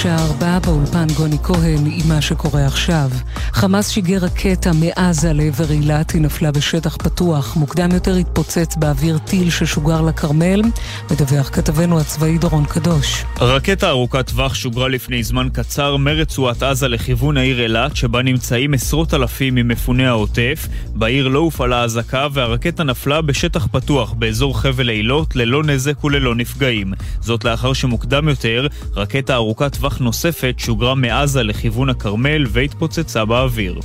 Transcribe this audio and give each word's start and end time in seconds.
השעה 0.00 0.16
ארבע 0.16 0.49
באולפן 0.66 1.06
גוני 1.16 1.38
כהן 1.42 1.86
עם 1.86 2.08
מה 2.08 2.20
שקורה 2.20 2.66
עכשיו. 2.66 3.10
חמאס 3.52 3.90
שיגר 3.90 4.18
רקטה 4.18 4.70
מעזה 4.72 5.32
לעבר 5.32 5.70
אילת, 5.70 6.10
היא 6.10 6.22
נפלה 6.22 6.52
בשטח 6.52 6.96
פתוח. 6.96 7.56
מוקדם 7.56 7.88
יותר 7.92 8.14
התפוצץ 8.14 8.76
באוויר 8.76 9.18
טיל 9.18 9.50
ששוגר 9.50 10.02
לכרמל, 10.02 10.62
מדווח 11.10 11.50
כתבנו 11.52 12.00
הצבאי 12.00 12.38
דורון 12.38 12.64
קדוש. 12.64 13.24
רקטה 13.40 13.88
ארוכת 13.88 14.26
טווח 14.26 14.54
שוגרה 14.54 14.88
לפני 14.88 15.22
זמן 15.22 15.48
קצר 15.52 15.96
מרצועת 15.96 16.62
עזה 16.62 16.88
לכיוון 16.88 17.36
העיר 17.36 17.62
אילת, 17.62 17.96
שבה 17.96 18.22
נמצאים 18.22 18.74
עשרות 18.74 19.14
אלפים 19.14 19.54
ממפוני 19.54 20.06
העוטף. 20.06 20.68
בעיר 20.94 21.28
לא 21.28 21.38
הופעלה 21.38 21.82
אזעקה 21.82 22.26
והרקטה 22.32 22.84
נפלה 22.84 23.22
בשטח 23.22 23.66
פתוח 23.72 24.12
באזור 24.12 24.60
חבל 24.60 24.90
אילות 24.90 25.36
ללא 25.36 25.64
נזק 25.64 26.04
וללא 26.04 26.34
נפגעים. 26.34 26.92
זאת 27.20 27.44
לאחר 27.44 27.72
שמוקדם 27.72 28.28
יותר 28.28 28.66
רקטה 28.96 29.34
ארוכת 29.34 29.76
טווח 29.76 29.98
נוספת 29.98 30.49
שוגרה 30.58 30.94
מעזה 30.94 31.42
לכיוון 31.42 31.88
הכרמל 31.88 32.44
והתפוצצה 32.48 33.24
באוויר. 33.24 33.80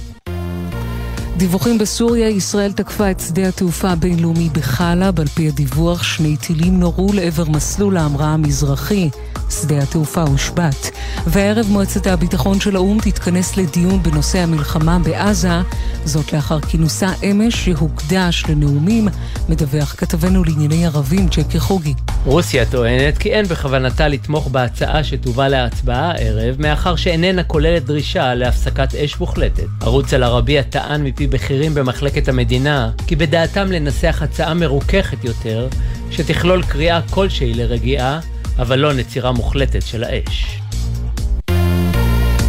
דיווחים 1.38 1.77
בסוריה, 1.77 2.30
ישראל 2.30 2.71
תקפה 2.71 3.12
את 3.12 3.20
שדה 3.20 3.48
התעופה 3.48 3.89
הבינלאומי 3.89 4.49
בחלב. 4.49 5.20
על 5.20 5.27
פי 5.27 5.48
הדיווח, 5.48 6.03
שני 6.03 6.38
טילים 6.38 6.80
נורו 6.80 7.13
לעבר 7.13 7.49
מסלול 7.49 7.98
ההמראה 7.98 8.27
המזרחי. 8.27 9.09
שדה 9.49 9.77
התעופה 9.84 10.21
הושבת. 10.21 10.91
והערב 11.27 11.66
מועצת 11.70 12.07
הביטחון 12.07 12.59
של 12.59 12.76
האו"ם 12.76 12.98
תתכנס 13.02 13.57
לדיון 13.57 14.03
בנושא 14.03 14.40
המלחמה 14.40 14.99
בעזה, 14.99 15.62
זאת 16.05 16.34
לאחר 16.34 16.60
כינוסה 16.60 17.10
אמש 17.23 17.65
שהוקדש 17.65 18.43
לנאומים, 18.49 19.07
מדווח 19.49 19.95
כתבנו 19.98 20.43
לענייני 20.43 20.85
ערבים 20.85 21.27
ג'קי 21.27 21.60
חוגי. 21.60 21.93
רוסיה 22.26 22.65
טוענת 22.65 23.17
כי 23.17 23.29
אין 23.29 23.45
בכוונתה 23.45 24.07
לתמוך 24.07 24.48
בהצעה 24.48 25.04
שתובא 25.04 25.48
להצבעה 25.48 26.12
הערב, 26.12 26.55
מאחר 26.60 26.95
שאיננה 26.95 27.43
כוללת 27.43 27.85
דרישה 27.85 28.35
להפסקת 28.35 28.95
אש 28.95 29.20
מוחלטת. 29.20 29.63
ערוץ 29.82 30.13
אל-ערבייה 30.13 30.63
טען 30.63 31.04
מפי 31.04 31.24
בכירים 31.27 31.73
במחלקת 31.73 32.27
המדינה, 32.27 32.91
כי 33.07 33.15
בדעתם 33.15 33.71
לנסח 33.71 34.21
הצעה 34.21 34.54
מרוככת 34.54 35.23
יותר, 35.23 35.67
שתכלול 36.12 36.63
קריאה 36.63 37.01
כלשהי 37.09 37.54
לרגיעה, 37.54 38.20
אבל 38.57 38.79
לא 38.79 38.93
נצירה 38.93 39.32
מוחלטת 39.32 39.82
של 39.82 40.04
האש. 40.04 40.59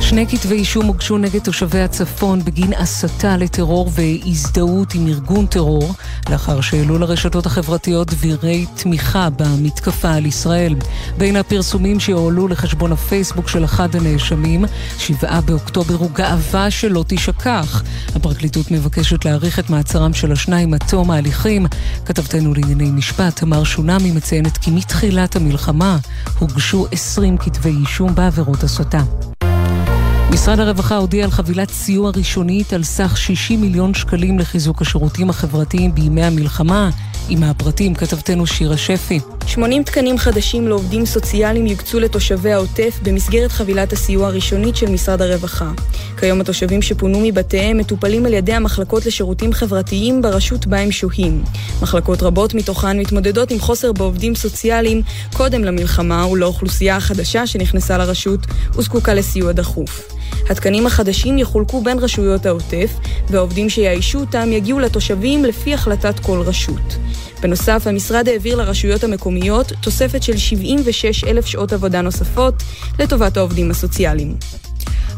שני 0.09 0.27
כתבי 0.27 0.55
אישום 0.55 0.87
הוגשו 0.87 1.19
נגד 1.19 1.41
תושבי 1.41 1.81
הצפון 1.81 2.45
בגין 2.45 2.73
הסתה 2.73 3.37
לטרור 3.37 3.91
והזדהות 3.95 4.95
עם 4.95 5.07
ארגון 5.07 5.47
טרור, 5.47 5.95
לאחר 6.31 6.61
שהעלו 6.61 6.99
לרשתות 6.99 7.47
החברתיות 7.47 8.11
דבירי 8.11 8.67
תמיכה 8.77 9.29
במתקפה 9.31 10.13
על 10.13 10.27
ישראל. 10.27 10.75
בין 11.19 11.37
הפרסומים 11.37 12.01
שהועלו 12.01 12.49
לחשבון 12.49 12.93
הפייסבוק 12.93 13.49
של 13.49 13.65
אחד 13.65 13.97
הנאשמים, 13.97 14.65
שבעה 14.99 15.41
באוקטובר 15.41 15.95
הוא 15.95 16.11
גאווה 16.11 16.71
שלא 16.71 17.05
תשכח. 17.09 17.83
הפרקליטות 18.15 18.71
מבקשת 18.71 19.25
להאריך 19.25 19.59
את 19.59 19.71
מעצרם 19.71 20.15
של 20.15 20.33
השניים 20.33 20.75
עד 20.75 20.81
תום 20.89 21.11
ההליכים. 21.11 21.67
כתבתנו 22.05 22.55
לענייני 22.55 22.91
משפט, 22.91 23.37
תמר 23.37 23.65
שונמי 23.65 24.11
מציינת 24.11 24.57
כי 24.57 24.71
מתחילת 24.71 25.37
המלחמה 25.37 25.99
הוגשו 26.39 26.87
20 26.93 27.39
כתבי 27.39 27.75
אישום 27.81 28.15
בעבירות 28.15 28.63
הסתה. 28.63 29.03
משרד 30.37 30.61
הרווחה 30.61 30.97
הודיע 30.97 31.25
על 31.25 31.31
חבילת 31.31 31.71
סיוע 31.71 32.11
ראשונית 32.17 32.73
על 32.73 32.83
סך 32.83 33.17
60 33.17 33.61
מיליון 33.61 33.95
שקלים 33.95 34.39
לחיזוק 34.39 34.83
השירותים 34.83 35.31
החברתיים 35.31 35.95
בימי 35.95 36.25
המלחמה. 36.25 36.91
עם 37.29 37.43
הפרטים 37.43 37.95
כתבתנו 37.95 38.47
שירה 38.47 38.77
שפי. 38.77 39.21
80 39.47 39.83
תקנים 39.83 40.19
חדשים 40.19 40.69
לעובדים 40.69 41.07
סוציאליים 41.07 41.67
יוקצו 41.67 42.01
לתושבי 42.01 42.53
העוטף 42.53 42.99
במסגרת 43.03 43.53
חבילת 43.53 43.93
הסיוע 43.93 44.27
הראשונית 44.27 44.77
של 44.77 44.91
משרד 44.91 45.23
הרווחה. 45.23 45.71
כיום 46.19 46.41
התושבים 46.41 46.83
שפונו 46.83 47.21
מבתיהם 47.21 47.79
מטופלים 47.79 48.27
על 48.27 48.35
ידי 48.35 48.53
המחלקות 48.53 49.07
לשירותים 49.07 49.53
חברתיים 49.53 50.23
ברשות 50.23 50.67
בה 50.67 50.79
הם 50.79 50.93
שוהים. 50.93 51.45
מחלקות 51.83 52.23
רבות 52.23 52.55
מתוכן 52.55 52.99
מתמודדות 52.99 53.51
עם 53.51 53.59
חוסר 53.59 53.93
בעובדים 53.93 54.35
סוציאליים 54.35 55.03
קודם 55.33 55.65
למלחמה 55.65 56.27
ולאוכלוסייה 56.27 56.97
החדשה 56.97 57.47
שנכנסה 57.47 57.99
לרשות 57.99 58.41
וזקוקה 58.77 59.15
לסיוע 59.15 59.53
דחוף. 59.53 60.17
התקנים 60.51 60.87
החדשים 60.87 61.39
יחולקו 61.39 61.83
בין 61.83 61.99
רשויות 61.99 62.47
העוטף, 62.47 62.91
והעובדים 63.31 63.71
שיאיישו 63.71 64.21
אותם 64.21 64.53
יגיעו 64.53 64.81
לתושבים 64.81 65.45
לפי 65.45 65.75
החלטת 65.75 66.19
כל 66.21 66.41
רשות. 66.41 66.97
בנוסף, 67.43 67.87
המשרד 67.87 68.29
העביר 68.29 68.57
לרשויות 68.57 69.05
המקומיות 69.05 69.73
תוספת 69.81 70.23
של 70.23 70.37
76 70.37 71.25
אלף 71.25 71.47
שעות 71.47 71.73
עבודה 71.73 72.03
נוספות 72.03 72.63
לטובת 72.99 73.37
העובדים 73.37 73.71
הסוציאליים. 73.71 74.37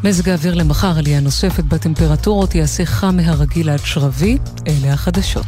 מזג 0.04 0.28
האוויר 0.28 0.54
למחר 0.54 0.98
עלייה 0.98 1.20
נוספת 1.20 1.64
בטמפרטורות 1.64 2.54
יעשה 2.54 2.86
חם 2.86 3.16
מהרגיל 3.16 3.70
עד 3.70 3.80
שרבי, 3.84 4.38
אלה 4.66 4.92
החדשות. 4.92 5.46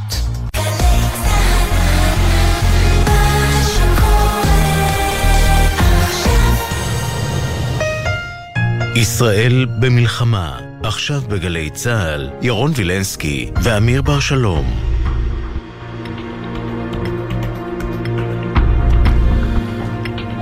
ישראל 8.97 9.67
במלחמה, 9.81 10.59
עכשיו 10.83 11.21
בגלי 11.29 11.71
צה"ל, 11.71 12.31
ירון 12.43 12.73
וילנסקי 12.75 13.51
ואמיר 13.63 14.03
בר 14.03 14.21
שלום. 14.21 15.00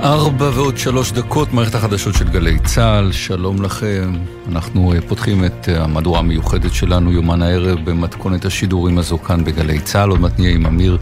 ארבע 0.03 0.49
ועוד 0.53 0.77
שלוש 0.77 1.11
דקות, 1.11 1.53
מערכת 1.53 1.75
החדשות 1.75 2.15
של 2.15 2.29
גלי 2.29 2.59
צה"ל, 2.59 3.11
שלום 3.11 3.61
לכם. 3.61 4.13
אנחנו 4.51 4.93
אה, 4.93 5.01
פותחים 5.01 5.45
את 5.45 5.69
אה, 5.69 5.83
המהדורה 5.83 6.19
המיוחדת 6.19 6.73
שלנו, 6.73 7.11
יומן 7.11 7.41
הערב, 7.41 7.79
במתכונת 7.83 8.45
השידורים 8.45 8.97
הזו 8.97 9.17
כאן 9.17 9.43
בגלי 9.43 9.79
צה"ל. 9.79 10.09
עוד 10.09 10.19
מעט 10.19 10.39
נהיה 10.39 10.53
עם 10.53 10.65
אמיר 10.65 10.97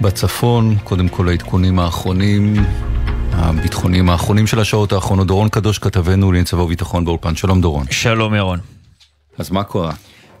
בצפון. 0.00 0.76
קודם 0.84 1.08
כל 1.08 1.28
העדכונים 1.28 1.78
האחרונים, 1.78 2.54
הביטחוניים 3.32 4.10
האחרונים 4.10 4.46
של 4.46 4.60
השעות 4.60 4.92
האחרונות. 4.92 5.26
דורון 5.26 5.48
קדוש 5.48 5.78
כתבנו 5.78 6.32
לעניין 6.32 6.44
צבא 6.44 6.60
וביטחון 6.60 7.04
באולפן. 7.04 7.36
שלום 7.36 7.60
דורון. 7.60 7.86
שלום 7.90 8.34
ירון. 8.34 8.58
אז 9.38 9.50
מה 9.50 9.64
קורה? 9.64 9.92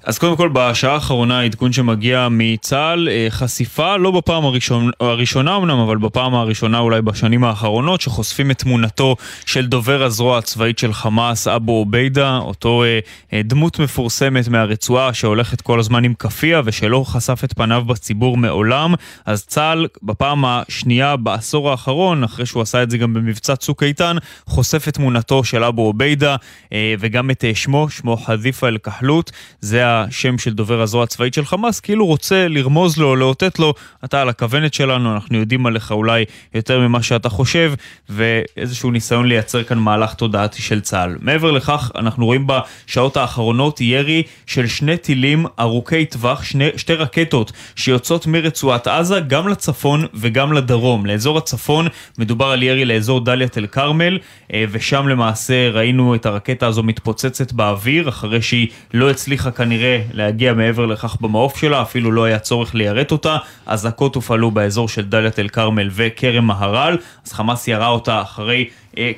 אז 0.04 0.18
קודם 0.18 0.36
כל, 0.36 0.50
בשעה 0.52 0.94
האחרונה 0.94 1.40
העדכון 1.40 1.72
שמגיע 1.72 2.28
מצה"ל, 2.30 3.08
אה, 3.08 3.26
חשיפה, 3.30 3.96
לא 3.96 4.10
בפעם 4.10 4.44
הראשון, 4.44 4.90
הראשונה 5.00 5.56
אמנם, 5.56 5.78
אבל 5.78 5.96
בפעם 5.96 6.34
הראשונה 6.34 6.78
אולי 6.78 7.02
בשנים 7.02 7.44
האחרונות, 7.44 8.00
שחושפים 8.00 8.50
את 8.50 8.58
תמונתו 8.58 9.16
של 9.46 9.66
דובר 9.66 10.02
הזרוע 10.02 10.38
הצבאית 10.38 10.78
של 10.78 10.92
חמאס, 10.92 11.48
אבו 11.48 11.72
עוביידה, 11.72 12.38
אותו 12.38 12.82
אה, 12.84 12.98
אה, 13.32 13.42
דמות 13.44 13.78
מפורסמת 13.78 14.48
מהרצועה 14.48 15.14
שהולכת 15.14 15.60
כל 15.60 15.80
הזמן 15.80 16.04
עם 16.04 16.14
כאפיה 16.14 16.62
ושלא 16.64 17.04
חשף 17.06 17.40
את 17.44 17.52
פניו 17.52 17.84
בציבור 17.86 18.36
מעולם. 18.36 18.94
אז 19.26 19.46
צה"ל, 19.46 19.86
בפעם 20.02 20.44
השנייה 20.44 21.16
בעשור 21.16 21.70
האחרון, 21.70 22.24
אחרי 22.24 22.46
שהוא 22.46 22.62
עשה 22.62 22.82
את 22.82 22.90
זה 22.90 22.98
גם 22.98 23.14
במבצע 23.14 23.56
צוק 23.56 23.82
איתן, 23.82 24.16
חושף 24.46 24.88
את 24.88 24.94
תמונתו 24.94 25.44
של 25.44 25.64
אבו 25.64 25.82
עוביידה 25.82 26.36
אה, 26.72 26.94
וגם 26.98 27.30
את 27.30 27.44
אה, 27.44 27.54
שמו, 27.54 27.90
שמו 27.90 28.16
חזיפה 28.16 28.68
אל-כחלוט. 28.68 29.30
זה 29.60 29.91
השם 29.92 30.38
של 30.38 30.52
דובר 30.52 30.80
הזרוע 30.80 31.04
הצבאית 31.04 31.34
של 31.34 31.44
חמאס, 31.44 31.80
כאילו 31.80 32.06
רוצה 32.06 32.48
לרמוז 32.48 32.98
לו, 32.98 33.16
לאותת 33.16 33.58
לו, 33.58 33.74
אתה 34.04 34.22
על 34.22 34.28
הכוונת 34.28 34.74
שלנו, 34.74 35.14
אנחנו 35.14 35.38
יודעים 35.38 35.66
עליך 35.66 35.92
אולי 35.92 36.24
יותר 36.54 36.80
ממה 36.80 37.02
שאתה 37.02 37.28
חושב, 37.28 37.72
ואיזשהו 38.08 38.90
ניסיון 38.90 39.26
לייצר 39.26 39.62
כאן 39.62 39.78
מהלך 39.78 40.14
תודעתי 40.14 40.62
של 40.62 40.80
צה"ל. 40.80 41.16
מעבר 41.20 41.50
לכך, 41.50 41.90
אנחנו 41.94 42.26
רואים 42.26 42.46
בשעות 42.46 43.16
האחרונות 43.16 43.80
ירי 43.80 44.22
של 44.46 44.66
שני 44.66 44.96
טילים 44.96 45.46
ארוכי 45.60 46.04
טווח, 46.04 46.42
שני, 46.42 46.68
שתי 46.76 46.94
רקטות 46.94 47.52
שיוצאות 47.76 48.26
מרצועת 48.26 48.86
עזה, 48.86 49.20
גם 49.20 49.48
לצפון 49.48 50.06
וגם 50.14 50.52
לדרום. 50.52 51.06
לאזור 51.06 51.38
הצפון 51.38 51.86
מדובר 52.18 52.46
על 52.46 52.62
ירי 52.62 52.84
לאזור 52.84 53.20
דאלית 53.24 53.58
אל 53.58 53.66
כרמל, 53.66 54.18
אה, 54.52 54.64
ושם 54.70 55.08
למעשה 55.08 55.70
ראינו 55.70 56.14
את 56.14 56.26
הרקטה 56.26 56.66
הזו 56.66 56.82
מתפוצצת 56.82 57.52
באוויר, 57.52 58.08
אחרי 58.08 58.42
שהיא 58.42 58.68
לא 58.94 59.10
הצליחה 59.10 59.50
כנראה 59.50 59.81
כנראה 59.82 60.02
להגיע 60.12 60.52
מעבר 60.52 60.86
לכך 60.86 61.16
במעוף 61.20 61.56
שלה, 61.56 61.82
אפילו 61.82 62.12
לא 62.12 62.24
היה 62.24 62.38
צורך 62.38 62.74
ליירט 62.74 63.12
אותה. 63.12 63.36
אזעקות 63.66 64.14
הופעלו 64.14 64.50
באזור 64.50 64.88
של 64.88 65.04
דאלית 65.04 65.38
אל 65.38 65.48
כרמל 65.48 65.88
וכרם 65.92 66.44
מהר"ל, 66.44 66.96
אז 67.26 67.32
חמאס 67.32 67.68
ירה 67.68 67.88
אותה 67.88 68.22
אחרי 68.22 68.68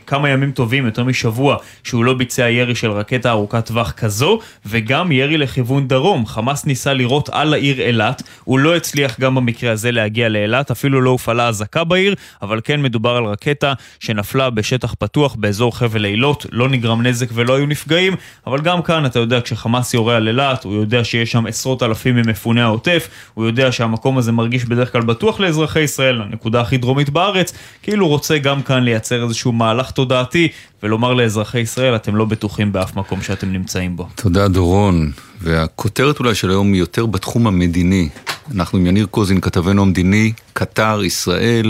כמה 0.07 0.29
ימים 0.29 0.53
טובים, 0.53 0.87
יותר 0.87 1.05
משבוע, 1.05 1.57
שהוא 1.85 2.05
לא 2.05 2.15
ביצע 2.15 2.51
ירי 2.51 2.75
של 2.75 2.91
רקטה 2.91 3.31
ארוכת 3.31 3.67
טווח 3.67 3.93
כזו, 3.93 4.39
וגם 4.67 5.13
ירי 5.13 5.37
לכיוון 5.37 5.89
דרום. 5.89 6.27
חמאס 6.27 6.67
ניסה 6.67 6.93
לירות 6.93 7.29
על 7.33 7.55
העיר 7.55 7.81
אילת, 7.81 8.23
הוא 8.45 8.59
לא 8.59 8.77
הצליח 8.77 9.21
גם 9.21 9.35
במקרה 9.35 9.73
הזה 9.73 9.91
להגיע 9.91 10.29
לאילת, 10.29 10.71
אפילו 10.71 11.01
לא 11.01 11.11
הופעלה 11.11 11.49
אזעקה 11.49 11.85
בעיר, 11.85 12.15
אבל 12.43 12.61
כן 12.65 12.83
מדובר 12.83 13.17
על 13.17 13.25
רקטה 13.25 13.73
שנפלה 14.01 14.51
בשטח 14.51 14.95
פתוח 14.99 15.35
באזור 15.35 15.77
חבל 15.77 16.05
אילות, 16.05 16.47
לא 16.53 16.69
נגרם 16.69 17.03
נזק 17.07 17.29
ולא 17.33 17.57
היו 17.57 17.67
נפגעים, 17.67 18.17
אבל 18.47 18.61
גם 18.61 18.83
כאן 18.83 19.07
אתה 19.07 19.19
יודע, 19.19 19.41
כשחמאס 19.41 19.95
יורה 19.95 20.17
על 20.17 20.29
אילת, 20.29 20.65
הוא 20.65 20.75
יודע 20.75 21.05
שיש 21.05 21.33
שם 21.33 21.47
עשרות 21.47 21.83
אלפים 21.83 22.17
ממפוני 22.17 22.63
העוטף, 22.63 23.09
הוא 23.35 23.47
יודע 23.47 23.73
שהמקום 23.73 24.19
הזה 24.19 24.33
מרגיש 24.33 24.65
בדרך 24.65 24.93
כלל 24.93 25.03
בטוח 25.03 25.41
לאזרחי 25.41 25.81
ישראל, 25.81 26.21
הנקודה 26.23 26.61
הכי 26.61 26.77
דרומית 26.77 27.11
בארץ, 27.11 27.53
כאילו 27.83 28.09
רוצה 28.09 28.39
גם 28.39 28.63
כאן 28.63 28.85
לייצר 28.85 29.23
איזשהו 29.23 29.53
מהלך 29.65 29.91
תודעתי 29.91 30.49
ולומר 30.83 31.15
לאזרחי 31.15 31.61
ישראל, 31.61 31.97
אתם 31.97 32.17
לא 32.17 32.25
בטוחים 32.25 32.73
באף 32.73 32.97
מקום 32.97 33.21
שאתם 33.21 33.53
נמצאים 33.53 33.97
בו. 33.97 34.07
תודה 34.15 34.49
דורון. 34.49 35.11
והכותרת 35.41 36.21
אולי 36.21 36.35
של 36.35 36.51
היום 36.51 36.73
היא 36.73 36.81
יותר 36.81 37.07
בתחום 37.07 37.47
המדיני. 37.47 38.09
אנחנו 38.55 38.79
עם 38.79 38.87
יניר 38.87 39.07
קוזין, 39.07 39.41
כתבנו 39.41 39.83
המדיני, 39.83 40.33
קטר, 40.53 41.05
ישראל, 41.05 41.67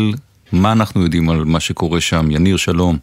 מה 0.52 0.72
אנחנו 0.72 1.02
יודעים 1.02 1.30
על 1.30 1.44
מה 1.44 1.60
שקורה 1.60 2.00
שם? 2.00 2.30
יניר, 2.30 2.56
שלום. 2.56 2.96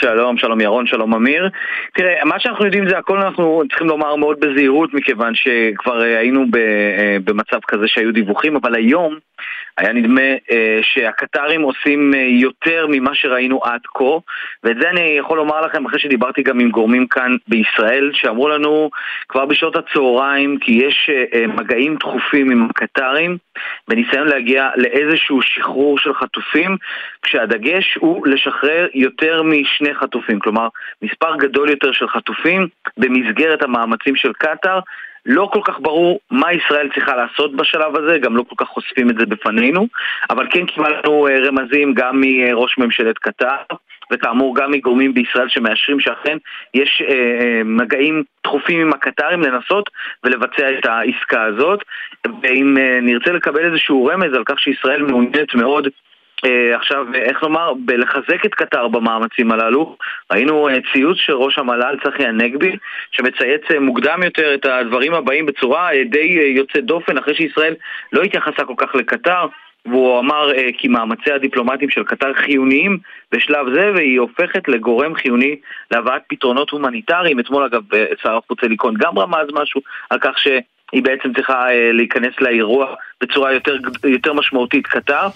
שלום, 0.00 0.38
שלום 0.38 0.60
ירון, 0.60 0.86
שלום 0.86 1.14
אמיר. 1.14 1.48
תראה, 1.94 2.24
מה 2.24 2.40
שאנחנו 2.40 2.64
יודעים 2.64 2.88
זה 2.88 2.98
הכל 2.98 3.18
אנחנו 3.18 3.62
צריכים 3.68 3.86
לומר 3.86 4.16
מאוד 4.16 4.36
בזהירות 4.40 4.94
מכיוון 4.94 5.32
שכבר 5.34 6.02
אה, 6.02 6.18
היינו 6.18 6.40
אה, 6.40 7.16
במצב 7.24 7.58
כזה 7.68 7.84
שהיו 7.86 8.12
דיווחים, 8.12 8.56
אבל 8.56 8.74
היום 8.74 9.14
היה 9.78 9.92
נדמה 9.92 10.30
אה, 10.50 10.78
שהקטרים 10.82 11.62
עושים 11.62 12.14
אה, 12.14 12.20
יותר 12.20 12.86
ממה 12.88 13.14
שראינו 13.14 13.60
עד 13.64 13.80
כה, 13.94 14.04
ואת 14.64 14.76
זה 14.80 14.90
אני 14.90 15.00
יכול 15.00 15.36
לומר 15.36 15.60
לכם 15.60 15.86
אחרי 15.86 15.98
שדיברתי 15.98 16.42
גם 16.42 16.60
עם 16.60 16.70
גורמים 16.70 17.06
כאן 17.06 17.36
בישראל, 17.48 18.10
שאמרו 18.14 18.48
לנו 18.48 18.90
כבר 19.28 19.46
בשעות 19.46 19.76
הצהריים 19.76 20.58
כי 20.58 20.72
יש 20.72 21.10
אה, 21.12 21.24
אה, 21.34 21.46
מגעים 21.46 21.96
דחופים 21.96 22.50
עם 22.50 22.68
הקטרים 22.70 23.38
בניסיון 23.88 24.28
להגיע 24.28 24.68
לאיזשהו 24.76 25.42
שחרור 25.42 25.98
של 25.98 26.14
חטופים, 26.14 26.76
כשהדגש 27.22 27.94
הוא 28.00 28.26
לשחרר 28.26 28.86
יותר 28.94 29.42
משני 29.42 29.94
חטופים, 29.94 30.38
כלומר 30.38 30.68
מספר 31.02 31.36
גדול 31.36 31.70
יותר 31.70 31.92
של 31.92 32.08
חטופים 32.08 32.68
במסגרת 32.96 33.62
המאמצים 33.62 34.16
של 34.16 34.32
קטאר 34.32 34.80
לא 35.28 35.48
כל 35.52 35.60
כך 35.64 35.80
ברור 35.80 36.20
מה 36.30 36.52
ישראל 36.52 36.88
צריכה 36.94 37.16
לעשות 37.16 37.56
בשלב 37.56 37.96
הזה, 37.96 38.18
גם 38.18 38.36
לא 38.36 38.42
כל 38.48 38.54
כך 38.58 38.68
חושפים 38.68 39.10
את 39.10 39.14
זה 39.18 39.26
בפנינו, 39.26 39.86
אבל 40.30 40.46
כן 40.50 40.66
קיבלנו 40.66 41.26
אה, 41.26 41.38
רמזים 41.40 41.94
גם 41.94 42.20
מראש 42.20 42.78
ממשלת 42.78 43.18
קטר, 43.18 43.56
וכאמור 44.10 44.56
גם 44.56 44.70
מגורמים 44.70 45.14
בישראל 45.14 45.48
שמאשרים 45.48 46.00
שאכן 46.00 46.36
יש 46.74 47.02
אה, 47.08 47.14
אה, 47.14 47.62
מגעים 47.64 48.22
דחופים 48.44 48.80
עם 48.80 48.92
הקטרים 48.92 49.42
לנסות 49.42 49.90
ולבצע 50.24 50.78
את 50.78 50.86
העסקה 50.86 51.42
הזאת, 51.42 51.80
ואם 52.42 52.78
אה, 52.78 52.98
נרצה 53.02 53.32
לקבל 53.32 53.64
איזשהו 53.64 54.06
רמז 54.06 54.34
על 54.34 54.44
כך 54.44 54.60
שישראל 54.60 55.02
מעוניינת 55.02 55.54
מאוד 55.54 55.88
עכשיו, 56.74 57.06
איך 57.14 57.42
לומר, 57.42 57.72
בלחזק 57.74 58.46
את 58.46 58.54
קטר 58.54 58.88
במאמצים 58.88 59.52
הללו, 59.52 59.96
ראינו 60.32 60.68
uh, 60.68 60.72
ציוץ 60.92 61.18
של 61.18 61.32
ראש 61.32 61.58
המל"ל 61.58 61.96
צחי 62.04 62.26
הנגבי, 62.26 62.76
שמצייץ 63.10 63.62
uh, 63.70 63.78
מוקדם 63.78 64.20
יותר 64.24 64.54
את 64.54 64.66
הדברים 64.66 65.14
הבאים 65.14 65.46
בצורה 65.46 65.90
די 66.10 66.52
יוצאת 66.56 66.84
דופן, 66.84 67.18
אחרי 67.18 67.34
שישראל 67.34 67.74
לא 68.12 68.22
התייחסה 68.22 68.64
כל 68.64 68.74
כך 68.76 68.94
לקטר. 68.94 69.46
והוא 69.86 70.18
אמר 70.20 70.50
uh, 70.50 70.56
כי 70.78 70.88
מאמצי 70.88 71.32
הדיפלומטים 71.32 71.90
של 71.90 72.04
קטר 72.04 72.34
חיוניים 72.34 72.98
בשלב 73.32 73.66
זה 73.74 73.92
והיא 73.94 74.20
הופכת 74.20 74.68
לגורם 74.68 75.14
חיוני 75.14 75.56
להבאת 75.90 76.22
פתרונות 76.28 76.70
הומניטריים. 76.70 77.40
אתמול 77.40 77.64
אגב 77.64 77.82
שר 78.22 78.36
החוץ 78.36 78.58
אלי 78.64 78.76
כהן 78.78 78.94
גם 78.98 79.18
רמז 79.18 79.48
משהו 79.52 79.80
על 80.10 80.18
כך 80.18 80.38
ש... 80.38 80.48
היא 80.92 81.02
בעצם 81.02 81.32
צריכה 81.34 81.70
אה, 81.70 81.92
להיכנס 81.92 82.32
לאירוע 82.40 82.86
בצורה 83.20 83.52
יותר, 83.52 83.76
יותר 84.04 84.32
משמעותית 84.32 84.86
קטר 84.86 85.28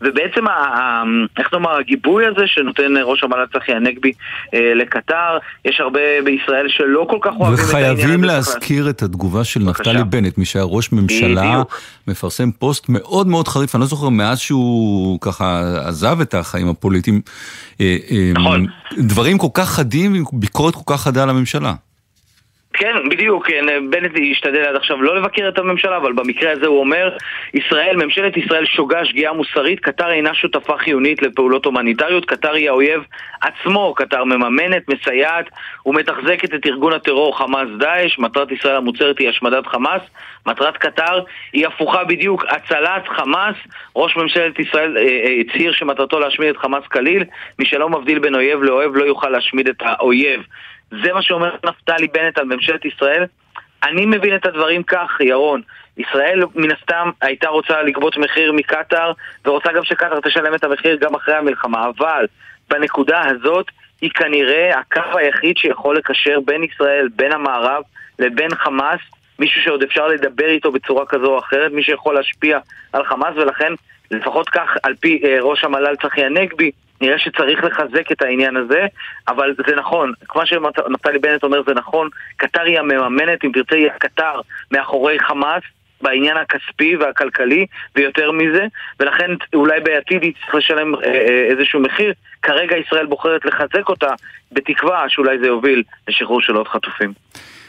ובעצם, 0.00 0.46
ה, 0.48 1.02
איך 1.38 1.52
נאמר, 1.52 1.78
הגיבוי 1.78 2.26
הזה 2.26 2.42
שנותן 2.46 2.92
ראש 3.02 3.24
המל"ל 3.24 3.46
צחי 3.52 3.72
הנגבי 3.72 4.12
אה, 4.54 4.74
לקטר, 4.74 5.38
יש 5.64 5.80
הרבה 5.80 6.00
בישראל 6.24 6.68
שלא 6.68 7.06
כל 7.10 7.18
כך 7.20 7.30
אוהבים 7.40 7.64
את 7.68 7.74
העניין 7.74 7.92
הזה. 7.92 8.02
וחייבים 8.02 8.24
להזכיר 8.24 8.90
את 8.90 9.02
התגובה 9.02 9.44
של 9.44 9.60
נפתלי 9.60 10.04
בנט, 10.04 10.38
מי 10.38 10.44
שהיה 10.44 10.64
ראש 10.64 10.92
ממשלה, 10.92 11.50
בדיוק. 11.50 11.80
מפרסם 12.08 12.50
פוסט 12.50 12.88
מאוד 12.88 13.26
מאוד 13.26 13.48
חריף, 13.48 13.74
אני 13.74 13.80
לא 13.80 13.86
זוכר 13.86 14.08
מאז 14.08 14.38
שהוא 14.38 15.18
ככה 15.20 15.62
עזב 15.88 16.20
את 16.20 16.34
החיים 16.34 16.68
הפוליטיים, 16.68 17.20
אה, 17.80 17.96
אה, 18.10 18.32
נכון. 18.34 18.66
דברים 18.98 19.38
כל 19.38 19.48
כך 19.54 19.68
חדים, 19.68 20.24
ביקורת 20.32 20.74
כל 20.74 20.94
כך 20.94 21.00
חדה 21.02 21.22
על 21.22 21.30
הממשלה. 21.30 21.74
כן, 22.76 23.08
בדיוק, 23.08 23.46
כן, 23.46 23.90
בנט 23.90 24.12
השתדל 24.30 24.60
עד 24.60 24.76
עכשיו 24.76 25.02
לא 25.02 25.16
לבקר 25.16 25.48
את 25.48 25.58
הממשלה, 25.58 25.96
אבל 25.96 26.12
במקרה 26.12 26.52
הזה 26.52 26.66
הוא 26.66 26.80
אומר, 26.80 27.16
ישראל, 27.54 27.96
ממשלת 27.96 28.36
ישראל 28.36 28.66
שוגה 28.66 29.04
שגיאה 29.04 29.32
מוסרית, 29.32 29.80
קטר 29.80 30.10
אינה 30.10 30.34
שותפה 30.34 30.78
חיונית 30.78 31.22
לפעולות 31.22 31.64
הומניטריות, 31.64 32.24
קטר 32.24 32.52
היא 32.52 32.68
האויב 32.68 33.02
עצמו, 33.40 33.94
קטר 33.94 34.24
מממנת, 34.24 34.88
מסייעת 34.88 35.46
ומתחזקת 35.86 36.54
את 36.54 36.66
ארגון 36.66 36.92
הטרור 36.92 37.38
חמאס 37.38 37.68
דאעש, 37.78 38.18
מטרת 38.18 38.52
ישראל 38.52 38.76
המוצהרת 38.76 39.18
היא 39.18 39.28
השמדת 39.28 39.66
חמאס, 39.66 40.02
מטרת 40.46 40.76
קטר 40.76 41.20
היא 41.52 41.66
הפוכה 41.66 42.04
בדיוק, 42.04 42.44
הצלת 42.48 43.08
חמאס, 43.08 43.56
ראש 43.96 44.16
ממשלת 44.16 44.58
ישראל 44.58 44.96
אה, 44.96 45.02
אה, 45.02 45.40
הצהיר 45.40 45.72
שמטרתו 45.72 46.20
להשמיד 46.20 46.48
את 46.48 46.56
חמאס 46.56 46.86
כליל, 46.86 47.24
מי 47.58 47.66
שלא 47.66 47.88
מבדיל 47.88 48.18
בין 48.18 48.34
אויב 48.34 48.62
לאוהב 48.62 48.96
לא 48.96 49.04
יוכל 49.04 49.28
להשמיד 49.28 49.68
את 49.68 49.82
האויב. 49.82 50.40
זה 50.90 51.12
מה 51.12 51.22
שאומר 51.22 51.56
נפתלי 51.64 52.06
בנט 52.06 52.38
על 52.38 52.44
ממשלת 52.44 52.84
ישראל. 52.84 53.24
אני 53.82 54.06
מבין 54.06 54.36
את 54.36 54.46
הדברים 54.46 54.82
כך, 54.82 55.20
ירון. 55.20 55.62
ישראל 55.98 56.42
מן 56.54 56.70
הסתם 56.70 57.10
הייתה 57.20 57.48
רוצה 57.48 57.82
לגבות 57.82 58.16
מחיר 58.16 58.52
מקטאר, 58.52 59.12
ורוצה 59.44 59.72
גם 59.72 59.84
שקטאר 59.84 60.20
תשלם 60.20 60.54
את 60.54 60.64
המחיר 60.64 60.96
גם 60.96 61.14
אחרי 61.14 61.34
המלחמה, 61.34 61.88
אבל 61.88 62.26
בנקודה 62.70 63.22
הזאת 63.26 63.66
היא 64.00 64.10
כנראה 64.10 64.78
הקו 64.78 65.18
היחיד 65.18 65.56
שיכול 65.56 65.96
לקשר 65.96 66.40
בין 66.44 66.64
ישראל, 66.64 67.08
בין 67.16 67.32
המערב, 67.32 67.82
לבין 68.18 68.54
חמאס, 68.54 69.00
מישהו 69.38 69.62
שעוד 69.62 69.82
אפשר 69.82 70.06
לדבר 70.06 70.48
איתו 70.48 70.72
בצורה 70.72 71.06
כזו 71.06 71.26
או 71.26 71.38
אחרת, 71.38 71.72
מי 71.72 71.82
שיכול 71.82 72.14
להשפיע 72.14 72.58
על 72.92 73.04
חמאס, 73.04 73.34
ולכן, 73.36 73.72
לפחות 74.10 74.48
כך, 74.48 74.76
על 74.82 74.94
פי 75.00 75.20
אה, 75.24 75.36
ראש 75.40 75.64
המל"ל 75.64 75.96
צחי 76.02 76.24
הנגבי, 76.24 76.70
נראה 77.00 77.18
שצריך 77.18 77.64
לחזק 77.64 78.12
את 78.12 78.22
העניין 78.22 78.56
הזה, 78.56 78.86
אבל 79.28 79.54
זה 79.66 79.76
נכון, 79.76 80.12
כמו 80.28 80.46
שנפתלי 80.46 81.18
בנט 81.18 81.42
אומר 81.42 81.62
זה 81.66 81.74
נכון, 81.74 82.08
קטר 82.36 82.62
היא 82.62 82.78
המממנת, 82.78 83.44
אם 83.44 83.50
תרצה 83.54 83.76
היא 83.76 83.90
הקטר 83.90 84.40
מאחורי 84.72 85.18
חמאס, 85.20 85.62
בעניין 86.00 86.36
הכספי 86.36 86.96
והכלכלי, 86.96 87.66
ויותר 87.96 88.32
מזה, 88.32 88.66
ולכן 89.00 89.30
אולי 89.54 89.80
בעתיד 89.80 90.22
היא 90.22 90.32
צריכה 90.32 90.58
לשלם 90.58 90.94
אה, 90.94 91.00
אה, 91.04 91.46
איזשהו 91.50 91.80
מחיר. 91.80 92.12
כרגע 92.42 92.76
ישראל 92.76 93.06
בוחרת 93.06 93.44
לחזק 93.44 93.88
אותה, 93.88 94.10
בתקווה 94.52 95.08
שאולי 95.08 95.38
זה 95.38 95.46
יוביל 95.46 95.82
לשחרור 96.08 96.40
של 96.40 96.54
עוד 96.54 96.68
חטופים. 96.68 97.12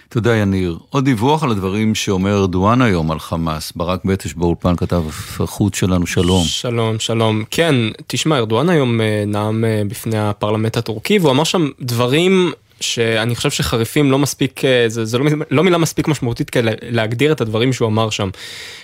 תודה 0.09 0.35
יניר. 0.35 0.77
עוד 0.89 1.05
דיווח 1.05 1.43
על 1.43 1.51
הדברים 1.51 1.95
שאומר 1.95 2.37
ארדואן 2.37 2.81
היום 2.81 3.11
על 3.11 3.19
חמאס. 3.19 3.71
ברק 3.75 4.05
בטש 4.05 4.33
באולפן 4.33 4.75
כתב 4.75 5.03
החוץ 5.39 5.75
שלנו, 5.75 6.07
שלום. 6.07 6.43
שלום, 6.43 6.99
שלום. 6.99 7.43
כן, 7.51 7.75
תשמע, 8.07 8.37
ארדואן 8.37 8.69
היום 8.69 9.01
אה, 9.01 9.23
נאם 9.27 9.65
אה, 9.65 9.81
בפני 9.87 10.19
הפרלמנט 10.19 10.77
הטורקי, 10.77 11.19
והוא 11.19 11.31
אמר 11.31 11.43
שם 11.43 11.69
דברים 11.81 12.51
שאני 12.81 13.35
חושב 13.35 13.51
שחריפים 13.51 14.11
לא 14.11 14.19
מספיק, 14.19 14.65
אה, 14.65 14.85
זה, 14.87 15.05
זה 15.05 15.17
לא, 15.17 15.25
לא 15.51 15.63
מילה 15.63 15.77
מספיק 15.77 16.07
משמעותית 16.07 16.49
כדי 16.49 16.71
להגדיר 16.81 17.31
את 17.31 17.41
הדברים 17.41 17.73
שהוא 17.73 17.87
אמר 17.87 18.09
שם. 18.09 18.29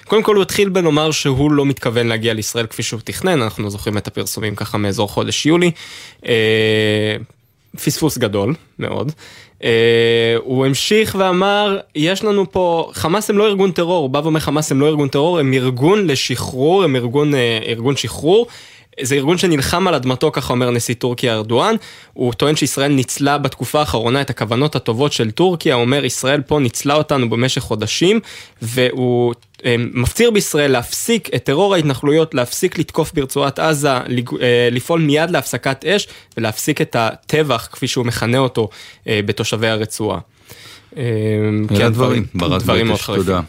קודם 0.05 0.23
כל 0.23 0.35
הוא 0.35 0.41
התחיל 0.41 0.69
בלומר 0.69 1.11
שהוא 1.11 1.51
לא 1.51 1.65
מתכוון 1.65 2.07
להגיע 2.07 2.33
לישראל 2.33 2.65
כפי 2.65 2.83
שהוא 2.83 2.99
תכנן, 3.03 3.41
אנחנו 3.41 3.69
זוכרים 3.69 3.97
את 3.97 4.07
הפרסומים 4.07 4.55
ככה 4.55 4.77
מאזור 4.77 5.09
חודש 5.09 5.45
יולי. 5.45 5.71
פספוס 7.83 8.17
גדול 8.17 8.53
מאוד. 8.79 9.11
Uh, 9.63 9.65
הוא 10.43 10.65
המשיך 10.65 11.15
ואמר, 11.19 11.79
יש 11.95 12.23
לנו 12.23 12.51
פה, 12.51 12.89
חמאס 12.93 13.29
הם 13.29 13.37
לא 13.37 13.47
ארגון 13.47 13.71
טרור, 13.71 14.01
הוא 14.01 14.09
בא 14.09 14.19
ואומר 14.23 14.39
חמאס 14.39 14.71
הם 14.71 14.81
לא 14.81 14.87
ארגון 14.87 15.07
טרור, 15.07 15.39
הם 15.39 15.53
ארגון 15.53 16.07
לשחרור, 16.07 16.83
הם 16.83 16.95
ארגון, 16.95 17.33
uh, 17.33 17.37
ארגון 17.67 17.95
שחרור. 17.95 18.47
זה 19.01 19.15
ארגון 19.15 19.37
שנלחם 19.37 19.87
על 19.87 19.95
אדמתו, 19.95 20.31
ככה 20.31 20.53
אומר 20.53 20.71
נשיא 20.71 20.95
טורקיה 20.95 21.33
ארדואן. 21.33 21.75
הוא 22.13 22.33
טוען 22.33 22.55
שישראל 22.55 22.91
ניצלה 22.91 23.37
בתקופה 23.37 23.79
האחרונה 23.79 24.21
את 24.21 24.29
הכוונות 24.29 24.75
הטובות 24.75 25.13
של 25.13 25.31
טורקיה, 25.31 25.75
הוא 25.75 25.81
אומר 25.81 26.05
ישראל 26.05 26.41
פה 26.41 26.59
ניצלה 26.59 26.95
אותנו 26.95 27.29
במשך 27.29 27.61
חודשים, 27.61 28.19
והוא 28.61 29.33
אה, 29.65 29.75
מפציר 29.93 30.31
בישראל 30.31 30.71
להפסיק 30.71 31.29
את 31.35 31.43
טרור 31.43 31.75
ההתנחלויות, 31.75 32.33
להפסיק 32.33 32.77
לתקוף 32.77 33.13
ברצועת 33.13 33.59
עזה, 33.59 33.91
אה, 33.91 34.01
לפעול 34.71 35.01
מיד 35.01 35.29
להפסקת 35.29 35.85
אש 35.85 36.07
ולהפסיק 36.37 36.81
את 36.81 36.95
הטבח, 36.99 37.69
כפי 37.71 37.87
שהוא 37.87 38.05
מכנה 38.05 38.37
אותו, 38.37 38.69
אה, 39.07 39.19
בתושבי 39.25 39.67
הרצועה. 39.67 40.19
כן, 41.77 41.89
דברים, 41.93 42.25
דברים 42.35 42.87
מאוד 42.87 42.99
חריפים. 42.99 43.25
תודה. 43.25 43.41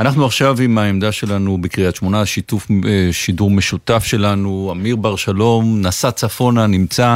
אנחנו 0.00 0.26
עכשיו 0.26 0.60
עם 0.60 0.78
העמדה 0.78 1.12
שלנו 1.12 1.58
בקריית 1.58 1.96
שמונה, 1.96 2.26
שיתוף 2.26 2.68
שידור 3.12 3.50
משותף 3.50 4.04
שלנו, 4.04 4.68
אמיר 4.72 4.96
בר 4.96 5.16
שלום, 5.16 5.80
נסע 5.80 6.10
צפונה, 6.10 6.66
נמצא 6.66 7.14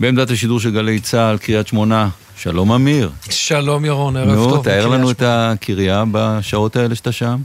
בעמדת 0.00 0.30
השידור 0.30 0.60
של 0.60 0.70
גלי 0.70 1.00
צה"ל, 1.00 1.38
קריית 1.38 1.66
שמונה. 1.66 2.08
שלום 2.36 2.72
אמיר. 2.72 3.10
שלום 3.30 3.84
ירון, 3.84 4.16
ערב 4.16 4.28
נו, 4.28 4.44
טוב. 4.44 4.56
נו, 4.56 4.62
תאר 4.62 4.86
לנו 4.86 5.10
את 5.10 5.22
הקריה 5.26 6.04
בשעות 6.12 6.76
האלה 6.76 6.94
שאתה 6.94 7.12
שם. 7.12 7.40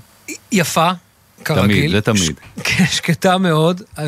יפה, 0.51 0.89
כרגיל. 1.47 1.77
תמיד, 1.77 1.91
זה 1.91 2.01
תמיד. 2.01 2.39
כן, 2.63 2.85
שקטה 2.91 3.37
מאוד, 3.37 3.81
אה, 3.99 4.03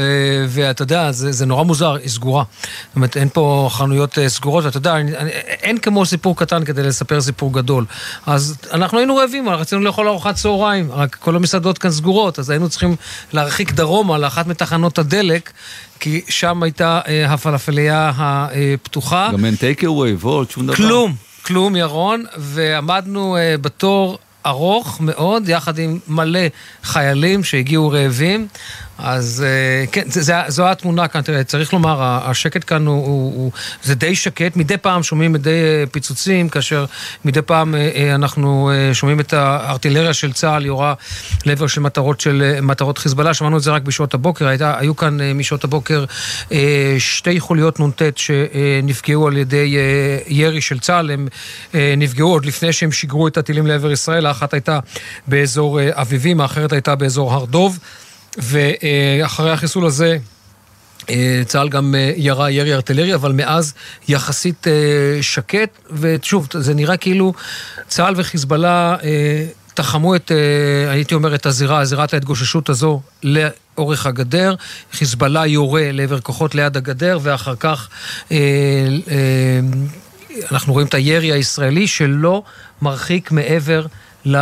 ואתה 0.48 0.81
יודע, 0.81 1.12
זה, 1.12 1.31
זה 1.31 1.46
נורא 1.46 1.63
מוזר, 1.63 1.96
היא 1.96 2.10
סגורה. 2.10 2.43
זאת 2.88 2.96
אומרת, 2.96 3.17
אין 3.17 3.29
פה 3.34 3.69
חנויות 3.72 4.17
אה, 4.17 4.29
סגורות, 4.29 4.65
ואתה 4.65 4.77
יודע, 4.77 4.96
אני, 4.96 5.17
אני, 5.17 5.29
אין 5.62 5.77
כמו 5.77 6.05
סיפור 6.05 6.38
קטן 6.38 6.65
כדי 6.65 6.84
לספר 6.84 7.22
סיפור 7.22 7.53
גדול. 7.53 7.86
אז 8.25 8.58
אנחנו 8.74 8.98
היינו 8.98 9.15
רעבים, 9.15 9.50
רצינו 9.50 9.81
לאכול 9.81 10.08
ארוחת 10.08 10.36
צהריים, 10.36 10.91
רק 10.91 11.15
כל 11.15 11.36
המסעדות 11.36 11.77
כאן 11.77 11.91
סגורות, 11.91 12.39
אז 12.39 12.50
היינו 12.50 12.69
צריכים 12.69 12.96
להרחיק 13.34 13.72
דרומה 13.72 14.17
לאחת 14.17 14.48
מתחנות 14.48 15.00
הדלק, 15.00 15.51
כי 16.00 16.22
שם 16.29 16.63
הייתה 16.63 17.00
אה, 17.08 17.34
הפלאפליה 17.34 18.12
הפתוחה. 18.15 19.29
גם 19.34 19.46
אין 19.46 19.55
טייק 19.55 19.84
אווי, 19.86 20.13
וולט, 20.13 20.51
שום 20.51 20.65
דבר. 20.65 20.75
כלום, 20.75 21.15
כלום, 21.41 21.75
ירון, 21.75 22.25
ועמדנו 22.38 23.38
אה, 23.38 23.55
בתור 23.62 24.19
ארוך 24.50 25.01
מאוד, 25.01 25.50
יחד 25.50 25.79
עם 25.79 26.00
מלא 26.08 26.39
חיילים 26.84 27.44
שהגיעו 27.44 27.89
רעבים. 27.89 28.48
אז 29.01 29.46
אה, 29.48 29.86
כן, 29.91 30.03
זה, 30.06 30.22
זה, 30.22 30.34
זו 30.48 30.68
התמונה 30.68 31.08
כאן, 31.08 31.22
תראה, 31.22 31.44
צריך 31.44 31.74
לומר, 31.74 32.01
השקט 32.01 32.63
כאן 32.68 32.86
הוא, 32.86 33.06
הוא, 33.06 33.34
הוא, 33.36 33.51
זה 33.84 33.96
די 33.96 34.15
שקט, 34.15 34.56
מדי 34.56 34.77
פעם 34.77 35.03
שומעים 35.03 35.34
מדי 35.34 35.50
אה, 35.50 35.84
פיצוצים, 35.91 36.50
כאשר 36.50 36.86
מדי 37.25 37.41
פעם 37.41 37.75
אה, 37.75 38.15
אנחנו 38.15 38.72
שומעים 38.94 39.20
את 39.20 39.34
הארטילריה 39.34 40.13
של 40.13 40.34
צה"ל 40.34 40.65
יורה 40.65 40.94
לעבר 41.46 41.68
של 41.68 41.82
מטרות 41.82 42.22
של 42.22 42.60
מטרות 42.62 42.98
חיזבאללה, 42.98 43.34
שמענו 43.34 43.58
את 43.58 43.63
זה 43.63 43.72
רק 43.72 43.82
בשעות 43.82 44.13
הבוקר, 44.13 44.48
הייתה, 44.48 44.79
היו 44.79 44.96
כאן 44.96 45.18
משעות 45.36 45.63
הבוקר 45.63 46.06
שתי 47.00 47.39
חוליות 47.39 47.79
נ"ט 47.79 48.01
שנפגעו 48.15 49.27
על 49.27 49.38
ידי 49.38 49.77
ירי 50.27 50.62
של 50.62 50.79
צה"ל, 50.79 51.12
הם 51.12 51.27
נפגעו 51.98 52.32
עוד 52.32 52.46
לפני 52.46 52.74
שהם 52.74 52.91
שיגרו 52.91 53.27
את 53.27 53.38
הטילים 53.38 53.68
לעבר 53.68 53.91
ישראל, 53.91 54.25
האחת 54.25 54.53
הייתה 54.53 54.79
באזור 55.27 55.79
אביבים, 55.91 56.41
האחרת 56.41 56.72
הייתה 56.72 56.96
באזור 56.96 57.34
הר 57.34 57.46
דוב. 57.46 57.79
ואחרי 58.38 59.51
החיסול 59.51 59.86
הזה... 59.86 60.17
אה, 61.09 61.41
צה"ל 61.45 61.69
גם 61.69 61.95
אה, 61.95 62.13
ירה 62.15 62.51
ירי 62.51 62.74
ארטילרי, 62.74 63.15
אבל 63.15 63.31
מאז 63.31 63.74
יחסית 64.07 64.67
אה, 64.67 64.74
שקט, 65.21 65.69
ושוב, 65.91 66.48
זה 66.53 66.74
נראה 66.74 66.98
כאילו 66.98 67.33
צה"ל 67.88 68.13
וחיזבאללה 68.17 68.95
תחמו 69.74 70.15
את, 70.15 70.31
הייתי 70.89 71.15
אומר, 71.15 71.36
את 71.36 71.45
הזירה, 71.45 71.86
זירת 71.86 72.13
ההתגוששות 72.13 72.69
הזו 72.69 73.01
לאורך 73.24 74.05
הגדר. 74.05 74.55
חיזבאללה 74.91 75.48
יורה 75.48 75.91
לעבר 75.91 76.19
כוחות 76.19 76.55
ליד 76.55 76.77
הגדר, 76.77 77.19
ואחר 77.21 77.55
כך 77.59 77.89
אנחנו 80.51 80.74
רואים 80.74 80.88
את 80.88 80.93
הירי 80.93 81.31
הישראלי 81.33 81.88
שלא 81.88 82.43
מרחיק 82.81 83.31
מעבר 83.31 83.86
לא, 84.26 84.40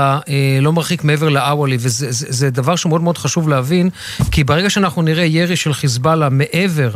לא 0.62 0.74
מרחיק 0.74 1.04
מעבר 1.04 1.30
לאוואלי, 1.30 1.78
וזה 1.80 2.12
זה, 2.12 2.26
זה 2.30 2.50
דבר 2.50 2.76
שמאוד 2.76 3.02
מאוד 3.02 3.18
חשוב 3.18 3.50
להבין, 3.50 3.90
כי 4.32 4.44
ברגע 4.44 4.70
שאנחנו 4.70 5.02
נראה 5.02 5.26
ירי 5.26 5.56
של 5.56 5.74
חיזבאללה 5.74 6.30
מעבר 6.30 6.90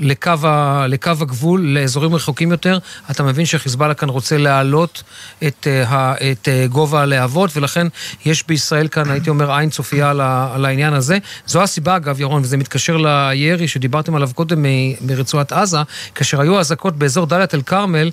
לקו, 0.00 0.30
ה, 0.42 0.86
לקו 0.88 1.10
הגבול, 1.10 1.60
לאזורים 1.60 2.14
רחוקים 2.14 2.50
יותר, 2.50 2.78
אתה 3.10 3.22
מבין 3.22 3.46
שחיזבאללה 3.46 3.94
כאן 3.94 4.08
רוצה 4.08 4.38
להעלות 4.38 5.02
את, 5.46 5.66
אה, 5.66 6.14
את 6.32 6.48
אה, 6.48 6.66
גובה 6.66 7.02
הלהבות, 7.02 7.56
ולכן 7.56 7.86
יש 8.24 8.46
בישראל 8.46 8.88
כאן, 8.88 9.10
הייתי 9.10 9.30
אומר, 9.30 9.52
עין 9.52 9.70
צופייה 9.70 10.10
על, 10.10 10.20
על 10.20 10.64
העניין 10.64 10.92
הזה. 10.92 11.18
זו 11.46 11.62
הסיבה, 11.62 11.96
אגב, 11.96 12.20
ירון, 12.20 12.42
וזה 12.42 12.56
מתקשר 12.56 12.96
לירי 12.96 13.68
שדיברתם 13.68 14.14
עליו 14.14 14.30
קודם 14.34 14.64
מרצועת 15.00 15.52
עזה, 15.52 15.78
כאשר 16.14 16.40
היו 16.40 16.60
אזעקות 16.60 16.96
באזור 16.96 17.26
דאלית 17.26 17.54
אל-כרמל, 17.54 18.10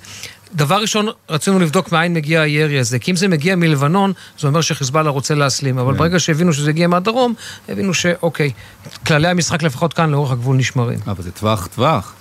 דבר 0.54 0.80
ראשון, 0.80 1.06
רצינו 1.28 1.58
לבדוק 1.58 1.92
מאין 1.92 2.14
מגיע 2.14 2.40
הירי 2.40 2.78
הזה, 2.78 2.98
כי 2.98 3.10
אם 3.10 3.16
זה 3.16 3.28
מגיע 3.28 3.56
מלבנון, 3.56 4.12
זה 4.38 4.48
אומר 4.48 4.60
שחיזבאללה 4.60 5.10
רוצה 5.10 5.34
להסלים, 5.34 5.78
אבל 5.78 5.92
כן. 5.92 5.98
ברגע 5.98 6.20
שהבינו 6.20 6.52
שזה 6.52 6.70
הגיע 6.70 6.88
מהדרום, 6.88 7.34
הבינו 7.68 7.94
שאוקיי, 7.94 8.50
כללי 9.06 9.28
המשחק 9.28 9.62
לפחות 9.62 9.92
כאן 9.92 10.10
לאורך 10.10 10.30
הגבול 10.30 10.56
נשמרים. 10.56 10.98
אבל 11.06 11.22
זה 11.22 11.30
טווח 11.30 11.66
טווח. 11.66 12.14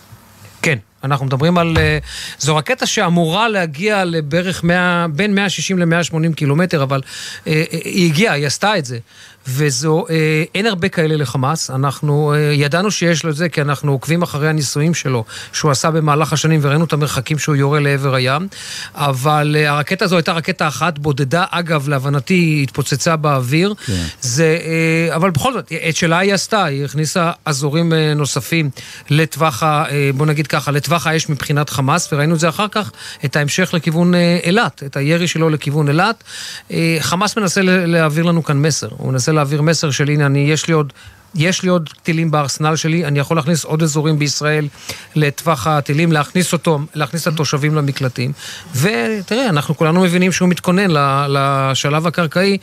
כן, 0.61 0.77
אנחנו 1.03 1.25
מדברים 1.25 1.57
על... 1.57 1.77
אה, 1.77 1.97
זו 2.39 2.55
רקטה 2.55 2.85
שאמורה 2.85 3.49
להגיע 3.49 4.05
לבערך 4.05 4.63
100, 4.63 5.05
בין 5.09 5.35
160 5.35 5.79
ל-180 5.79 6.33
קילומטר, 6.35 6.83
אבל 6.83 7.01
אה, 7.47 7.53
אה, 7.53 7.77
היא 7.83 8.11
הגיעה, 8.11 8.33
היא 8.33 8.47
עשתה 8.47 8.77
את 8.77 8.85
זה. 8.85 8.97
וזו, 9.47 10.05
אה, 10.09 10.43
אין 10.55 10.65
הרבה 10.65 10.89
כאלה 10.89 11.15
לחמאס. 11.15 11.69
אנחנו 11.69 12.33
אה, 12.33 12.39
ידענו 12.39 12.91
שיש 12.91 13.23
לו 13.23 13.29
את 13.29 13.35
זה 13.35 13.49
כי 13.49 13.61
אנחנו 13.61 13.91
עוקבים 13.91 14.21
אחרי 14.21 14.49
הניסויים 14.49 14.93
שלו, 14.93 15.23
שהוא 15.53 15.71
עשה 15.71 15.91
במהלך 15.91 16.33
השנים, 16.33 16.59
וראינו 16.63 16.85
את 16.85 16.93
המרחקים 16.93 17.39
שהוא 17.39 17.55
יורה 17.55 17.79
לעבר 17.79 18.15
הים. 18.15 18.47
אבל 18.95 19.55
אה, 19.59 19.69
הרקטה 19.69 20.05
הזו 20.05 20.15
הייתה 20.15 20.31
רקטה 20.31 20.67
אחת 20.67 20.99
בודדה, 20.99 21.45
אגב, 21.51 21.89
להבנתי 21.89 22.59
התפוצצה 22.63 23.15
באוויר. 23.15 23.73
כן. 23.85 23.93
זה, 24.21 24.57
אה, 24.65 25.15
אבל 25.15 25.31
בכל 25.31 25.53
זאת, 25.53 25.71
את 25.89 25.95
שלה 25.95 26.19
היא 26.19 26.33
עשתה, 26.33 26.63
היא 26.63 26.85
הכניסה 26.85 27.31
אזורים 27.45 27.93
אה, 27.93 28.13
נוספים 28.13 28.69
לטווח, 29.09 29.63
ה, 29.63 29.83
אה, 29.89 30.09
בוא 30.15 30.25
נגיד 30.25 30.47
ככה, 30.47 30.71
לטווח 30.71 31.07
האש 31.07 31.29
מבחינת 31.29 31.69
חמאס, 31.69 32.13
וראינו 32.13 32.35
את 32.35 32.39
זה 32.39 32.49
אחר 32.49 32.67
כך, 32.67 32.91
את 33.25 33.35
ההמשך 33.35 33.73
לכיוון 33.73 34.15
אה, 34.15 34.39
אילת, 34.43 34.83
את 34.85 34.97
הירי 34.97 35.27
שלו 35.27 35.49
לכיוון 35.49 35.87
אילת. 35.87 36.23
אה, 36.71 36.97
חמאס 36.99 37.37
מנסה 37.37 37.61
להעביר 37.63 38.23
לנו 38.23 38.43
כאן 38.43 38.57
מסר, 38.57 38.87
הוא 38.97 39.11
מנסה 39.11 39.31
להעביר 39.37 39.61
מסר 39.61 39.91
של 39.91 40.09
הנה, 40.09 40.25
אני, 40.25 40.39
יש 40.39 40.67
לי 40.67 40.73
עוד... 40.73 40.93
יש 41.35 41.63
לי 41.63 41.69
עוד 41.69 41.89
טילים 42.03 42.31
בארסנל 42.31 42.75
שלי, 42.75 43.05
אני 43.05 43.19
יכול 43.19 43.37
להכניס 43.37 43.63
עוד 43.63 43.83
אזורים 43.83 44.19
בישראל 44.19 44.67
לטווח 45.15 45.67
הטילים, 45.67 46.11
להכניס 46.11 46.53
אותו, 46.53 46.79
להכניס 46.95 47.27
את 47.27 47.33
התושבים 47.33 47.75
למקלטים. 47.75 48.31
ותראה, 48.75 49.49
אנחנו 49.49 49.77
כולנו 49.77 50.01
מבינים 50.01 50.31
שהוא 50.31 50.49
מתכונן 50.49 50.87
לשלב 51.29 52.07
הקרקעי, 52.07 52.57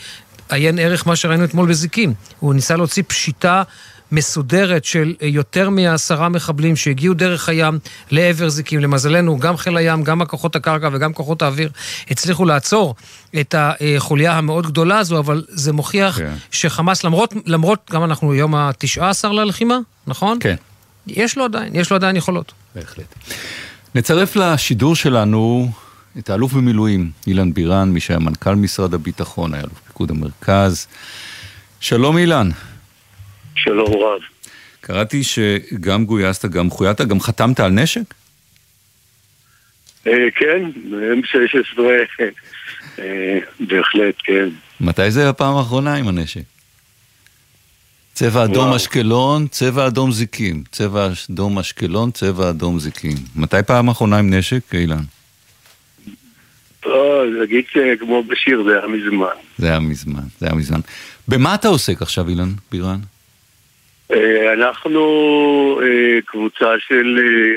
עיין 0.48 0.78
ערך 0.78 1.06
מה 1.06 1.16
שראינו 1.16 1.44
אתמול 1.44 1.68
בזיקים. 1.68 2.14
הוא 2.40 2.54
ניסה 2.54 2.76
להוציא 2.76 3.02
פשיטה 3.06 3.62
מסודרת 4.12 4.84
של 4.84 5.14
יותר 5.20 5.70
מעשרה 5.70 6.28
מחבלים 6.28 6.76
שהגיעו 6.76 7.14
דרך 7.14 7.49
הים 7.49 7.78
לעבר 8.11 8.49
זיקים. 8.49 8.80
למזלנו, 8.80 9.38
גם 9.38 9.56
חיל 9.56 9.76
הים, 9.76 10.02
גם 10.02 10.23
הכוחות 10.23 10.56
הקרקע 10.56 10.88
וגם 10.92 11.12
כוחות 11.12 11.42
האוויר 11.42 11.70
הצליחו 12.11 12.44
לעצור 12.44 12.94
את 13.40 13.54
החוליה 13.58 14.38
המאוד 14.38 14.66
גדולה 14.66 14.99
הזו, 14.99 15.18
אבל 15.18 15.44
זה 15.49 15.73
מוכיח 15.73 16.18
כן. 16.18 16.34
שחמאס, 16.50 17.04
למרות, 17.04 17.34
למרות, 17.46 17.90
גם 17.90 18.04
אנחנו 18.04 18.34
יום 18.34 18.54
התשעה 18.54 19.11
עשר 19.11 19.32
ללחימה, 19.32 19.78
נכון? 20.06 20.38
כן. 20.40 20.56
יש 21.06 21.38
לו 21.38 21.44
עדיין, 21.44 21.76
יש 21.76 21.90
לו 21.90 21.96
עדיין 21.96 22.16
יכולות. 22.16 22.52
בהחלט. 22.75 23.14
נצרף 23.94 24.37
לשידור 24.37 24.96
שלנו 24.96 25.70
את 26.18 26.30
האלוף 26.30 26.52
במילואים, 26.52 27.11
אילן 27.26 27.54
בירן, 27.54 27.90
מי 27.90 28.00
שהיה 28.00 28.18
מנכ"ל 28.18 28.54
משרד 28.54 28.94
הביטחון, 28.94 29.54
היה 29.54 29.62
אלוף 29.62 29.80
פיקוד 29.87 30.11
המרכז. 30.11 30.87
שלום 31.80 32.18
אילן. 32.18 32.50
שלום 33.54 33.92
רב. 33.92 34.20
קראתי 34.80 35.23
שגם 35.23 36.04
גויסת, 36.04 36.44
גם 36.44 36.70
חויית, 36.70 37.00
גם 37.00 37.20
חתמת 37.20 37.61
על 37.61 37.70
נשק? 37.70 38.14
אה, 40.06 40.12
כן, 40.37 40.70
M16, 40.90 41.80
אה, 42.99 43.38
בהחלט, 43.61 44.14
כן. 44.18 44.49
מתי 44.80 45.11
זה 45.11 45.28
הפעם 45.28 45.56
האחרונה 45.56 45.94
עם 45.94 46.08
הנשק? 46.08 46.40
צבע 48.14 48.44
אדום 48.44 48.73
אשקלון, 48.73 49.46
צבע 49.46 49.87
אדום 49.87 50.12
זיקים. 50.12 50.62
צבע 50.73 51.08
אדום 51.30 51.58
אשקלון, 51.58 52.11
צבע 52.11 52.50
אדום 52.50 52.78
זיקים. 52.78 53.16
מתי 53.37 53.56
פעם 53.66 53.88
אחרונה 53.88 54.18
עם 54.18 54.34
נשק, 54.34 54.75
אילן? 54.75 55.02
נגיד 57.42 57.64
כמו 58.00 58.23
בשיר, 58.23 58.62
זה 58.64 58.78
היה 58.78 58.87
מזמן. 58.87 59.26
זה 59.58 59.68
היה 59.68 59.80
מזמן, 59.80 60.23
זה 60.38 60.46
היה 60.46 60.54
מזמן. 60.54 60.80
במה 61.28 61.54
אתה 61.54 61.68
עוסק 61.68 62.02
עכשיו, 62.02 62.28
אילן 62.28 62.49
בירן? 62.73 63.00
אה, 64.12 64.52
אנחנו 64.52 65.00
אה, 65.82 66.20
קבוצה 66.26 66.75
של 66.88 67.18
אה, 67.18 67.56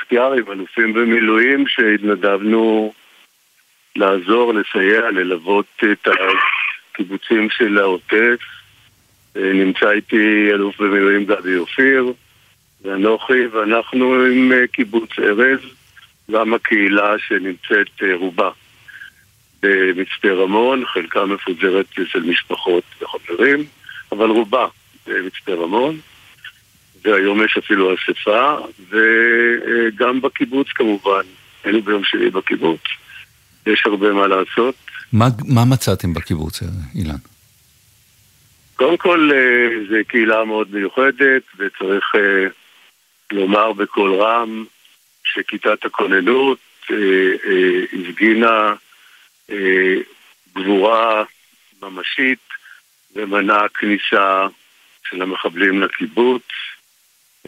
חטיארים, 0.00 0.44
אלופים 0.52 0.92
במילואים, 0.92 1.68
שהתנדבנו 1.68 2.92
לעזור, 3.96 4.54
לסייע, 4.54 5.10
ללוות 5.10 5.66
את 5.92 6.08
הקיבוצים 6.92 7.50
של 7.50 7.78
העוטף. 7.78 8.38
נמצא 9.36 9.90
איתי 9.90 10.50
אלוף 10.50 10.80
במילואים 10.80 11.24
גבי 11.24 11.56
אופיר, 11.56 12.12
ואנוכי, 12.82 13.46
ואנחנו 13.46 14.14
עם 14.14 14.52
קיבוץ 14.72 15.10
ארז, 15.18 15.60
גם 16.30 16.54
הקהילה 16.54 17.14
שנמצאת 17.18 18.02
רובה 18.14 18.50
במצפה 19.62 20.28
רמון, 20.32 20.86
חלקה 20.86 21.24
מפוזרת 21.26 21.86
של 22.04 22.22
משפחות 22.22 22.84
וחברים, 23.00 23.64
אבל 24.12 24.28
רובה 24.30 24.66
במצפה 25.06 25.52
רמון, 25.54 26.00
והיום 27.04 27.44
יש 27.44 27.56
אפילו 27.58 27.94
אספה, 27.94 28.56
וגם 28.90 30.20
בקיבוץ 30.20 30.68
כמובן, 30.68 31.22
היינו 31.64 31.82
ביום 31.82 32.04
שני 32.04 32.30
בקיבוץ, 32.30 32.80
יש 33.66 33.82
הרבה 33.86 34.12
מה 34.12 34.26
לעשות. 34.26 34.74
מה, 35.12 35.28
מה 35.48 35.64
מצאתם 35.64 36.14
בקיבוץ, 36.14 36.62
אילן? 36.94 37.16
קודם 38.74 38.96
כל, 38.96 39.30
אה, 39.34 39.68
זו 39.88 39.96
קהילה 40.08 40.44
מאוד 40.44 40.74
מיוחדת, 40.74 41.42
וצריך 41.58 42.04
אה, 42.14 42.46
לומר 43.32 43.72
בקול 43.72 44.14
רם 44.14 44.64
שכיתת 45.24 45.84
הכוננות 45.84 46.58
אה, 46.90 46.96
הפגינה 47.92 48.74
גבורה 50.54 51.24
ממשית 51.82 52.38
ומנע 53.16 53.68
כניסה 53.74 54.46
של 55.12 55.22
המחבלים 55.22 55.82
לקיבוץ. 55.82 56.42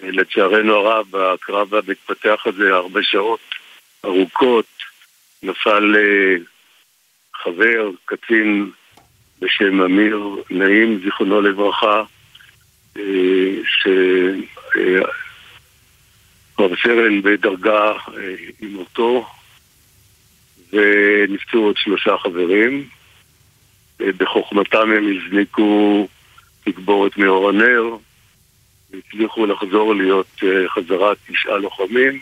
לצערנו 0.03 0.75
הרב, 0.75 1.17
הקרב 1.17 1.75
המתפתח 1.75 2.43
הזה 2.47 2.75
הרבה 2.75 3.03
שעות 3.03 3.41
ארוכות, 4.05 4.67
נפל 5.43 5.97
אה, 5.97 6.37
חבר, 7.35 7.91
קצין 8.05 8.71
בשם 9.41 9.81
אמיר 9.83 10.43
נעים, 10.51 11.01
זיכרונו 11.05 11.41
לברכה, 11.41 12.03
אה, 12.97 13.03
שרב 16.57 16.71
סרן 16.83 17.23
בדרגה 17.23 17.93
אה, 17.93 18.35
עם 18.61 18.69
מותו, 18.75 19.27
ונפצעו 20.73 21.65
עוד 21.65 21.77
שלושה 21.77 22.19
חברים. 22.19 22.89
בחוכמתם 23.99 24.91
הם 24.91 25.17
הזניקו 25.17 26.09
תגבורת 26.65 27.17
מאור 27.17 27.49
הנר, 27.49 27.83
והצליחו 28.93 29.47
לחזור 29.47 29.95
להיות 29.95 30.41
חזרה 30.69 31.13
תשעה 31.29 31.57
לוחמים. 31.57 32.21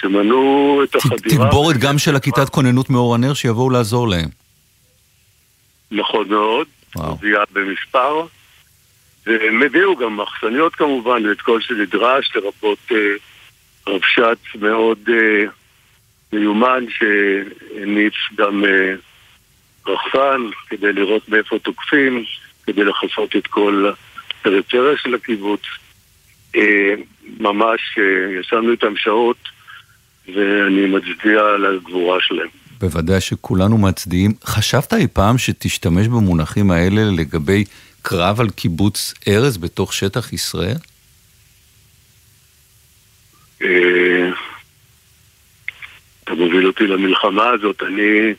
שמנעו 0.00 0.80
את 0.84 0.94
החדירה... 0.94 1.44
תגבורת 1.46 1.76
גם 1.76 1.98
של 1.98 2.16
הכיתת 2.16 2.48
כוננות 2.48 2.90
מאור 2.90 3.14
הנר 3.14 3.34
שיבואו 3.34 3.70
לעזור 3.70 4.08
להם. 4.08 4.28
נכון 5.90 6.28
מאוד, 6.28 6.66
הביאה 6.96 7.42
במספר, 7.52 8.26
והם 9.26 9.62
הביאו 9.62 9.96
גם 9.96 10.16
מחסניות 10.16 10.74
כמובן, 10.74 11.26
ואת 11.26 11.40
כל 11.40 11.60
שנדרש, 11.60 12.30
לרבות 12.36 12.78
אה, 12.92 12.96
רבש"ץ 13.86 14.38
מאוד 14.60 14.98
אה, 15.08 15.44
מיומן 16.32 16.84
שהניף 16.88 18.14
גם 18.36 18.64
אה, 18.64 18.94
רחפן 19.86 20.40
כדי 20.68 20.92
לראות 20.92 21.28
מאיפה 21.28 21.58
תוקפים, 21.58 22.24
כדי 22.72 22.84
לכסות 22.84 23.36
את 23.36 23.46
כל 23.46 23.92
הפריפריה 24.40 24.96
של 24.96 25.14
הקיבוץ. 25.14 25.60
אה, 26.56 26.94
ממש 27.40 27.80
אה, 27.98 28.40
ישבנו 28.40 28.70
איתם 28.70 28.96
שעות 28.96 29.36
ואני 30.34 30.86
מצדיע 30.86 31.42
לגבורה 31.58 32.18
שלהם. 32.20 32.48
בוודאי 32.80 33.20
שכולנו 33.20 33.78
מצדיעים. 33.78 34.34
חשבת 34.44 34.94
אי 34.94 35.06
פעם 35.12 35.38
שתשתמש 35.38 36.06
במונחים 36.06 36.70
האלה 36.70 37.02
לגבי 37.16 37.64
קרב 38.02 38.40
על 38.40 38.50
קיבוץ 38.50 39.14
ארז 39.28 39.56
בתוך 39.56 39.94
שטח 39.94 40.32
ישראל? 40.32 40.76
אה, 43.62 44.30
אתה 46.24 46.34
מוביל 46.34 46.66
אותי 46.66 46.86
למלחמה 46.86 47.48
הזאת. 47.48 47.82
אני 47.82 48.34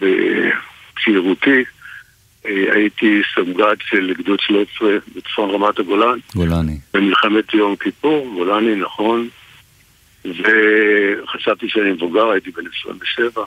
בצעירותי 0.00 1.64
הייתי 2.44 3.22
סמג"ד 3.34 3.76
של 3.80 4.14
גדוד 4.14 4.40
13 4.40 4.88
בצפון 5.16 5.50
רמת 5.50 5.78
הגולן. 5.78 6.18
גולני. 6.34 6.78
במלחמת 6.94 7.54
יום 7.54 7.76
כיפור, 7.76 8.28
גולני, 8.34 8.74
נכון. 8.74 9.28
וחשבתי 10.24 11.68
שאני 11.68 11.92
מבוגר, 11.92 12.30
הייתי 12.30 12.50
בן 12.50 12.62
27, 12.80 13.44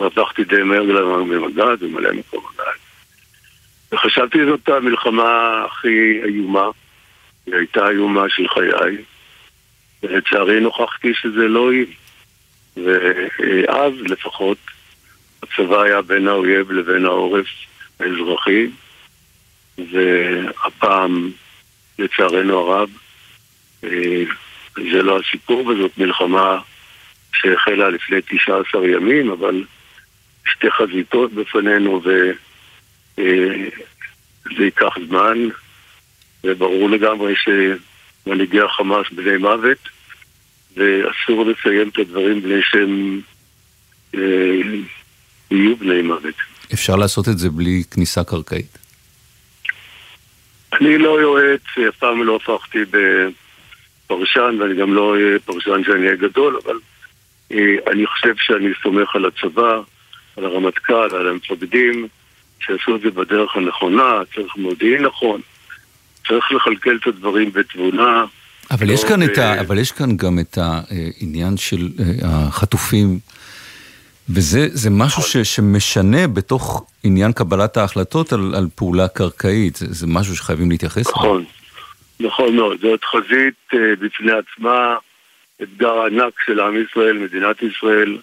והפכתי 0.00 0.44
די 0.44 0.62
מהר 0.62 0.82
למג"ד, 0.82 1.76
ומלא 1.80 2.12
מקום 2.12 2.44
מג"ד. 2.44 2.78
וחשבתי 3.92 4.38
שזאת 4.38 4.68
המלחמה 4.68 5.64
הכי 5.66 6.20
איומה, 6.24 6.68
היא 7.46 7.54
הייתה 7.54 7.88
איומה 7.88 8.24
של 8.28 8.48
חיי, 8.48 8.96
ולצערי 10.02 10.60
נוכחתי 10.60 11.14
שזה 11.14 11.48
לא 11.48 11.70
היא. 11.70 11.86
ואז 12.76 13.92
לפחות 14.00 14.58
הצבא 15.42 15.82
היה 15.82 16.02
בין 16.02 16.28
האויב 16.28 16.72
לבין 16.72 17.04
העורף 17.04 17.46
האזרחי, 18.00 18.66
והפעם, 19.78 21.30
לצערנו 21.98 22.58
הרב, 22.58 22.90
אה, 23.84 24.22
זה 24.74 25.02
לא 25.02 25.20
הסיפור, 25.20 25.66
וזאת 25.66 25.98
מלחמה 25.98 26.58
שהחלה 27.34 27.88
לפני 27.88 28.16
19 28.22 28.88
ימים, 28.88 29.30
אבל 29.30 29.64
שתי 30.46 30.70
חזיתות 30.70 31.32
בפנינו 31.32 32.00
וזה 32.04 32.32
אה, 33.18 33.68
ייקח 34.58 34.98
זמן, 35.08 35.48
וברור 36.44 36.90
לגמרי 36.90 37.34
שמנהיגי 37.36 38.60
החמאס 38.60 39.06
בני 39.12 39.36
מוות, 39.36 39.88
ואסור 40.76 41.46
לסיים 41.46 41.88
את 41.88 41.98
הדברים 41.98 42.42
בלי 42.42 42.62
שהם 42.62 43.20
אה, 44.14 44.20
יהיו 45.50 45.76
בני 45.76 46.02
מוות. 46.02 46.34
אפשר 46.72 46.96
לעשות 46.96 47.28
את 47.28 47.38
זה 47.38 47.50
בלי 47.50 47.82
כניסה 47.90 48.24
קרקעית? 48.24 48.78
אני 50.72 50.98
לא 50.98 51.20
יועץ, 51.20 51.60
אף 51.88 51.96
פעם 51.96 52.22
לא 52.22 52.36
הפכתי 52.36 52.78
ב... 52.90 52.96
פרשן, 54.06 54.56
ואני 54.60 54.74
גם 54.74 54.94
לא 54.94 55.14
אהיה 55.14 55.38
פרשן 55.38 55.84
שאני 55.84 56.06
אהיה 56.06 56.16
גדול, 56.16 56.60
אבל 56.64 56.74
אה, 57.52 57.92
אני 57.92 58.06
חושב 58.06 58.34
שאני 58.38 58.68
סומך 58.82 59.14
על 59.14 59.24
הצבא, 59.24 59.80
על 60.36 60.44
הרמטכ"ל, 60.44 61.16
על 61.16 61.28
המפקדים, 61.28 62.08
שעשו 62.60 62.96
את 62.96 63.00
זה 63.00 63.10
בדרך 63.10 63.56
הנכונה, 63.56 64.12
צריך 64.34 64.56
מודיעין 64.56 65.02
נכון, 65.02 65.40
צריך 66.28 66.52
לכלכל 66.52 66.96
את 67.02 67.06
הדברים 67.06 67.52
בתבונה. 67.52 68.24
אבל, 68.70 68.90
יש, 68.90 69.04
כאן 69.04 69.20
ב... 69.20 69.22
את 69.22 69.38
ה, 69.38 69.60
אבל 69.60 69.78
יש 69.78 69.92
כאן 69.92 70.16
גם 70.16 70.38
את 70.38 70.58
העניין 70.58 71.56
של 71.56 71.88
אה, 71.98 72.14
החטופים, 72.22 73.18
וזה 74.28 74.90
משהו 74.90 75.22
ש, 75.22 75.28
נכון. 75.28 75.44
שמשנה 75.44 76.26
בתוך 76.26 76.86
עניין 77.04 77.32
קבלת 77.32 77.76
ההחלטות 77.76 78.32
על, 78.32 78.54
על 78.54 78.66
פעולה 78.74 79.08
קרקעית, 79.08 79.76
זה, 79.76 79.86
זה 79.88 80.06
משהו 80.06 80.36
שחייבים 80.36 80.70
להתייחס 80.70 81.06
אליו. 81.06 81.16
נכון. 81.16 81.44
נכון 82.20 82.56
מאוד, 82.56 82.80
זאת 82.80 83.04
חזית 83.04 83.54
uh, 83.72 83.76
בפני 84.00 84.32
עצמה, 84.32 84.96
אתגר 85.62 86.06
ענק 86.06 86.32
של 86.46 86.60
עם 86.60 86.74
ישראל, 86.84 87.18
מדינת 87.18 87.56
ישראל, 87.62 88.18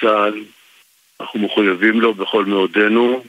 צה"ל, 0.00 0.44
אנחנו 1.20 1.40
מחויבים 1.40 2.00
לו 2.00 2.14
בכל 2.14 2.44
מאודנו, 2.44 3.24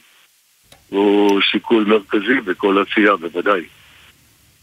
הוא 0.89 1.41
שיקול 1.41 1.85
מרכזי 1.85 2.41
בכל 2.45 2.83
עשייה, 2.87 3.15
בוודאי. 3.15 3.61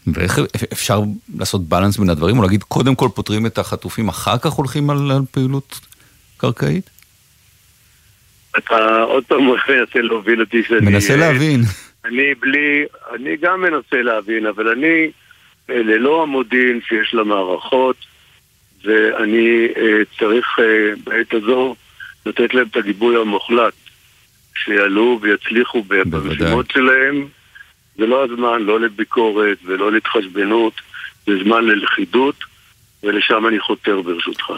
ואיך 0.07 0.39
אפשר 0.73 1.01
לעשות 1.37 1.61
בלנס 1.61 1.97
בין 1.97 2.09
הדברים, 2.09 2.37
או 2.37 2.43
להגיד 2.43 2.63
קודם 2.63 2.95
כל 2.95 3.09
פותרים 3.15 3.45
את 3.45 3.57
החטופים, 3.57 4.09
אחר 4.09 4.37
כך 4.37 4.51
הולכים 4.51 4.89
על, 4.89 5.11
על 5.11 5.21
פעילות 5.31 5.79
קרקעית? 6.37 6.89
אתה 8.57 9.01
עוד 9.01 9.23
פעם 9.25 9.47
מנסה 9.47 10.01
להוביל 10.01 10.41
אותי 10.41 10.63
שאני... 10.63 10.85
מנסה 10.85 11.15
להבין. 11.15 11.61
אני 12.05 12.35
בלי, 12.39 12.85
אני 13.15 13.37
גם 13.41 13.61
מנסה 13.61 14.01
להבין, 14.01 14.45
אבל 14.45 14.67
אני 14.67 15.11
ללא 15.69 16.23
המודיעין 16.23 16.79
שיש 16.87 17.13
למערכות, 17.13 17.95
ואני 18.83 19.67
אה, 19.77 20.01
צריך 20.19 20.45
אה, 20.59 20.93
בעת 21.03 21.33
הזו 21.33 21.75
לתת 22.25 22.53
להם 22.53 22.67
את 22.71 22.75
הגיבוי 22.75 23.21
המוחלט, 23.21 23.73
שיעלו 24.55 25.19
ויצליחו 25.21 25.83
במשימות 25.87 26.71
שלהם. 26.71 27.27
זה 27.97 28.05
לא 28.05 28.23
הזמן 28.23 28.61
לא 28.61 28.79
לביקורת 28.79 29.57
ולא 29.65 29.91
להתחשבנות, 29.91 30.73
זה 31.25 31.31
זמן 31.43 31.65
ללכידות, 31.65 32.35
ולשם 33.03 33.47
אני 33.47 33.59
חותר 33.59 34.01
ברשותך. 34.01 34.51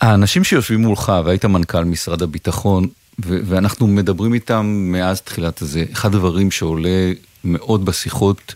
האנשים 0.00 0.44
שיושבים 0.44 0.80
מולך, 0.80 1.12
והיית 1.24 1.44
מנכ"ל 1.44 1.84
משרד 1.84 2.22
הביטחון, 2.22 2.86
ואנחנו 3.18 3.86
מדברים 3.86 4.34
איתם 4.34 4.66
מאז 4.66 5.22
תחילת 5.22 5.62
הזה, 5.62 5.84
אחד 5.92 6.14
הדברים 6.14 6.50
שעולה 6.50 7.12
מאוד 7.44 7.84
בשיחות 7.84 8.54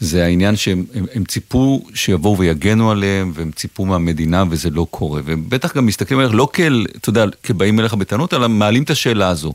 זה 0.00 0.24
העניין 0.24 0.56
שהם 0.56 0.84
הם, 0.94 1.04
הם 1.14 1.24
ציפו 1.24 1.86
שיבואו 1.94 2.38
ויגנו 2.38 2.90
עליהם, 2.90 3.32
והם 3.34 3.50
ציפו 3.50 3.86
מהמדינה 3.86 4.44
וזה 4.50 4.70
לא 4.70 4.86
קורה. 4.90 5.20
והם 5.24 5.42
בטח 5.48 5.76
גם 5.76 5.86
מסתכלים 5.86 6.20
עליך 6.20 6.34
לא 6.34 6.48
כאל, 6.52 6.86
אתה 6.96 7.08
יודע, 7.08 7.24
כבאים 7.42 7.80
אליך 7.80 7.94
בטענות, 7.94 8.34
אלא 8.34 8.48
מעלים 8.48 8.82
את 8.82 8.90
השאלה 8.90 9.28
הזו. 9.28 9.52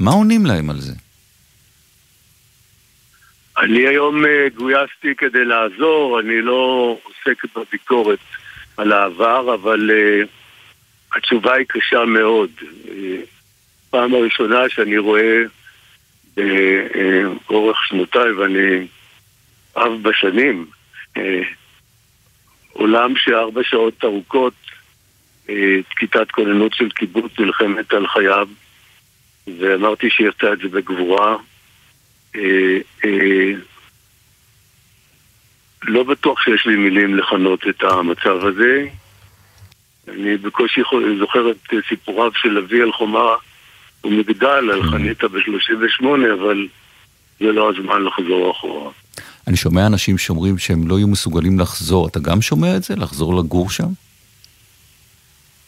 מה 0.00 0.10
עונים 0.10 0.46
להם 0.46 0.70
על 0.70 0.80
זה? 0.80 0.92
אני 3.58 3.86
היום 3.86 4.24
אה, 4.24 4.46
גויסתי 4.56 5.14
כדי 5.18 5.44
לעזור, 5.44 6.20
אני 6.20 6.42
לא 6.42 6.96
עוסק 7.04 7.42
בביקורת 7.56 8.18
על 8.76 8.92
העבר, 8.92 9.54
אבל 9.54 9.90
uh, 9.90 10.28
התשובה 11.16 11.54
היא 11.54 11.66
קשה 11.68 12.04
מאוד. 12.04 12.50
Uh, 12.60 12.90
פעם 13.90 14.14
הראשונה 14.14 14.68
שאני 14.68 14.98
רואה 14.98 15.42
באורך 16.36 17.76
uh, 17.76 17.88
שנותיי, 17.88 18.32
ואני 18.32 18.86
אב 19.76 20.02
בשנים. 20.02 20.66
אה, 21.16 21.42
עולם 22.72 23.16
שארבע 23.16 23.60
שעות 23.64 24.04
ארוכות, 24.04 24.54
אה, 25.48 25.78
כיתת 25.96 26.30
כוננות 26.30 26.74
של 26.74 26.88
קיבוץ 26.90 27.32
נלחמת 27.38 27.92
על 27.92 28.06
חייו, 28.06 28.48
ואמרתי 29.58 30.10
שהיא 30.10 30.28
עשתה 30.28 30.52
את 30.52 30.58
זה 30.58 30.68
בגבורה. 30.68 31.36
אה, 32.36 32.78
לא 35.82 36.02
בטוח 36.02 36.40
שיש 36.42 36.66
לי 36.66 36.76
מילים 36.76 37.16
לכנות 37.16 37.68
את 37.68 37.82
המצב 37.82 38.44
הזה. 38.44 38.86
אני 40.08 40.36
בקושי 40.36 40.80
זוכר 41.18 41.50
את 41.50 41.74
סיפוריו 41.88 42.30
של 42.34 42.58
אבי 42.58 42.82
על 42.82 42.92
חומה 42.92 43.34
ומגדל, 44.04 44.70
על 44.72 44.82
חניתה 44.90 45.28
ב-38, 45.28 46.06
אבל 46.40 46.68
זה 47.40 47.52
לא 47.52 47.70
הזמן 47.70 48.02
לחזור 48.02 48.50
אחורה. 48.50 48.90
אני 49.46 49.56
שומע 49.56 49.86
אנשים 49.86 50.18
שאומרים 50.18 50.58
שהם 50.58 50.88
לא 50.88 50.94
יהיו 50.94 51.08
מסוגלים 51.08 51.60
לחזור. 51.60 52.08
אתה 52.08 52.20
גם 52.20 52.42
שומע 52.42 52.76
את 52.76 52.82
זה? 52.82 52.94
לחזור 52.96 53.38
לגור 53.38 53.70
שם? 53.70 53.88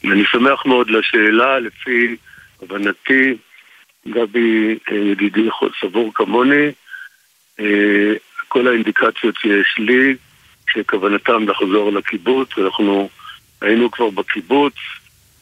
אני 0.04 0.24
שמח 0.24 0.66
מאוד 0.66 0.90
לשאלה, 0.90 1.58
לפי 1.58 2.16
הבנתי, 2.62 3.36
גבי 4.08 4.78
אה, 4.90 4.96
ידידי 4.96 5.48
סבור 5.80 6.12
כמוני, 6.14 6.70
אה, 7.60 8.12
כל 8.48 8.68
האינדיקציות 8.68 9.34
שיש 9.40 9.74
לי, 9.78 10.16
שכוונתם 10.70 11.48
לחזור 11.48 11.92
לקיבוץ, 11.92 12.48
אנחנו 12.58 13.08
היינו 13.60 13.90
כבר 13.90 14.10
בקיבוץ, 14.10 14.74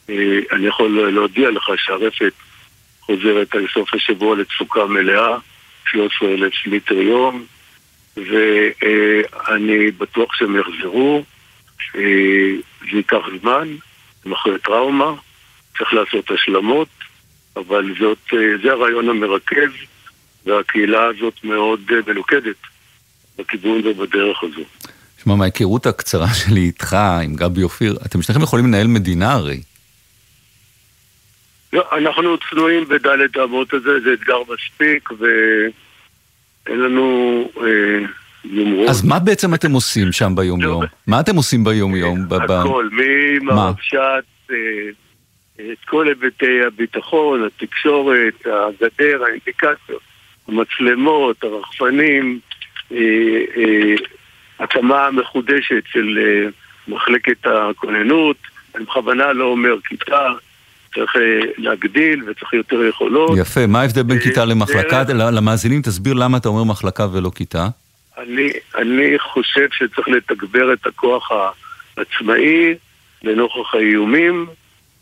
אה, 0.09 0.39
אני 0.51 0.67
יכול 0.67 1.11
להודיע 1.11 1.49
לך 1.49 1.71
שהרפת 1.77 2.33
חוזרת 3.09 3.55
על 3.55 3.65
סוף 3.73 3.93
השבוע 3.93 4.35
לתפוקה 4.35 4.85
מלאה, 4.85 5.37
13,000 5.91 6.53
ליטר 6.65 6.95
יום, 6.95 7.45
ואני 8.17 9.91
בטוח 9.91 10.33
שהם 10.33 10.55
יחזרו, 10.59 11.23
זה 11.93 12.97
ייקח 12.97 13.21
זמן, 13.41 13.67
הם 14.25 14.33
אחרי 14.33 14.59
טראומה, 14.63 15.13
צריך 15.77 15.93
לעשות 15.93 16.31
השלמות, 16.31 16.87
אבל 17.55 17.93
זאת, 17.99 18.33
זה 18.63 18.71
הרעיון 18.71 19.09
המרכז, 19.09 19.71
והקהילה 20.45 21.05
הזאת 21.05 21.33
מאוד 21.43 21.79
מלוכדת 22.07 22.55
בכיוון 23.37 23.81
ובדרך 23.87 24.43
הזו. 24.43 24.61
שמע, 25.23 25.35
מההיכרות 25.35 25.85
הקצרה 25.85 26.33
שלי 26.39 26.61
איתך, 26.61 26.97
עם 27.23 27.35
גבי 27.35 27.63
אופיר, 27.63 27.97
אתם 28.05 28.21
שניכם 28.21 28.41
יכולים 28.41 28.65
לנהל 28.65 28.87
מדינה 28.87 29.33
הרי. 29.33 29.61
לא, 31.73 31.83
אנחנו 31.91 32.37
צנועים 32.49 32.85
בדלת 32.89 33.37
האמות 33.37 33.73
הזה, 33.73 33.99
זה 33.99 34.13
אתגר 34.13 34.39
מספיק, 34.53 35.09
ואין 35.11 36.79
לנו 36.79 37.49
אה, 37.57 38.05
יומרות. 38.43 38.89
אז 38.89 39.05
מה 39.05 39.19
בעצם 39.19 39.53
אתם 39.53 39.71
עושים 39.71 40.11
שם 40.11 40.35
ביום-יום? 40.35 40.83
מה 41.07 41.19
אתם 41.19 41.35
עושים 41.35 41.63
ביום-יום? 41.63 42.19
הכל, 42.31 42.89
ממרשת, 42.91 44.23
אה, 44.51 44.55
את 45.59 45.85
כל 45.85 46.07
היבטי 46.07 46.63
הביטחון, 46.67 47.45
התקשורת, 47.45 48.45
הגדר, 48.45 49.23
האינדיקציות, 49.23 50.01
המצלמות, 50.47 51.43
הרחפנים, 51.43 52.39
אה, 52.91 52.97
אה, 53.57 53.95
הקמה 54.59 55.11
מחודשת 55.11 55.83
של 55.91 56.19
מחלקת 56.87 57.45
הכוננות, 57.45 58.37
אני 58.75 58.83
בכוונה 58.83 59.33
לא 59.33 59.45
אומר 59.45 59.75
כיתה, 59.85 60.27
צריך 60.95 61.15
להגדיל 61.57 62.23
וצריך 62.23 62.53
יותר 62.53 62.83
יכולות. 62.83 63.37
יפה, 63.37 63.67
מה 63.67 63.81
ההבדל 63.81 64.03
בין 64.03 64.19
כיתה 64.19 64.45
למחלקה? 64.45 65.03
למאזינים 65.13 65.81
תסביר 65.81 66.13
למה 66.13 66.37
אתה 66.37 66.49
אומר 66.49 66.63
מחלקה 66.63 67.07
ולא 67.13 67.31
כיתה. 67.35 67.67
אני, 68.17 68.49
אני 68.77 69.19
חושב 69.19 69.67
שצריך 69.71 70.07
לתגבר 70.07 70.73
את 70.73 70.85
הכוח 70.85 71.31
העצמאי 71.97 72.75
לנוכח 73.23 73.75
האיומים, 73.75 74.45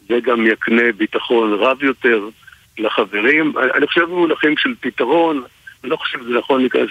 זה 0.10 0.19
גם 0.23 0.47
יקנה 0.47 0.91
ביטחון 0.97 1.54
רב 1.54 1.84
יותר 1.84 2.30
לחברים. 2.78 3.54
אני 3.76 3.88
חושב 3.88 4.02
במונחים 4.02 4.58
של 4.58 4.73
פתרון, 4.80 5.43
אני 5.84 5.91
לא 5.91 5.95
חושב 5.95 6.19
שזה 6.19 6.38
נכון 6.38 6.62
להיכנס 6.62 6.89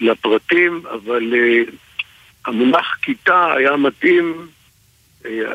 לפרטים, 0.00 0.82
אבל 0.90 1.22
uh, 1.32 1.70
המונח 2.46 2.96
כיתה 3.02 3.52
היה 3.52 3.76
מתאים, 3.76 4.46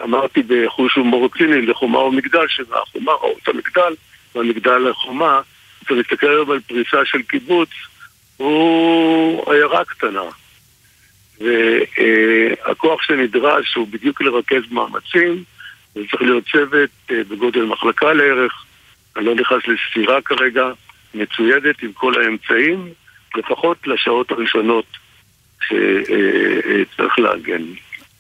אמרתי 0.04 0.44
בחוש 0.48 0.96
הומור 0.96 1.30
ציני, 1.38 1.62
לחומה 1.62 2.00
ומגדל, 2.00 2.48
שהחומה 2.48 3.12
או 3.12 3.36
את 3.44 3.48
המגדל, 3.48 3.94
והמגדל 4.36 4.78
לחומה, 4.78 5.42
צריך 5.80 5.92
להסתכל 5.92 6.30
היום 6.30 6.52
על 6.52 6.60
פריסה 6.60 7.06
של 7.06 7.22
קיבוץ, 7.22 7.70
הוא 8.38 9.54
עיירה 9.54 9.86
קטנה. 9.86 10.24
והכוח 11.42 13.02
שנדרש 13.02 13.76
הוא 13.76 13.88
בדיוק 13.88 14.22
לרכז 14.22 14.72
מאמצים, 14.72 15.44
זה 15.96 16.02
צריך 16.12 16.22
להיות 16.22 16.44
צוות 16.52 16.90
אה, 17.12 17.24
בגודל 17.30 17.64
מחלקה 17.64 18.14
לערך, 18.14 18.66
אני 19.16 19.26
לא 19.26 19.36
נכנס 19.36 19.62
לספירה 19.68 20.22
כרגע, 20.22 20.72
מצוידת 21.14 21.84
עם 21.84 21.94
כל 21.94 22.14
האמצעים, 22.22 22.88
לפחות 23.36 23.88
לשעות 23.88 24.32
הראשונות 24.32 24.86
שצריך 25.62 27.20
להגן. 27.20 27.64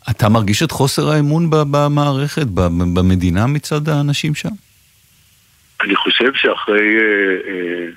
אתה 0.09 0.29
מרגיש 0.29 0.63
את 0.63 0.71
חוסר 0.71 1.09
האמון 1.09 1.49
במערכת, 1.49 2.47
במדינה 2.93 3.47
מצד 3.47 3.89
האנשים 3.89 4.35
שם? 4.35 4.49
אני 5.81 5.95
חושב 5.95 6.33
שאחרי 6.33 6.95
אה, 6.97 7.51
אה, 7.51 7.87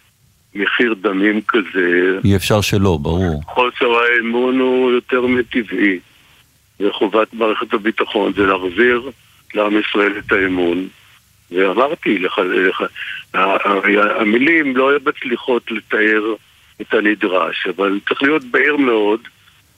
מחיר 0.55 0.95
דמים 0.95 1.41
כזה... 1.49 2.19
אי 2.25 2.37
אפשר 2.37 2.61
שלא, 2.61 2.99
ברור. 3.03 3.43
חוסר 3.47 3.87
האמון 3.87 4.59
הוא 4.59 4.93
יותר 4.93 5.27
מטבעי, 5.27 5.99
וחובת 6.81 7.35
מערכת 7.35 7.75
הביטחון 7.75 8.33
זה 8.33 8.47
להחזיר 8.47 9.11
לעם 9.55 9.81
ישראל 9.81 10.13
את 10.19 10.33
האמון. 10.33 10.89
ואמרתי 11.51 12.19
לך, 12.19 12.39
לך 12.39 12.83
המילים 14.21 14.77
לא 14.77 14.91
מצליחות 15.07 15.71
לתאר 15.71 16.35
את 16.81 16.95
הנדרש, 16.95 17.67
אבל 17.77 18.01
צריך 18.09 18.23
להיות 18.23 18.45
בהיר 18.45 18.77
מאוד, 18.77 19.21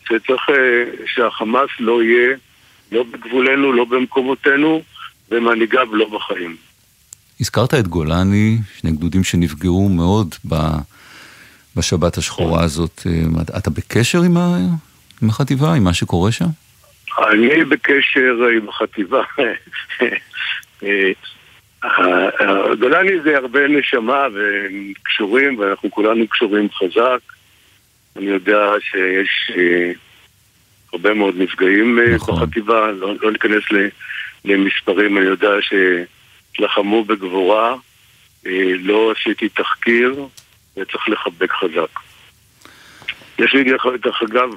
שצריך 0.08 0.42
אה, 0.50 0.84
שהחמאס 1.06 1.70
לא 1.80 2.02
יהיה 2.02 2.36
לא 2.92 3.04
בגבולנו, 3.12 3.72
לא 3.72 3.84
במקומותינו, 3.84 4.82
ומנהיגיו 5.30 5.94
לא 5.94 6.08
בחיים. 6.08 6.56
הזכרת 7.40 7.74
את 7.74 7.88
גולני, 7.88 8.58
שני 8.76 8.90
גדודים 8.90 9.24
שנפגעו 9.24 9.88
מאוד 9.88 10.34
בשבת 11.76 12.18
השחורה 12.18 12.64
הזאת. 12.64 13.02
אה, 13.06 13.58
אתה 13.58 13.70
בקשר 13.70 14.22
עם, 14.22 14.36
ה... 14.36 14.56
עם 15.22 15.28
החטיבה, 15.28 15.74
עם 15.74 15.84
מה 15.84 15.94
שקורה 15.94 16.32
שם? 16.32 16.44
אני 17.18 17.64
בקשר 17.64 18.36
עם 18.56 18.68
החטיבה. 18.68 19.22
אה, 20.82 22.74
גולני 22.80 23.20
זה 23.24 23.36
הרבה 23.36 23.68
נשמה 23.68 24.26
והם 24.34 24.92
קשורים, 25.02 25.58
ואנחנו 25.58 25.90
כולנו 25.90 26.28
קשורים 26.28 26.68
חזק. 26.72 27.35
אני 28.18 28.26
יודע 28.26 28.70
שיש 28.80 29.50
אה, 29.56 29.92
הרבה 30.92 31.14
מאוד 31.14 31.34
נפגעים 31.38 31.98
נכון. 32.14 32.34
בחטיבה, 32.34 32.90
לא, 32.90 33.14
לא 33.22 33.32
ניכנס 33.32 33.62
למספרים, 34.44 35.18
אני 35.18 35.26
יודע 35.26 35.50
ש... 35.60 35.72
לחמו 36.58 37.04
בגבורה, 37.04 37.74
אה, 38.46 38.72
לא 38.78 39.12
עשיתי 39.12 39.48
תחקיר, 39.48 40.26
וצריך 40.76 41.08
לחבק 41.08 41.52
חזק. 41.52 42.00
יש 43.38 43.54
לי 43.54 43.64
דרך 44.04 44.22
אגב 44.22 44.48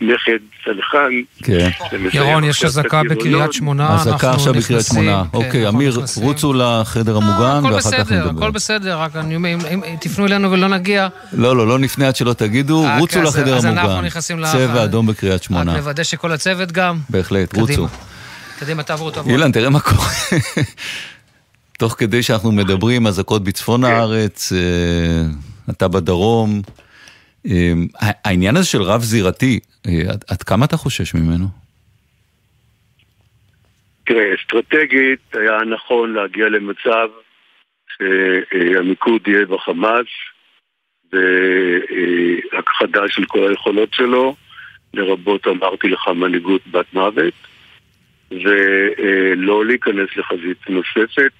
נכד 0.00 0.38
סלחן. 0.64 1.08
כן. 1.42 1.68
ירון, 2.12 2.44
יש 2.44 2.64
אזעקה 2.64 3.02
בקריית 3.10 3.52
שמונה, 3.52 3.94
אזעקה 3.94 4.32
עכשיו 4.32 4.54
בקריית 4.54 4.86
שמונה. 4.86 5.22
כן, 5.32 5.36
אוקיי, 5.38 5.68
אמיר, 5.68 6.00
רוצו 6.16 6.52
לחדר 6.52 7.16
המוגן 7.16 7.74
ואחר 7.74 7.90
כך 7.90 8.12
נדבר. 8.12 8.30
הכל 8.38 8.50
בסדר, 8.50 8.98
רק 8.98 9.16
אני 9.16 9.36
אומר, 9.36 9.48
אם 9.48 9.80
תפנו 10.00 10.26
אלינו 10.26 10.52
ולא 10.52 10.68
נגיע... 10.68 11.08
לא, 11.32 11.56
לא, 11.56 11.68
לא 11.68 11.78
נפנה 11.78 12.08
עד 12.08 12.16
שלא 12.16 12.32
תגידו, 12.32 12.84
אה, 12.84 12.98
רוצו 12.98 13.22
לחדר 13.22 13.52
המוגן. 13.52 13.56
אז 13.56 13.64
אנחנו 13.66 14.02
נכנסים 14.02 14.40
ל... 14.40 14.46
צבע 14.52 14.84
אדום 14.84 15.06
בקריית 15.06 15.42
שמונה. 15.42 15.72
רק 15.72 15.76
נוודא 15.76 16.02
שכל 16.02 16.32
הצוות 16.32 16.72
גם. 16.72 16.98
בהחלט, 17.10 17.56
רוצו. 17.56 17.88
קדימה, 18.58 18.82
תעברו, 18.82 19.10
תעברו. 19.10 19.30
אילן, 19.30 19.52
תראה 19.52 19.70
מה 19.70 19.80
קורה. 19.80 20.08
תוך 21.78 21.94
כדי 21.98 22.22
שאנחנו 22.22 22.52
מדברים, 22.52 23.06
אזעקות 23.06 23.44
בצפון 23.44 23.86
כן. 23.86 23.92
הארץ, 23.92 24.52
אה, 24.52 24.58
אתה 25.70 25.88
בדרום. 25.88 26.62
אה, 27.50 27.72
העניין 28.24 28.56
הזה 28.56 28.66
של 28.66 28.82
רב 28.82 29.00
זירתי, 29.00 29.60
אה, 29.86 29.92
עד 30.30 30.42
כמה 30.42 30.64
אתה 30.64 30.76
חושש 30.76 31.14
ממנו? 31.14 31.46
תראה, 34.06 34.34
אסטרטגית 34.34 35.20
היה 35.34 35.58
נכון 35.64 36.14
להגיע 36.14 36.48
למצב 36.48 37.08
שהמיקוד 37.98 39.28
יהיה 39.28 39.46
בחמאס 39.46 40.06
והכחדה 41.12 43.08
של 43.08 43.24
כל 43.24 43.48
היכולות 43.48 43.94
שלו, 43.94 44.36
לרבות, 44.94 45.46
אמרתי 45.46 45.88
לך, 45.88 46.08
מנהיגות 46.08 46.66
בת 46.70 46.94
מוות. 46.94 47.34
ולא 48.30 49.66
להיכנס 49.66 50.08
לחזית 50.16 50.58
נוספת 50.68 51.30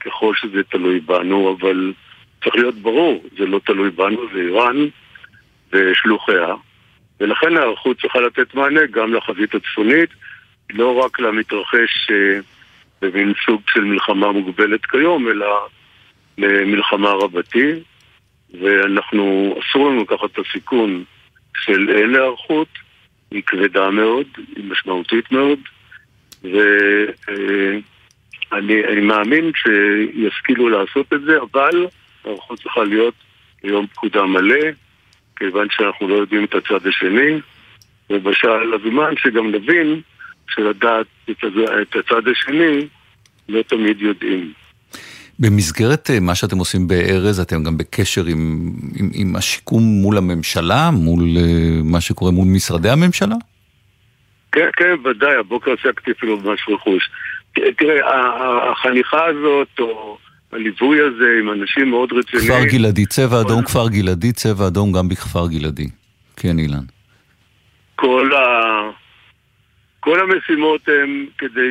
ככל 0.00 0.34
שזה 0.36 0.62
תלוי 0.62 1.00
בנו, 1.00 1.56
אבל 1.56 1.92
צריך 2.44 2.54
להיות 2.56 2.74
ברור, 2.74 3.24
זה 3.38 3.46
לא 3.46 3.60
תלוי 3.66 3.90
בנו, 3.90 4.20
זה 4.32 4.40
איראן 4.40 4.76
ושלוחיה, 5.72 6.54
ולכן 7.20 7.56
ההיערכות 7.56 8.00
צריכה 8.00 8.20
לתת 8.20 8.54
מענה 8.54 8.86
גם 8.86 9.14
לחזית 9.14 9.54
הצפונית, 9.54 10.10
לא 10.70 10.94
רק 10.94 11.20
למתרחש 11.20 12.10
אה, 12.10 12.38
במין 13.02 13.32
סוג 13.46 13.62
של 13.68 13.80
מלחמה 13.80 14.32
מוגבלת 14.32 14.86
כיום, 14.86 15.28
אלא 15.28 15.68
למלחמה 16.38 17.10
רבתי, 17.10 17.72
ואנחנו, 18.60 19.54
אסור 19.60 19.90
לנו 19.90 20.02
לקחת 20.02 20.30
את 20.32 20.38
הסיכון 20.38 21.04
של 21.56 21.90
אין 21.90 22.14
היערכות, 22.14 22.68
היא 23.30 23.42
כבדה 23.46 23.90
מאוד, 23.90 24.26
היא 24.56 24.64
משמעותית 24.64 25.32
מאוד, 25.32 25.58
ואני 28.52 29.00
מאמין 29.02 29.52
שישכילו 29.54 30.68
לעשות 30.68 31.12
את 31.12 31.22
זה, 31.22 31.38
אבל 31.40 31.86
הערכות 32.24 32.58
צריכה 32.60 32.84
להיות 32.84 33.14
יום 33.64 33.86
פקודה 33.86 34.24
מלא, 34.24 34.64
כיוון 35.42 35.66
שאנחנו 35.70 36.08
לא 36.08 36.14
יודעים 36.14 36.44
את 36.44 36.54
הצד 36.54 36.86
השני, 36.86 37.40
ובשל 38.10 38.74
הזמן 38.74 39.14
שגם 39.16 39.50
נבין 39.50 40.00
שלדעת 40.50 41.06
את 41.30 41.96
הצד 41.96 42.28
השני 42.28 42.86
לא 43.48 43.62
תמיד 43.62 44.00
יודעים. 44.00 44.52
במסגרת 45.38 46.10
אה, 46.10 46.20
מה 46.20 46.34
שאתם 46.34 46.58
עושים 46.58 46.88
בארז, 46.88 47.40
אתם 47.40 47.62
גם 47.62 47.78
בקשר 47.78 48.24
עם, 48.26 48.72
עם, 48.96 49.10
עם 49.14 49.36
השיקום 49.36 49.82
מול 49.82 50.18
הממשלה, 50.18 50.90
מול 50.90 51.20
אה, 51.36 51.80
מה 51.84 52.00
שקורה 52.00 52.30
מול 52.30 52.48
משרדי 52.48 52.90
הממשלה? 52.90 53.36
כן, 54.52 54.68
כן, 54.76 54.94
ודאי, 55.04 55.34
הבוקר 55.36 55.70
עסקתי 55.72 56.10
אפילו 56.10 56.40
במס 56.40 56.60
רכוש. 56.68 57.10
תראה, 57.52 58.00
החניכה 58.72 59.24
הזאת, 59.24 59.68
או 59.78 60.18
הליווי 60.52 61.00
הזה 61.00 61.36
עם 61.40 61.50
אנשים 61.50 61.90
מאוד 61.90 62.12
רציניים... 62.12 62.48
כפר 62.48 62.64
גלעדי, 62.64 63.06
צבע 63.06 63.40
אדום, 63.40 63.64
כפר 63.64 63.88
גלעדי, 63.88 64.32
צבע 64.32 64.66
אדום 64.66 64.92
גם 64.92 65.08
בכפר 65.08 65.46
גלעדי. 65.48 65.88
כן, 66.36 66.58
אילן. 66.58 66.84
כל, 67.96 68.30
ה... 68.34 68.90
כל 70.00 70.18
המשימות 70.20 70.88
הן 70.88 71.26
כדי 71.38 71.70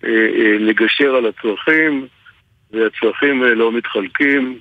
שנגשר 0.00 1.10
אה, 1.12 1.18
על 1.18 1.26
הצרכים. 1.26 2.06
והצרכים 2.72 3.44
אה, 3.44 3.54
לא 3.54 3.72
מתחלקים, 3.72 4.58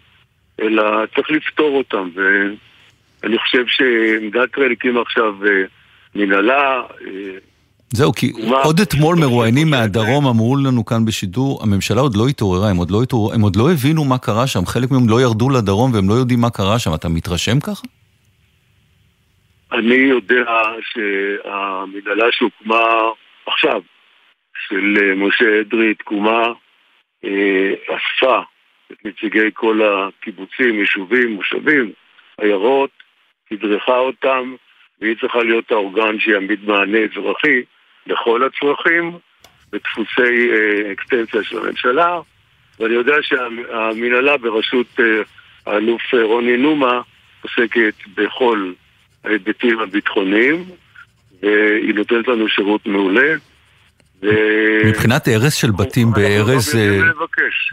אלא 0.61 0.83
צריך 1.15 1.31
לפתור 1.31 1.77
אותם. 1.77 2.09
ואני 2.15 3.37
חושב 3.37 3.63
שמדינת 3.67 4.49
ישראל 4.53 4.71
הקימה 4.71 5.01
עכשיו 5.01 5.45
אה, 5.45 5.63
מנהלה. 6.15 6.81
אה, 7.93 7.97
זהו, 7.97 8.13
כי 8.13 8.31
עוד 8.63 8.79
אתמול 8.79 9.15
מרואיינים 9.19 9.69
מהדרום 9.69 10.27
אמרו 10.27 10.55
לנו 10.57 10.85
כאן 10.85 11.05
בשידור, 11.05 11.59
הממשלה 11.63 12.01
עוד 12.01 12.15
לא 12.17 12.27
התעוררה, 12.27 12.69
הם 12.69 12.77
עוד 12.77 12.91
לא, 12.91 13.03
התעור... 13.03 13.33
הם 13.33 13.41
עוד 13.41 13.55
לא 13.55 13.71
הבינו 13.71 14.05
מה 14.05 14.17
קרה 14.17 14.47
שם, 14.47 14.65
חלק 14.65 14.91
מהם 14.91 15.09
לא 15.09 15.21
ירדו 15.21 15.49
לדרום 15.49 15.93
והם 15.93 16.09
לא 16.09 16.13
יודעים 16.13 16.39
מה 16.41 16.49
קרה 16.49 16.79
שם, 16.79 16.91
אתה 16.95 17.09
מתרשם 17.09 17.59
ככה? 17.59 17.87
אני 19.71 19.95
יודע 19.95 20.45
שהמנהלה 20.91 22.25
שהוקמה 22.31 22.85
עכשיו, 23.45 23.81
של 24.67 25.13
משה 25.15 25.61
אדרי, 25.61 25.93
תקומה 25.93 26.47
אה, 27.25 27.73
אספה 27.85 28.41
את 28.91 29.05
נציגי 29.05 29.49
כל 29.53 29.79
הקיבוצים, 29.81 30.79
יישובים, 30.79 31.31
מושבים, 31.31 31.91
עיירות, 32.41 32.89
תדרכה 33.49 33.97
אותם, 33.97 34.55
והיא 35.01 35.15
צריכה 35.21 35.43
להיות 35.43 35.71
האורגן 35.71 36.19
שיעמיד 36.19 36.59
מענה 36.65 36.97
אזרחי 36.97 37.61
לכל 38.09 38.43
הצרכים 38.43 39.17
בדפוסי 39.71 40.51
אה, 40.51 40.91
אקסטנציה 40.91 41.43
של 41.43 41.57
הממשלה, 41.57 42.19
ואני 42.79 42.93
יודע 42.93 43.13
שהמנהלה 43.21 44.37
בראשות 44.37 44.99
אה, 44.99 45.05
האלוף 45.65 46.01
אה, 46.13 46.23
רוני 46.23 46.57
נומה 46.57 47.01
עוסקת 47.41 47.93
בכל 48.15 48.71
ההיבטים 49.23 49.79
הביטחוניים, 49.79 50.65
והיא 51.41 51.93
נותנת 51.95 52.27
לנו 52.27 52.49
שירות 52.49 52.85
מעולה. 52.85 53.35
מבחינת 54.85 55.27
הרס 55.27 55.53
של 55.53 55.71
בתים 55.71 56.11
בארז, 56.11 56.75
אה, 56.75 56.99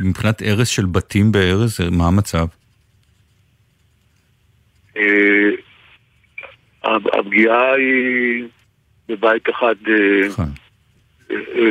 מבחינת 0.00 0.42
הרס 0.42 0.68
של 0.68 0.86
בתים 0.86 1.32
בארז, 1.32 1.80
מה 1.90 2.06
המצב? 2.06 2.46
הפגיעה 6.84 7.72
היא 7.74 8.44
בבית 9.08 9.50
אחד 9.50 9.74
נכון. 10.28 10.48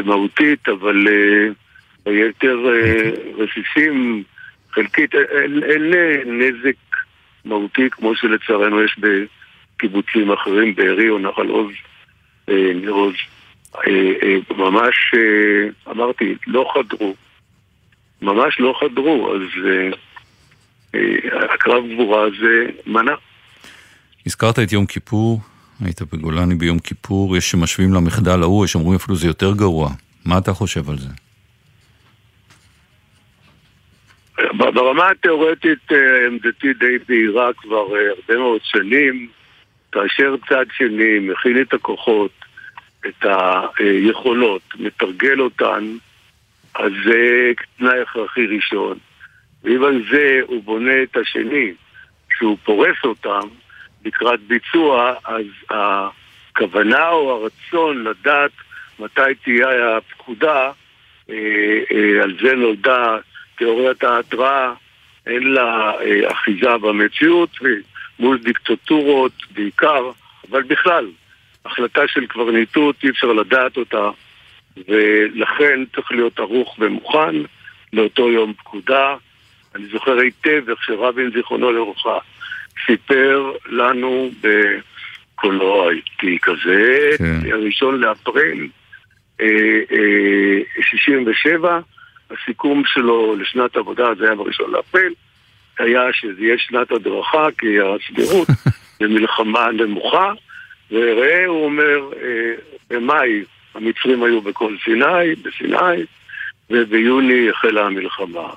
מהותית, 0.06 0.70
אבל 0.70 1.08
ביתר 2.06 2.58
רסיסים 3.38 4.24
חלקית, 4.72 5.16
אין 5.64 5.94
נזק 6.26 6.76
מהותי 7.46 7.90
כמו 7.92 8.16
שלצערנו 8.16 8.84
יש 8.84 9.00
בקיבוצים 9.00 10.32
אחרים, 10.32 10.76
בארי 10.76 11.10
או 11.10 11.20
נחל 11.20 11.48
עוז, 11.48 11.74
ניר 12.48 12.92
עוז. 12.92 13.16
אה, 13.78 14.14
אה, 14.24 14.56
ממש, 14.58 14.96
אה, 15.14 15.92
אמרתי, 15.92 16.36
לא 16.48 16.72
חדרו. 16.74 17.16
ממש 18.22 18.60
לא 18.60 18.74
חדרו, 18.80 19.36
אז 19.36 19.42
הקרב 21.54 21.84
גבורה 21.94 22.24
הזה 22.24 22.66
מנע. 22.86 23.16
הזכרת 24.26 24.60
את 24.60 24.72
יום 24.72 24.86
כיפור, 24.86 25.40
היית 25.82 26.02
בגולני 26.02 26.56
ביום 26.56 26.80
כיפור, 26.80 27.38
יש 27.38 27.52
שמשווים 27.52 27.94
למחדל 27.94 28.42
ההוא, 28.42 28.66
יש 28.66 28.72
שאומרים 28.72 28.96
אפילו 28.96 29.16
זה 29.16 29.28
יותר 29.28 29.54
גרוע. 29.54 29.90
מה 30.26 30.38
אתה 30.38 30.54
חושב 30.54 30.90
על 30.90 30.98
זה? 30.98 31.10
ברמה 34.58 35.10
התיאורטית 35.10 35.92
עמדתי 36.28 36.74
די 36.74 36.98
בהירה 37.08 37.54
כבר 37.54 37.86
הרבה 38.18 38.38
מאוד 38.40 38.62
שנים, 38.64 39.28
כאשר 39.92 40.36
צד 40.50 40.66
שני 40.78 41.20
מכין 41.20 41.62
את 41.62 41.74
הכוחות, 41.74 42.32
את 43.08 43.26
היכולות, 43.80 44.62
מתרגל 44.80 45.40
אותן, 45.40 45.98
אז 46.76 46.92
זה 47.06 47.52
תנאי 47.78 48.02
הכרחי 48.02 48.46
ראשון. 48.46 48.98
ואם 49.64 49.84
על 49.84 50.02
זה 50.12 50.40
הוא 50.48 50.64
בונה 50.64 51.04
את 51.04 51.18
השני, 51.18 51.74
שהוא 52.38 52.58
פורס 52.64 52.98
אותם 53.04 53.48
לקראת 54.06 54.40
ביצוע, 54.40 55.14
אז 55.26 55.46
הכוונה 55.70 57.10
או 57.10 57.32
הרצון 57.32 58.04
לדעת 58.04 58.52
מתי 59.00 59.36
תהיה 59.44 59.98
הפקודה, 59.98 60.72
אה, 61.30 61.36
אה, 61.92 62.24
על 62.24 62.38
זה 62.42 62.56
נולדה 62.56 63.18
תיאוריית 63.58 64.04
ההתראה, 64.04 64.74
אין 65.28 65.44
לה 65.44 65.92
אה, 66.02 66.32
אחיזה 66.32 66.78
במציאות, 66.78 67.50
מול 68.20 68.38
דיקטטורות 68.38 69.32
בעיקר, 69.52 70.12
אבל 70.52 70.64
בכלל, 70.64 71.08
החלטה 71.66 72.02
של 72.08 72.26
קברניטות, 72.28 72.96
אי 73.04 73.10
אפשר 73.10 73.28
לדעת 73.28 73.78
אותה, 73.78 74.10
ולכן 74.88 75.80
צריך 75.96 76.12
להיות 76.12 76.40
ערוך 76.40 76.76
ומוכן 76.80 77.36
לאותו 77.94 78.32
יום 78.32 78.54
פקודה. 78.54 79.16
אני 79.76 79.86
זוכר 79.86 80.18
היטב 80.18 80.70
איך 80.70 80.84
שרבין, 80.84 81.32
זיכרונו 81.32 81.72
לרוחה, 81.72 82.18
סיפר 82.86 83.52
לנו 83.70 84.30
בקולו 84.42 85.90
האיטי 85.90 86.38
כזה, 86.42 87.10
כן. 87.18 87.52
הראשון 87.52 88.02
לאפריל 88.02 88.70
אה, 89.42 89.48
אה, 89.92 90.82
67, 90.82 91.80
הסיכום 92.32 92.84
שלו 92.86 93.36
לשנת 93.36 93.76
עבודה, 93.78 94.06
זה 94.18 94.26
היה 94.26 94.36
בראשון 94.36 94.72
לאפריל, 94.72 95.14
היה 95.80 96.02
שזה 96.14 96.42
יהיה 96.42 96.58
שנת 96.58 96.92
הדרכה, 96.92 97.48
כי 97.58 97.78
הסבירות 97.80 98.48
במלחמה 99.00 99.68
נמוכה, 99.72 100.34
וראה, 100.92 101.46
הוא 101.46 101.66
אומר, 101.66 102.10
אה, 102.22 102.54
במאי 102.90 103.44
המצרים 103.76 104.24
היו 104.24 104.42
בכל 104.42 104.76
סיני, 104.84 105.36
בסיני, 105.44 106.04
וביוני 106.70 107.50
החלה 107.50 107.86
המלחמה. 107.86 108.50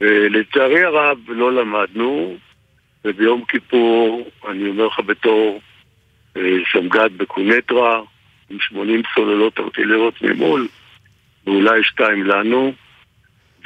ולצערי 0.00 0.84
הרב 0.84 1.18
לא 1.28 1.52
למדנו, 1.52 2.36
וביום 3.04 3.44
כיפור, 3.44 4.30
אני 4.48 4.68
אומר 4.68 4.86
לך 4.86 5.00
בתור 5.06 5.60
אה, 6.36 6.56
סמג"ד 6.72 7.10
בקוניטרה, 7.16 8.00
עם 8.50 8.60
80 8.60 9.02
סוללות 9.14 9.60
ארטילריות 9.60 10.22
ממול, 10.22 10.68
ואולי 11.46 11.84
שתיים 11.84 12.24
לנו, 12.26 12.72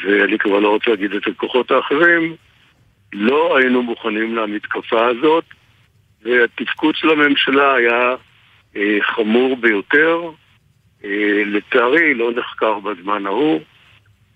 ואני 0.04 0.38
כבר 0.38 0.58
לא 0.58 0.68
רוצה 0.68 0.90
להגיד 0.90 1.12
את 1.12 1.26
הכוחות 1.26 1.70
האחרים, 1.70 2.36
לא 3.12 3.56
היינו 3.56 3.82
מוכנים 3.82 4.36
למתקפה 4.36 5.06
הזאת, 5.06 5.44
והתפקוד 6.22 6.96
של 6.96 7.10
הממשלה 7.10 7.74
היה 7.74 8.14
אה, 8.76 8.98
חמור 9.02 9.56
ביותר. 9.56 10.30
אה, 11.04 11.42
לצערי, 11.46 12.14
לא 12.14 12.30
נחקר 12.36 12.78
בזמן 12.78 13.26
ההוא, 13.26 13.60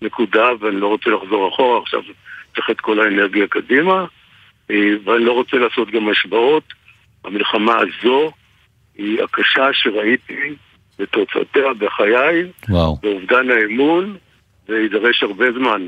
נקודה, 0.01 0.49
ואני 0.59 0.79
לא 0.79 0.87
רוצה 0.87 1.09
לחזור 1.09 1.49
אחורה, 1.49 1.79
עכשיו 1.81 2.01
צריך 2.55 2.69
את 2.69 2.81
כל 2.81 2.99
האנרגיה 2.99 3.47
קדימה, 3.47 4.05
ואני 4.69 5.25
לא 5.25 5.31
רוצה 5.31 5.57
לעשות 5.57 5.91
גם 5.91 6.09
השוואות. 6.09 6.63
המלחמה 7.25 7.73
הזו 7.77 8.31
היא 8.97 9.23
הקשה 9.23 9.67
שראיתי 9.73 10.55
בתוצאותיה 10.99 11.73
בחיי, 11.79 12.51
וואו. 12.69 12.97
באובדן 13.03 13.49
האמון, 13.49 14.17
ויידרש 14.69 15.23
הרבה 15.23 15.45
זמן 15.51 15.87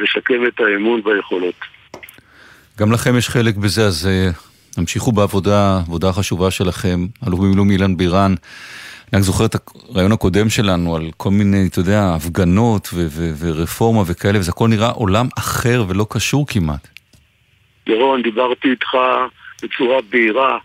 לשקם 0.00 0.46
את 0.48 0.60
האמון 0.60 1.00
והיכולות. 1.04 1.54
גם 2.78 2.92
לכם 2.92 3.16
יש 3.18 3.28
חלק 3.28 3.56
בזה, 3.56 3.86
אז 3.86 4.06
אה, 4.06 4.30
המשיכו 4.76 5.12
בעבודה, 5.12 5.78
עבודה 5.78 6.12
חשובה 6.12 6.50
שלכם, 6.50 7.06
אלוף 7.26 7.40
במילואים 7.40 7.70
אילן 7.70 7.96
בירן. 7.96 8.34
אני 9.12 9.18
רק 9.20 9.26
זוכר 9.26 9.44
את 9.44 9.56
הרעיון 9.90 10.12
הקודם 10.12 10.48
שלנו 10.48 10.96
על 10.96 11.10
כל 11.16 11.30
מיני, 11.30 11.66
אתה 11.66 11.80
יודע, 11.80 12.14
הפגנות 12.14 12.88
ורפורמה 13.38 14.02
וכאלה, 14.06 14.38
וזה 14.38 14.50
הכל 14.50 14.68
נראה 14.68 14.90
עולם 14.90 15.28
אחר 15.38 15.84
ולא 15.88 16.06
קשור 16.10 16.46
כמעט. 16.46 16.93
ירון, 17.86 18.22
דיברתי 18.22 18.70
איתך 18.70 18.96
בצורה 19.62 20.00
בהירה, 20.10 20.58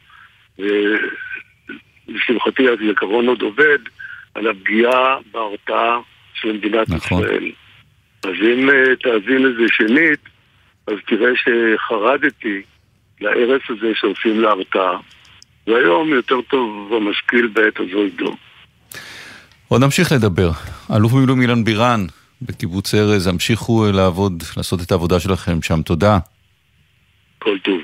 ולשמחתי 2.08 2.64
הזיכרון 2.70 3.28
עוד 3.28 3.42
עובד, 3.42 3.80
על 4.36 4.48
הפגיעה 4.48 5.18
בהרתעה 5.32 6.00
של 6.34 6.52
מדינת 6.52 6.90
נכון. 6.90 7.24
ישראל. 7.24 7.52
אז 8.24 8.34
אם 8.42 8.70
אה, 8.70 8.96
תאזין 8.96 9.44
לזה 9.44 9.64
שנית, 9.68 10.20
אז 10.88 10.94
תראה 11.08 11.32
שחרדתי 11.36 12.62
להרס 13.22 13.62
הזה 13.70 13.92
שעושים 13.96 14.42
להרתעה. 14.42 14.98
והיום 15.68 16.10
יותר 16.10 16.42
טוב 16.42 16.94
המשכיל 16.94 17.48
בעת 17.48 17.80
הזו 17.80 18.06
ידום. 18.06 18.36
עוד 19.68 19.84
נמשיך 19.84 20.12
לדבר. 20.12 20.52
אלוף 20.96 21.12
במילואים 21.12 21.42
אילן 21.42 21.64
בירן 21.64 22.06
בקיבוץ 22.42 22.94
ארז, 22.96 23.28
המשיכו 23.28 23.86
לעבוד, 23.94 24.44
לעשות 24.58 24.82
את 24.82 24.92
העבודה 24.92 25.20
שלכם 25.20 25.62
שם. 25.62 25.82
תודה. 25.82 26.20
כל 27.40 27.58
טוב. 27.60 27.80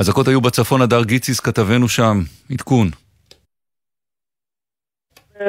אזעקות 0.00 0.28
היו 0.28 0.40
בצפון, 0.40 0.82
הדר 0.82 1.04
גיציס 1.04 1.40
כתבנו 1.40 1.88
שם, 1.88 2.16
עדכון. 2.52 2.86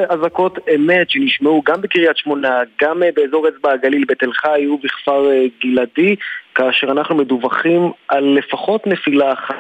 אזעקות 0.10 0.57
אמת 0.75 1.10
שנשמעו 1.10 1.62
גם 1.65 1.81
בקריית 1.81 2.17
שמונה, 2.17 2.60
גם 2.81 3.01
באזור 3.15 3.47
אצבע 3.47 3.71
הגליל, 3.71 4.05
בתל 4.07 4.34
חי 4.34 4.67
ובכפר 4.67 5.25
גלעדי, 5.63 6.15
כאשר 6.55 6.91
אנחנו 6.91 7.15
מדווחים 7.15 7.91
על 8.07 8.23
לפחות 8.23 8.88
נפילה 8.88 9.34
אחת 9.34 9.55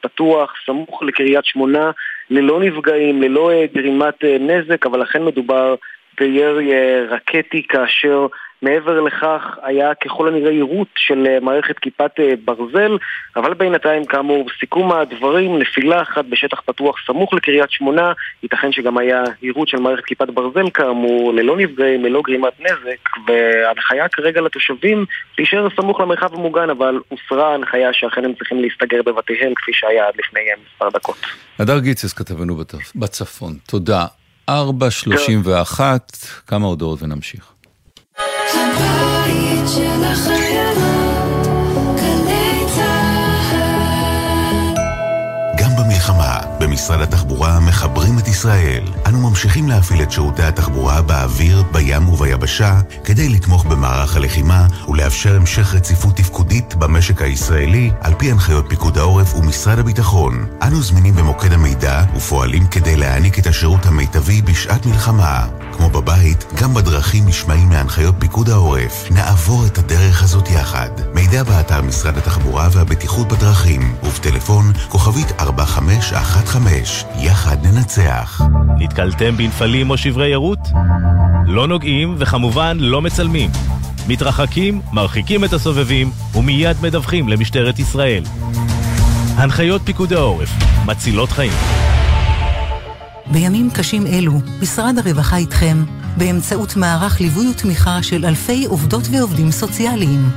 פתוח, 0.00 0.52
סמוך 0.66 1.02
לקריית 1.02 1.44
שמונה, 1.44 1.90
ללא 2.30 2.60
נפגעים, 2.60 3.22
ללא 3.22 3.50
גרימת 3.74 4.24
נזק, 4.40 4.86
אבל 4.86 5.02
אכן 5.02 5.24
מדובר 5.24 5.74
בירי 6.20 6.72
רקטי 7.10 7.62
כאשר 7.68 8.26
מעבר 8.62 9.00
לכך 9.00 9.42
היה 9.62 9.94
ככל 9.94 10.28
הנראה 10.28 10.50
יירוט 10.50 10.88
של 10.96 11.26
אה, 11.26 11.40
מערכת 11.40 11.78
כיפת 11.78 12.10
אה, 12.18 12.32
ברזל, 12.44 12.96
אבל 13.36 13.54
בינתיים 13.54 14.04
כאמור 14.04 14.46
סיכום 14.60 14.92
הדברים, 14.92 15.58
נפילה 15.58 16.02
אחת 16.02 16.24
בשטח 16.24 16.60
פתוח 16.60 16.96
סמוך 17.06 17.34
לקריית 17.34 17.70
שמונה, 17.70 18.12
ייתכן 18.42 18.72
שגם 18.72 18.98
היה 18.98 19.22
יירוט 19.42 19.68
של 19.68 19.76
מערכת 19.76 20.04
כיפת 20.04 20.30
ברזל 20.30 20.70
כאמור, 20.74 21.32
ללא 21.34 21.56
נפגעים, 21.56 22.04
ללא 22.04 22.22
גרימת 22.22 22.60
נזק, 22.60 23.26
וההנחיה 23.26 24.08
כרגע 24.08 24.40
לתושבים 24.40 25.04
להישאר 25.38 25.68
סמוך 25.76 26.00
למרחב 26.00 26.34
המוגן, 26.34 26.70
אבל 26.70 27.00
הוסרה 27.08 27.52
ההנחיה 27.52 27.92
שאכן 27.92 28.24
הם 28.24 28.34
צריכים 28.34 28.62
להסתגר 28.62 29.02
בבתיהם 29.02 29.54
כפי 29.54 29.72
שהיה 29.74 30.08
עד 30.08 30.14
לפני 30.18 30.40
אה, 30.40 30.54
מספר 30.66 30.98
דקות. 30.98 31.16
הדר 31.58 31.78
גיצס 31.78 32.12
כתבנו 32.12 32.56
בצפון, 32.94 33.52
תודה. 33.66 34.06
4.31, 34.50 35.80
כמה 36.46 36.66
הודעות 36.66 37.02
ונמשיך. 37.02 37.44
הבית 38.18 39.68
של 39.74 40.04
החיילות, 40.04 40.95
במשרד 46.86 47.00
התחבורה 47.00 47.60
מחברים 47.60 48.18
את 48.18 48.28
ישראל. 48.28 48.84
אנו 49.06 49.30
ממשיכים 49.30 49.68
להפעיל 49.68 50.02
את 50.02 50.12
שירותי 50.12 50.42
התחבורה 50.42 51.02
באוויר, 51.02 51.62
בים 51.72 52.08
וביבשה, 52.08 52.80
כדי 53.04 53.28
לתמוך 53.28 53.64
במערך 53.64 54.16
הלחימה 54.16 54.66
ולאפשר 54.88 55.36
המשך 55.36 55.74
רציפות 55.74 56.16
תפקודית 56.16 56.74
במשק 56.74 57.22
הישראלי, 57.22 57.90
על 58.00 58.14
פי 58.18 58.30
הנחיות 58.30 58.66
פיקוד 58.68 58.98
העורף 58.98 59.34
ומשרד 59.34 59.78
הביטחון. 59.78 60.46
אנו 60.62 60.82
זמינים 60.82 61.14
במוקד 61.14 61.52
המידע 61.52 62.02
ופועלים 62.16 62.66
כדי 62.66 62.96
להעניק 62.96 63.38
את 63.38 63.46
השירות 63.46 63.86
המיטבי 63.86 64.42
בשעת 64.42 64.86
מלחמה. 64.86 65.46
כמו 65.76 65.90
בבית, 65.90 66.44
גם 66.62 66.74
בדרכים 66.74 67.28
נשמעים 67.28 67.68
מהנחיות 67.68 68.14
פיקוד 68.18 68.48
העורף. 68.48 69.10
נעבור 69.10 69.66
את 69.66 69.78
הדרך 69.78 70.22
הזאת 70.22 70.50
יחד. 70.50 70.88
מידע 71.14 71.42
באתר 71.42 71.82
משרד 71.82 72.18
התחבורה 72.18 72.68
והבטיחות 72.72 73.28
בדרכים, 73.28 73.94
ובטלפון 74.02 74.64
כוכבית 74.88 75.32
4515. 75.40 77.10
יחד 77.18 77.66
ננצח. 77.66 78.40
נתקלתם 78.78 79.36
בנפלים 79.36 79.90
או 79.90 79.96
שברי 79.96 80.34
ערות? 80.34 80.68
לא 81.46 81.66
נוגעים 81.66 82.14
וכמובן 82.18 82.76
לא 82.80 83.02
מצלמים. 83.02 83.50
מתרחקים, 84.08 84.80
מרחיקים 84.92 85.44
את 85.44 85.52
הסובבים 85.52 86.10
ומיד 86.34 86.76
מדווחים 86.82 87.28
למשטרת 87.28 87.78
ישראל. 87.78 88.24
הנחיות 89.36 89.82
פיקוד 89.84 90.12
העורף, 90.12 90.50
מצילות 90.86 91.32
חיים. 91.32 91.85
בימים 93.32 93.70
קשים 93.70 94.06
אלו, 94.06 94.40
משרד 94.62 94.98
הרווחה 94.98 95.36
איתכם, 95.36 95.84
באמצעות 96.16 96.76
מערך 96.76 97.20
ליווי 97.20 97.50
ותמיכה 97.50 98.02
של 98.02 98.24
אלפי 98.24 98.66
עובדות 98.66 99.02
ועובדים 99.12 99.50
סוציאליים. 99.50 100.30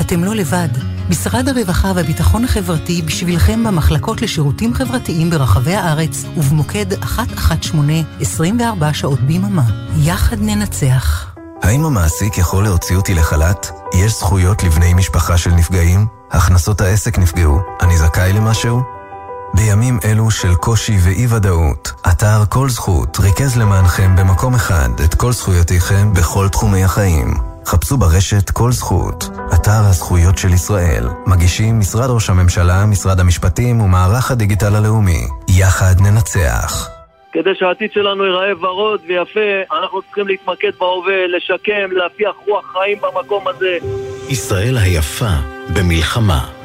אתם 0.00 0.24
לא 0.24 0.34
לבד. 0.34 0.68
משרד 1.10 1.48
הרווחה 1.48 1.92
והביטחון 1.94 2.44
החברתי 2.44 3.02
בשבילכם 3.02 3.64
במחלקות 3.64 4.22
לשירותים 4.22 4.74
חברתיים 4.74 5.30
ברחבי 5.30 5.74
הארץ 5.74 6.24
ובמוקד 6.36 6.86
118 7.18 8.20
24 8.20 8.92
שעות 8.92 9.20
ביממה. 9.20 9.64
יחד 9.96 10.36
ננצח. 10.40 11.34
האם 11.62 11.84
המעסיק 11.84 12.38
יכול 12.38 12.64
להוציא 12.64 12.96
אותי 12.96 13.14
לחל"ת? 13.14 13.70
יש 13.94 14.12
זכויות 14.12 14.62
לבני 14.62 14.94
משפחה 14.94 15.38
של 15.38 15.50
נפגעים? 15.50 16.06
הכנסות 16.30 16.80
העסק 16.80 17.18
נפגעו. 17.18 17.58
אני 17.82 17.96
זכאי 17.98 18.32
למשהו? 18.32 18.80
בימים 19.56 19.98
אלו 20.04 20.30
של 20.30 20.54
קושי 20.54 20.96
ואי-ודאות, 21.04 21.92
אתר 22.10 22.44
כל 22.48 22.68
זכות 22.68 23.18
ריכז 23.20 23.58
למענכם 23.58 24.16
במקום 24.16 24.54
אחד 24.54 24.88
את 25.04 25.14
כל 25.14 25.32
זכויותיכם 25.32 26.14
בכל 26.14 26.48
תחומי 26.48 26.84
החיים. 26.84 27.34
חפשו 27.66 27.96
ברשת 27.96 28.50
כל 28.50 28.72
זכות, 28.72 29.24
אתר 29.54 29.80
הזכויות 29.90 30.38
של 30.38 30.48
ישראל. 30.48 31.04
מגישים 31.26 31.78
משרד 31.78 32.10
ראש 32.10 32.30
הממשלה, 32.30 32.86
משרד 32.86 33.20
המשפטים 33.20 33.80
ומערך 33.80 34.30
הדיגיטל 34.30 34.74
הלאומי. 34.76 35.22
יחד 35.48 35.94
ננצח. 36.00 36.88
כדי 37.32 37.50
שהעתיד 37.54 37.90
שלנו 37.92 38.24
ייראה 38.24 38.52
ורוד 38.60 39.00
ויפה, 39.06 39.74
אנחנו 39.78 40.02
צריכים 40.02 40.28
להתמקד 40.28 40.70
בהווה, 40.78 41.26
לשקם, 41.36 41.96
להפיח 41.96 42.34
רוח 42.46 42.72
חיים 42.72 42.98
במקום 43.00 43.48
הזה. 43.48 43.78
ישראל 44.28 44.76
היפה 44.78 45.34
במלחמה. 45.74 46.63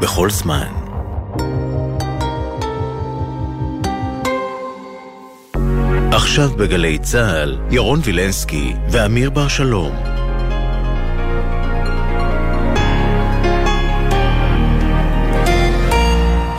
בכל 0.00 0.30
זמן. 0.30 0.66
עכשיו 6.12 6.50
בגלי 6.50 6.98
צה"ל, 6.98 7.58
ירון 7.70 8.00
וילנסקי 8.04 8.74
ואמיר 8.90 9.30
בר 9.30 9.48
שלום. 9.48 9.96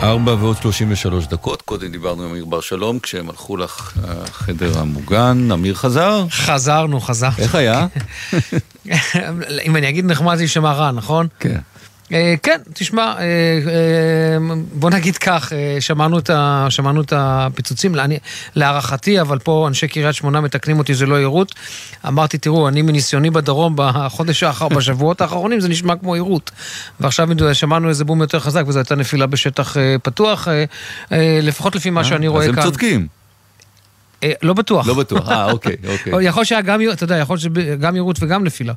ארבע 0.02 0.34
ועוד 0.34 0.56
שלושים 0.56 0.92
ושלוש 0.92 1.26
דקות, 1.26 1.62
קודם 1.62 1.88
דיברנו 1.88 2.22
עם 2.22 2.30
אמיר 2.30 2.44
בר 2.44 2.60
שלום 2.60 2.98
כשהם 2.98 3.30
הלכו 3.30 3.56
לחדר 3.56 4.78
המוגן, 4.78 5.48
אמיר 5.52 5.74
חזר? 5.74 6.26
חזרנו, 6.30 7.00
חזרנו. 7.00 7.34
איך 7.38 7.54
היה? 7.54 7.86
אם 9.66 9.76
אני 9.76 9.88
אגיד 9.88 10.04
נחמד 10.04 10.36
זה 10.36 10.42
יישמע 10.42 10.72
רע, 10.72 10.92
נכון? 10.92 11.26
כן. 11.40 11.58
אה, 12.14 12.34
כן, 12.42 12.60
תשמע, 12.72 13.02
אה, 13.02 13.22
אה, 13.22 14.54
בוא 14.72 14.90
נגיד 14.90 15.16
כך, 15.16 15.52
שמענו 15.80 16.18
את, 16.18 16.30
ה, 16.30 16.66
שמענו 16.68 17.00
את 17.00 17.12
הפיצוצים, 17.16 17.94
אני, 17.94 18.18
להערכתי, 18.56 19.20
אבל 19.20 19.38
פה 19.38 19.64
אנשי 19.68 19.88
קריית 19.88 20.14
שמונה 20.14 20.40
מתקנים 20.40 20.78
אותי, 20.78 20.94
זה 20.94 21.06
לא 21.06 21.16
עירות. 21.18 21.54
אמרתי, 22.08 22.38
תראו, 22.38 22.68
אני 22.68 22.82
מניסיוני 22.82 23.30
בדרום 23.30 23.72
בחודש 23.76 24.42
האחר, 24.42 24.68
בשבועות 24.76 25.20
האחרונים, 25.20 25.60
זה 25.60 25.68
נשמע 25.68 25.96
כמו 25.96 26.14
עירות. 26.14 26.50
ועכשיו 27.00 27.28
שמענו 27.52 27.88
איזה 27.88 28.04
בום 28.04 28.20
יותר 28.20 28.40
חזק, 28.40 28.62
וזו 28.66 28.78
הייתה 28.78 28.94
נפילה 28.94 29.26
בשטח 29.26 29.76
פתוח, 30.02 30.48
לפחות 31.42 31.74
לפי 31.74 31.90
מה 31.90 32.04
שאני 32.04 32.28
רואה 32.28 32.46
כאן. 32.46 32.58
אז 32.58 32.58
הם 32.58 32.64
צודקים. 32.64 33.06
לא 34.42 34.52
בטוח. 34.52 34.86
לא 34.86 34.94
בטוח, 34.94 35.28
אה, 35.28 35.52
אוקיי, 35.52 35.76
אוקיי. 35.92 36.26
יכול 36.26 36.44
שהיה 36.44 36.60
גם, 36.60 36.80
אתה 36.92 37.04
יודע, 37.04 37.16
יכול 37.16 37.38
להיות 37.42 37.56
שגם 37.56 37.94
יירוט 37.94 38.16
וגם 38.20 38.44
נפילה. 38.44 38.72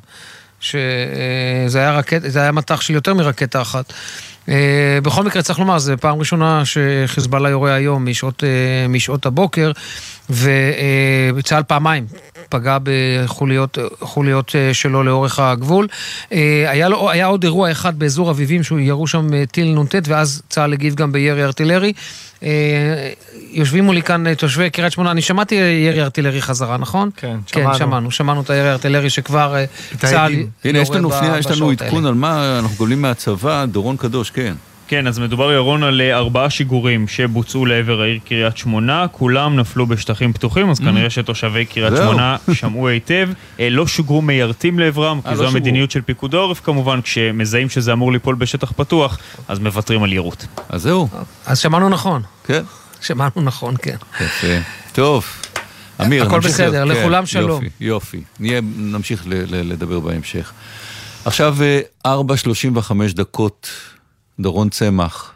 שזה 0.60 1.78
היה, 1.78 1.98
רקט, 1.98 2.36
היה 2.36 2.52
מטח 2.52 2.80
של 2.80 2.94
יותר 2.94 3.14
מרקטה 3.14 3.62
אחת. 3.62 3.92
אה, 4.48 4.98
בכל 5.02 5.24
מקרה, 5.24 5.42
צריך 5.42 5.58
לומר, 5.58 5.78
זו 5.78 5.94
פעם 6.00 6.18
ראשונה 6.18 6.62
שחיזבאללה 6.64 7.48
יורה 7.50 7.74
היום 7.74 8.10
משעות, 8.10 8.44
אה, 8.44 8.88
משעות 8.88 9.26
הבוקר, 9.26 9.72
וצה"ל 10.30 11.62
פעמיים 11.62 12.06
פגע 12.48 12.78
בחוליות 12.82 14.54
שלו 14.72 15.02
לאורך 15.02 15.38
הגבול. 15.38 15.88
היה, 16.30 16.88
לו, 16.88 17.10
היה 17.10 17.26
עוד 17.26 17.44
אירוע 17.44 17.70
אחד 17.70 17.98
באזור 17.98 18.30
אביבים, 18.30 18.62
שהוא 18.62 18.80
ירו 18.80 19.06
שם 19.06 19.44
טיל 19.44 19.78
נ"ט, 19.78 19.94
ואז 20.08 20.42
צה"ל 20.48 20.72
הגיב 20.72 20.94
גם 20.94 21.12
בירי 21.12 21.44
ארטילרי. 21.44 21.92
יושבים 23.50 23.84
מולי 23.84 24.02
כאן 24.02 24.34
תושבי 24.34 24.70
קריית 24.70 24.92
שמונה, 24.92 25.10
אני 25.10 25.22
שמעתי 25.22 25.54
ירי 25.54 26.02
ארטילרי 26.02 26.42
חזרה, 26.42 26.76
נכון? 26.76 27.10
כן, 27.16 27.36
שמענו. 27.46 27.72
כן, 27.72 27.78
שמענו, 27.78 28.10
שמענו 28.10 28.40
את 28.40 28.50
הירי 28.50 28.68
הארטילרי 28.68 29.10
שכבר 29.10 29.54
צה"ל... 29.98 30.32
הנה, 30.64 30.78
יש 30.78 30.90
לנו, 30.90 31.10
יש 31.38 31.46
לנו 31.46 31.70
עדכון 31.70 32.06
על 32.06 32.14
מה 32.14 32.58
אנחנו 32.58 32.76
גולים 32.76 33.02
מהצבא, 33.02 33.64
דורון 33.64 33.96
קדוש, 33.96 34.30
כן. 34.30 34.54
כן, 34.88 35.06
אז 35.06 35.18
מדובר, 35.18 35.52
ירון, 35.52 35.82
על 35.82 36.00
אה, 36.00 36.16
ארבעה 36.16 36.50
שיגורים 36.50 37.08
שבוצעו 37.08 37.66
לעבר 37.66 38.02
העיר 38.02 38.18
קריית 38.24 38.56
שמונה, 38.56 39.06
כולם 39.12 39.56
נפלו 39.56 39.86
בשטחים 39.86 40.32
פתוחים, 40.32 40.70
אז 40.70 40.80
mm. 40.80 40.82
כנראה 40.82 41.10
שתושבי 41.10 41.64
קריית 41.64 41.96
שמונה 41.96 42.36
שמעו 42.52 42.88
היטב. 42.88 43.28
אה, 43.60 43.70
לא 43.70 43.86
שוגרו 43.86 44.22
מיירטים 44.22 44.78
לעברם, 44.78 45.20
כי 45.20 45.28
אה, 45.28 45.36
זו 45.36 45.42
לא 45.42 45.48
המדיניות 45.48 45.90
של 45.90 46.00
פיקוד 46.00 46.34
העורף 46.34 46.60
כמובן, 46.60 47.00
כשמזהים 47.00 47.68
שזה 47.68 47.92
אמור 47.92 48.12
ליפול 48.12 48.34
בשטח 48.34 48.72
פתוח, 48.76 49.18
אז 49.48 49.58
מוותרים 49.58 50.02
על 50.02 50.12
יירוט. 50.12 50.44
אז 50.68 50.82
זהו. 50.82 51.08
אז 51.46 51.58
שמענו 51.58 51.88
נכון. 51.88 52.22
כן. 52.44 52.62
שמענו 53.00 53.42
נכון, 53.42 53.74
כן. 53.82 53.96
יפה. 54.20 54.46
טוב. 54.92 55.26
אמיר, 56.00 56.26
הכל 56.26 56.40
בסדר, 56.40 56.84
כן, 56.84 56.88
לכולם 56.88 57.26
שלום. 57.26 57.64
יופי, 57.80 58.22
יופי. 58.40 58.60
נמשיך 58.76 59.22
לדבר 59.46 60.00
בהמשך. 60.00 60.52
עכשיו 61.24 61.56
4.35 62.06 62.10
דקות 63.14 63.70
דורון 64.40 64.68
צמח, 64.68 65.34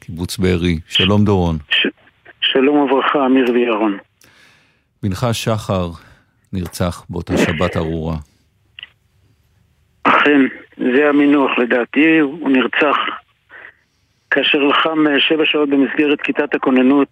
קיבוץ 0.00 0.38
בארי. 0.38 0.78
שלום 0.88 1.24
דורון. 1.24 1.56
ש... 1.70 1.86
שלום 2.40 2.76
וברכה, 2.76 3.26
אמיר 3.26 3.50
וירון. 3.54 3.98
בנך 5.02 5.26
שחר 5.32 5.90
נרצח 6.52 7.04
באותה 7.08 7.36
שבת 7.36 7.76
ארורה. 7.76 8.16
אכן, 10.04 10.40
זה 10.76 11.08
המינוח 11.08 11.50
לדעתי, 11.58 12.18
הוא 12.18 12.50
נרצח 12.50 12.96
כאשר 14.30 14.58
לחם 14.58 15.06
אה, 15.06 15.20
שבע 15.20 15.44
שעות 15.46 15.68
במסגרת 15.68 16.20
כיתת 16.20 16.54
הכוננות 16.54 17.08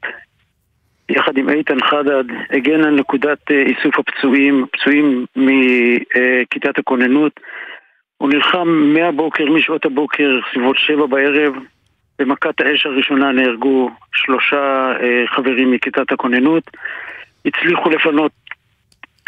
יחד 1.08 1.36
עם 1.36 1.48
איתן 1.48 1.80
חדד, 1.90 2.24
הגן 2.50 2.84
על 2.84 3.00
נקודת 3.00 3.50
אה, 3.50 3.62
איסוף 3.62 3.98
הפצועים, 3.98 4.66
פצועים 4.72 5.26
מכיתת 5.36 6.78
הכוננות. 6.78 7.40
הוא 8.22 8.30
נלחם 8.30 8.68
מהבוקר, 8.68 9.44
משעות 9.44 9.84
הבוקר, 9.84 10.38
סביבות 10.50 10.76
שבע 10.78 11.06
בערב. 11.06 11.54
במכת 12.18 12.60
האש 12.60 12.86
הראשונה 12.86 13.32
נהרגו 13.32 13.90
שלושה 14.14 14.92
אה, 15.02 15.24
חברים 15.26 15.70
מכיתת 15.70 16.12
הכוננות. 16.12 16.70
הצליחו 17.46 17.90
לפנות 17.90 18.32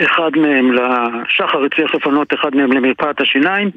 אחד 0.00 0.30
מהם, 0.36 0.72
לשחר 0.72 1.64
הצליח 1.64 1.94
לפנות 1.94 2.34
אחד 2.34 2.56
מהם 2.56 2.72
למרפאת 2.72 3.20
השיניים. 3.20 3.70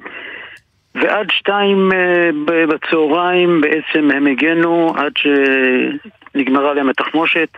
ועד 0.95 1.27
שתיים 1.31 1.89
אה, 1.93 2.29
בצהריים 2.45 3.61
בעצם 3.61 4.11
הם 4.11 4.27
הגנו 4.27 4.93
עד 4.97 5.13
שנגמרה 5.17 6.73
להם 6.73 6.89
התחמושת. 6.89 7.49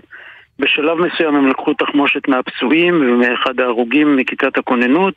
בשלב 0.59 0.97
מסוים 0.97 1.35
הם 1.35 1.47
לקחו 1.47 1.73
תחמושת 1.73 2.27
מהפצועים 2.27 2.95
ומאחד 2.95 3.59
ההרוגים 3.59 4.15
מכיתת 4.15 4.57
הכוננות. 4.57 5.13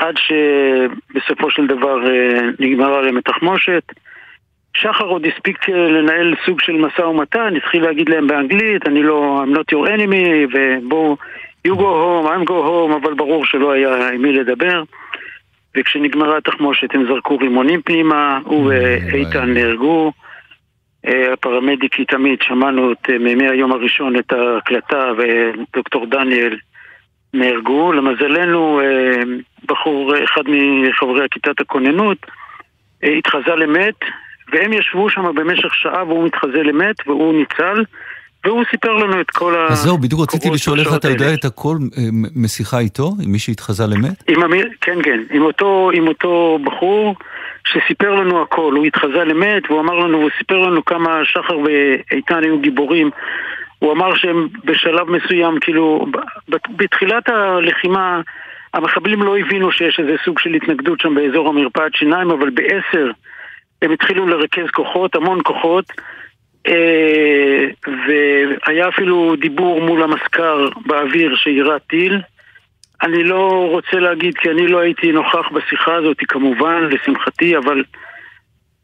עד 0.00 0.14
שבסופו 0.16 1.50
של 1.50 1.66
דבר 1.66 2.10
אה, 2.10 2.40
נגמרה 2.58 2.98
עליהם 2.98 3.16
התחמושת. 3.16 3.82
שחר 4.76 5.04
עוד 5.04 5.26
הספיק 5.26 5.68
אה, 5.68 5.88
לנהל 5.88 6.34
סוג 6.46 6.60
של 6.60 6.72
משא 6.72 7.02
ומתן, 7.02 7.56
התחיל 7.56 7.82
להגיד 7.82 8.08
להם 8.08 8.26
באנגלית, 8.26 8.86
אני 8.86 9.02
לא, 9.02 9.44
I'm 9.44 9.56
not 9.56 9.74
your 9.74 9.88
enemy, 9.88 10.54
ובואו, 10.54 11.16
you 11.68 11.70
go 11.70 11.80
home, 11.80 12.26
I'm 12.26 12.44
go 12.44 12.60
home, 12.68 12.96
אבל 13.02 13.14
ברור 13.14 13.46
שלא 13.46 13.72
היה 13.72 14.08
עם 14.08 14.22
מי 14.22 14.32
לדבר. 14.32 14.82
וכשנגמרה 15.76 16.36
התחמושת 16.36 16.94
הם 16.94 17.06
זרקו 17.06 17.36
רימונים 17.36 17.82
פנימה, 17.82 18.38
הוא 18.44 18.72
ואיתן 19.12 19.54
נהרגו. 19.54 20.12
אה, 21.06 21.32
הפרמדיקית 21.32 22.14
עמית, 22.14 22.42
שמענו 22.42 22.92
את, 22.92 23.10
מימי 23.10 23.48
היום 23.48 23.72
הראשון 23.72 24.16
את 24.16 24.32
ההקלטה, 24.32 25.12
ודוקטור 25.18 26.06
דניאל 26.06 26.56
נהרגו. 27.34 27.92
למזלנו, 27.92 28.80
אה, 28.80 29.22
בחור, 29.66 30.14
אחד 30.24 30.42
מחברי 30.46 31.26
כיתת 31.30 31.60
הכוננות, 31.60 32.26
אה, 33.04 33.12
התחזה 33.18 33.54
למת, 33.56 33.94
והם 34.52 34.72
ישבו 34.72 35.10
שם 35.10 35.34
במשך 35.34 35.74
שעה 35.74 36.04
והוא 36.04 36.24
מתחזה 36.24 36.62
למת 36.62 36.96
והוא 37.06 37.34
ניצל. 37.34 37.84
והוא 38.44 38.64
סיפר 38.70 38.94
לנו 38.94 39.20
את 39.20 39.30
כל 39.30 39.54
ה... 39.56 39.66
אז 39.72 39.78
זהו, 39.78 39.98
בדיוק 39.98 40.20
רציתי 40.20 40.50
לשאול 40.50 40.80
איך 40.80 40.88
אתה 40.94 41.08
יודע 41.08 41.34
את 41.34 41.44
הכל 41.44 41.76
אה, 41.98 42.02
משיחה 42.36 42.78
איתו, 42.78 43.12
עם 43.24 43.32
מי 43.32 43.38
שהתחזה 43.38 43.86
למת? 43.86 44.24
עם 44.28 44.42
אמיר, 44.42 44.68
כן, 44.80 45.02
כן, 45.02 45.20
עם 45.30 45.42
אותו, 45.42 45.90
עם 45.94 46.08
אותו 46.08 46.58
בחור 46.64 47.14
שסיפר 47.64 48.14
לנו 48.14 48.42
הכל, 48.42 48.74
הוא 48.76 48.86
התחזה 48.86 49.24
למת, 49.24 49.62
והוא 49.70 49.80
אמר 49.80 49.94
לנו, 49.94 50.18
הוא 50.18 50.30
סיפר 50.38 50.58
לנו 50.58 50.84
כמה 50.84 51.20
שחר 51.24 51.58
ואיתן 51.58 52.44
היו 52.44 52.58
גיבורים 52.58 53.10
הוא 53.80 53.92
אמר 53.92 54.14
שהם 54.14 54.48
בשלב 54.64 55.10
מסוים, 55.10 55.60
כאילו, 55.60 56.06
בתחילת 56.76 57.28
הלחימה 57.28 58.20
המחבלים 58.74 59.22
לא 59.22 59.38
הבינו 59.38 59.72
שיש 59.72 60.00
איזה 60.00 60.16
סוג 60.24 60.38
של 60.38 60.54
התנגדות 60.54 61.00
שם 61.00 61.14
באזור 61.14 61.48
המרפאת 61.48 61.94
שיניים, 61.94 62.30
אבל 62.30 62.50
בעשר 62.50 63.10
הם 63.82 63.90
התחילו 63.92 64.26
לרכז 64.26 64.70
כוחות, 64.74 65.14
המון 65.14 65.40
כוחות, 65.44 65.84
אה, 66.68 67.66
והיה 67.86 68.88
אפילו 68.88 69.36
דיבור 69.36 69.82
מול 69.82 70.02
המזכ"ר 70.02 70.68
באוויר 70.86 71.36
שיירה 71.36 71.78
טיל. 71.78 72.20
אני 73.02 73.24
לא 73.24 73.68
רוצה 73.70 73.96
להגיד 73.96 74.38
כי 74.38 74.50
אני 74.50 74.68
לא 74.68 74.78
הייתי 74.78 75.12
נוכח 75.12 75.48
בשיחה 75.52 75.94
הזאת 75.94 76.16
כמובן, 76.28 76.88
לשמחתי, 76.90 77.56
אבל 77.56 77.82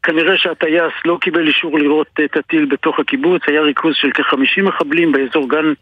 כנראה 0.07 0.37
שהטייס 0.37 0.93
לא 1.05 1.17
קיבל 1.21 1.47
אישור 1.47 1.79
לראות 1.79 2.07
את 2.25 2.37
הטיל 2.37 2.65
בתוך 2.65 2.99
הקיבוץ, 2.99 3.41
היה 3.47 3.61
ריכוז 3.61 3.95
של 3.95 4.11
כ-50 4.13 4.61
מחבלים 4.63 5.11
באזור 5.11 5.49
גן 5.49 5.73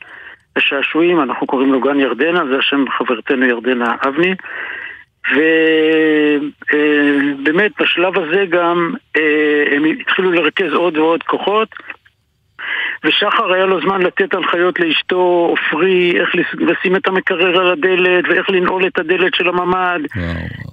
השעשועים, 0.55 1.21
אנחנו 1.21 1.47
קוראים 1.47 1.73
לו 1.73 1.81
גן 1.81 1.99
ירדנה, 1.99 2.45
זה 2.51 2.57
השם 2.57 2.85
חברתנו 2.97 3.45
ירדנה 3.45 3.95
אבני. 4.07 4.35
ובאמת 6.73 7.71
אה, 7.71 7.85
בשלב 7.85 8.19
הזה 8.19 8.45
גם 8.49 8.93
אה, 9.17 9.63
הם 9.71 9.83
התחילו 9.83 10.31
לרכז 10.31 10.73
עוד 10.73 10.97
ועוד 10.97 11.23
כוחות 11.23 11.69
ושחר 13.03 13.53
היה 13.53 13.65
לו 13.65 13.81
זמן 13.81 14.01
לתת 14.01 14.33
הנחיות 14.33 14.79
לאשתו 14.79 15.47
עופרי 15.49 16.19
איך 16.19 16.29
לשים 16.53 16.95
את 16.95 17.07
המקרר 17.07 17.59
על 17.59 17.71
הדלת 17.71 18.25
ואיך 18.29 18.49
לנעול 18.49 18.87
את 18.87 18.99
הדלת 18.99 19.35
של 19.35 19.49
הממ"ד 19.49 19.99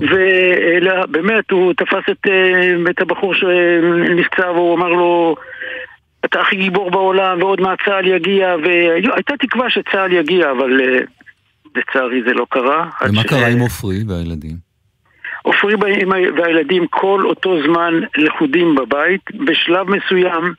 ובאמת 0.00 1.50
הוא 1.50 1.72
תפס 1.72 2.04
את, 2.10 2.26
אה, 2.28 2.74
את 2.90 3.00
הבחור 3.00 3.34
שנפצע 3.34 4.50
והוא 4.50 4.76
אמר 4.76 4.88
לו 4.88 5.36
אתה 6.24 6.40
הכי 6.40 6.56
גיבור 6.56 6.90
בעולם 6.90 7.42
ועוד 7.42 7.60
מעט 7.60 7.78
צה"ל 7.84 8.06
יגיע 8.06 8.56
והייתה 8.64 9.36
תקווה 9.36 9.70
שצה"ל 9.70 10.12
יגיע 10.12 10.50
אבל 10.50 10.80
אה, 10.80 10.98
לצערי 11.76 12.22
זה 12.26 12.32
לא 12.32 12.46
קרה 12.50 12.88
ומה 13.08 13.24
קרה 13.24 13.46
עם 13.46 13.58
עופרי 13.58 14.04
והילדים? 14.08 14.72
עופרי 15.42 15.74
והילדים 16.36 16.86
כל 16.90 17.22
אותו 17.24 17.62
זמן 17.66 18.00
לכודים 18.16 18.74
בבית 18.74 19.20
בשלב 19.34 19.86
מסוים 19.90 20.52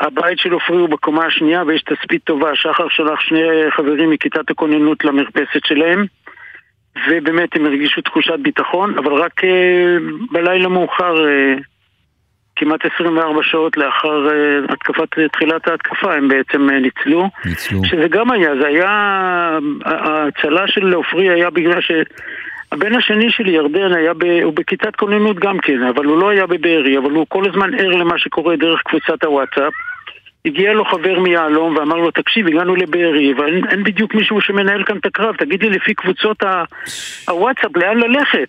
הבית 0.00 0.38
של 0.38 0.52
עופרי 0.52 0.76
הוא 0.76 0.88
בקומה 0.88 1.26
השנייה 1.26 1.62
ויש 1.66 1.82
תצפית 1.82 2.24
טובה. 2.24 2.50
שחר 2.54 2.88
שלח 2.88 3.20
שני 3.20 3.40
חברים 3.70 4.10
מכיתת 4.10 4.50
הכוננות 4.50 5.04
למרפסת 5.04 5.64
שלהם 5.66 6.06
ובאמת 7.08 7.56
הם 7.56 7.66
הרגישו 7.66 8.00
תחושת 8.00 8.38
ביטחון, 8.42 8.98
אבל 8.98 9.12
רק 9.12 9.44
uh, 9.44 9.46
בלילה 10.32 10.68
מאוחר, 10.68 11.14
uh, 11.14 11.62
כמעט 12.56 12.80
24 12.94 13.42
שעות 13.42 13.76
לאחר 13.76 14.28
uh, 14.28 14.72
התקפת, 14.72 15.08
תחילת 15.32 15.68
ההתקפה, 15.68 16.14
הם 16.14 16.28
בעצם 16.28 16.70
ניצלו. 16.70 17.28
ניצלו. 17.44 17.84
שזה 17.84 18.08
גם 18.08 18.30
היה, 18.30 18.50
זה 18.60 18.66
היה, 18.66 19.58
ההצלה 19.84 20.68
של 20.68 20.92
עופרי 20.92 21.30
היה 21.30 21.50
בגלל 21.50 21.80
ש... 21.80 21.90
הבן 22.74 22.94
השני 22.94 23.30
שלי, 23.30 23.50
ירדן, 23.50 23.92
היה 23.92 24.14
ב... 24.14 24.24
הוא 24.42 24.52
בכיתת 24.56 24.96
כוננות 24.96 25.38
גם 25.38 25.58
כן, 25.58 25.82
אבל 25.82 26.04
הוא 26.04 26.18
לא 26.18 26.28
היה 26.28 26.46
בבארי, 26.46 26.98
אבל 26.98 27.10
הוא 27.10 27.26
כל 27.28 27.48
הזמן 27.48 27.74
ער 27.74 27.88
למה 27.88 28.18
שקורה 28.18 28.56
דרך 28.56 28.82
קבוצת 28.82 29.24
הוואטסאפ. 29.24 29.72
הגיע 30.44 30.72
לו 30.72 30.84
חבר 30.84 31.20
מיהלום 31.20 31.76
ואמר 31.76 31.96
לו, 31.96 32.10
תקשיב, 32.10 32.46
הגענו 32.46 32.76
לבארי, 32.76 33.34
ואין 33.34 33.84
בדיוק 33.84 34.14
מישהו 34.14 34.40
שמנהל 34.40 34.84
כאן 34.84 34.96
את 34.96 35.06
הקרב, 35.06 35.36
תגיד 35.36 35.62
לי 35.62 35.70
לפי 35.70 35.94
קבוצות 35.94 36.42
הוואטסאפ 37.28 37.76
לאן 37.76 37.98
ללכת. 37.98 38.48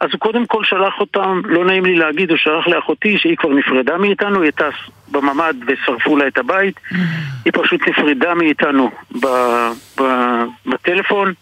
אז 0.00 0.08
הוא 0.12 0.20
קודם 0.20 0.46
כל 0.46 0.64
שלח 0.64 1.00
אותם, 1.00 1.42
לא 1.44 1.64
נעים 1.64 1.84
לי 1.84 1.96
להגיד, 1.96 2.30
הוא 2.30 2.38
שלח 2.38 2.68
לאחותי 2.68 3.18
שהיא 3.18 3.36
כבר 3.36 3.50
נפרדה 3.50 3.98
מאיתנו, 3.98 4.36
היא 4.36 4.42
הייתה 4.42 4.68
בממ"ד 5.10 5.54
ושרפו 5.66 6.16
לה 6.16 6.26
את 6.26 6.38
הבית, 6.38 6.80
היא 7.44 7.52
פשוט 7.52 7.88
נפרדה 7.88 8.34
מאיתנו 8.34 8.90
ב, 9.22 9.26
ב, 10.00 10.04
בטלפון, 10.66 11.32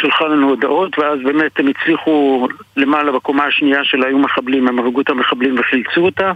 שלחה 0.00 0.24
לנו 0.24 0.48
הודעות, 0.48 0.98
ואז 0.98 1.18
באמת 1.24 1.58
הם 1.58 1.66
הצליחו 1.68 2.48
למעלה 2.76 3.12
בקומה 3.12 3.44
השנייה 3.44 3.84
שלה 3.84 4.06
היו 4.06 4.18
מחבלים, 4.18 4.68
הם 4.68 4.78
הרגו 4.78 5.00
את 5.00 5.10
המחבלים 5.10 5.58
וחילצו 5.58 6.00
אותה. 6.00 6.32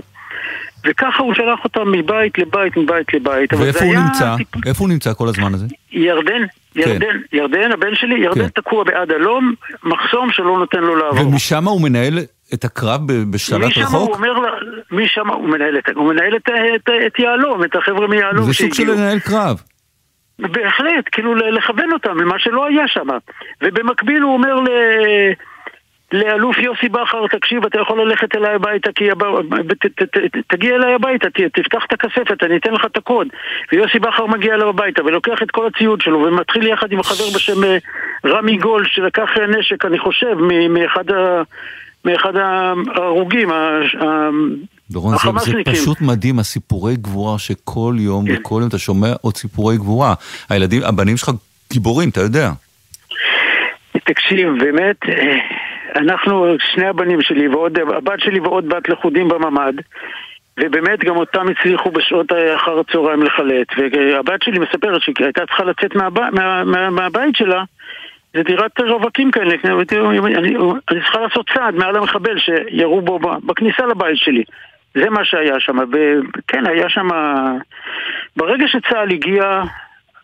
וככה 0.86 1.22
הוא 1.22 1.34
שלח 1.34 1.64
אותם 1.64 1.92
מבית 1.92 2.38
לבית, 2.38 2.76
מבית 2.76 3.14
לבית. 3.14 3.52
ואיפה 3.52 3.84
הוא 3.84 3.94
נמצא? 3.94 4.36
טיפ... 4.36 4.66
איפה 4.66 4.84
הוא 4.84 4.88
נמצא 4.88 5.14
כל 5.14 5.28
הזמן 5.28 5.54
הזה? 5.54 5.66
ירדן, 5.92 6.42
ירדן, 6.76 7.16
ירדן, 7.32 7.72
הבן 7.72 7.94
שלי, 7.94 8.14
ירדן 8.14 8.42
כן. 8.42 8.48
תקוע 8.48 8.84
בעד 8.84 9.10
הלום, 9.10 9.54
מחסום 9.84 10.32
שלא 10.32 10.58
נותן 10.58 10.80
לו 10.80 10.96
לעבור. 10.96 11.28
ומשם 11.28 11.68
הוא 11.68 11.80
מנהל 11.80 12.18
את 12.54 12.64
הקרב 12.64 13.00
בשלט 13.30 13.64
משם 13.64 13.80
הוא 13.80 13.86
רחוק? 13.86 14.16
אומר, 14.16 14.32
משם 14.90 15.28
הוא 15.30 15.48
מנהל 15.48 15.78
את, 15.78 15.88
הוא 15.94 16.12
מנהל 16.12 16.36
את, 16.36 16.48
את, 16.76 16.90
את 17.06 17.18
יהלום, 17.18 17.64
את 17.64 17.76
החבר'ה 17.76 18.06
מיהלום 18.06 18.46
זה 18.46 18.52
סוג 18.52 18.74
של 18.74 18.90
לנהל 18.90 19.18
קרב. 19.18 19.62
בהחלט, 20.38 21.04
כאילו 21.12 21.34
לכוון 21.34 21.92
אותם 21.92 22.20
למה 22.20 22.38
שלא 22.38 22.66
היה 22.66 22.88
שם. 22.88 23.08
ובמקביל 23.62 24.22
הוא 24.22 24.32
אומר 24.32 24.54
ל... 24.54 24.68
לאלוף 26.12 26.58
יוסי 26.58 26.88
בכר, 26.88 27.26
תקשיב, 27.26 27.64
אתה 27.66 27.80
יכול 27.80 28.00
ללכת 28.00 28.36
אליי 28.36 28.54
הביתה, 28.54 28.92
כי 28.92 29.10
הב... 29.10 29.22
ת, 29.80 29.86
ת, 29.86 30.02
ת, 30.02 30.36
תגיע 30.48 30.74
אליי 30.76 30.94
הביתה, 30.94 31.30
ת, 31.30 31.40
תפתח 31.40 31.84
את 31.86 31.92
הכספת, 31.92 32.42
אני 32.42 32.56
אתן 32.56 32.72
לך 32.72 32.84
את 32.84 32.96
הקוד. 32.96 33.28
ויוסי 33.72 33.98
בכר 33.98 34.26
מגיע 34.26 34.54
אליו 34.54 34.68
הביתה 34.68 35.04
ולוקח 35.04 35.42
את 35.42 35.50
כל 35.50 35.66
הציוד 35.66 36.00
שלו 36.00 36.20
ומתחיל 36.20 36.66
יחד 36.66 36.92
עם 36.92 37.02
חבר 37.02 37.24
בשם 37.34 37.64
אה, 37.64 37.76
רמי 38.26 38.56
גול, 38.56 38.84
שלקח 38.86 39.30
נשק, 39.58 39.84
אני 39.84 39.98
חושב, 39.98 40.36
מאחד, 42.04 42.36
ההרוגים, 42.36 43.48
דורון, 44.90 45.14
זה, 45.18 45.52
זה. 45.52 45.72
פשוט 45.72 46.00
מדהים, 46.00 46.38
הסיפורי 46.38 46.96
גבורה 46.96 47.38
שכל 47.38 47.94
יום 47.98 48.24
וכל 48.28 48.58
יום 48.60 48.68
אתה 48.68 48.78
שומע 48.78 49.12
עוד 49.20 49.36
סיפורי 49.36 49.76
גבורה. 49.76 50.14
הילדים, 50.50 50.82
הבנים 50.82 51.16
שלך 51.16 51.30
גיבורים, 51.72 52.08
אתה 52.08 52.20
יודע. 52.20 52.50
תקשיב, 54.04 54.48
באמת, 54.58 54.96
אה, 55.08 55.36
אנחנו, 55.96 56.46
שני 56.58 56.86
הבנים 56.86 57.22
שלי 57.22 57.48
ועוד, 57.48 57.78
הבת 57.78 58.20
שלי 58.20 58.40
ועוד 58.40 58.68
בת 58.68 58.88
לכודים 58.88 59.28
בממ"ד 59.28 59.74
ובאמת 60.60 61.04
גם 61.04 61.16
אותם 61.16 61.46
הצליחו 61.48 61.90
בשעות 61.90 62.26
אחר 62.56 62.78
הצהריים 62.78 63.22
לחלט 63.22 63.66
והבת 63.76 64.42
שלי 64.42 64.58
מספרת 64.58 65.02
שהיא 65.02 65.14
הייתה 65.18 65.46
צריכה 65.46 65.64
לצאת 65.64 65.94
מהב... 65.94 66.20
מה... 66.20 66.64
מה... 66.64 66.90
מהבית 66.90 67.36
שלה 67.36 67.64
זה 68.34 68.42
דירת 68.42 68.80
רווקים 68.80 69.30
כאלה, 69.30 69.54
אני, 69.64 70.18
אני, 70.18 70.56
אני 70.90 71.00
צריכה 71.00 71.20
לעשות 71.20 71.50
צעד 71.54 71.74
מעל 71.74 71.96
המחבל 71.96 72.38
שירו 72.38 73.00
בו 73.00 73.18
בכניסה 73.18 73.86
לבית 73.86 74.16
שלי 74.16 74.44
זה 74.94 75.10
מה 75.10 75.24
שהיה 75.24 75.60
שם, 75.60 75.76
וכן, 75.78 76.66
היה 76.66 76.88
שם... 76.88 77.08
ברגע 78.36 78.64
שצה"ל 78.68 79.10
הגיע, 79.12 79.62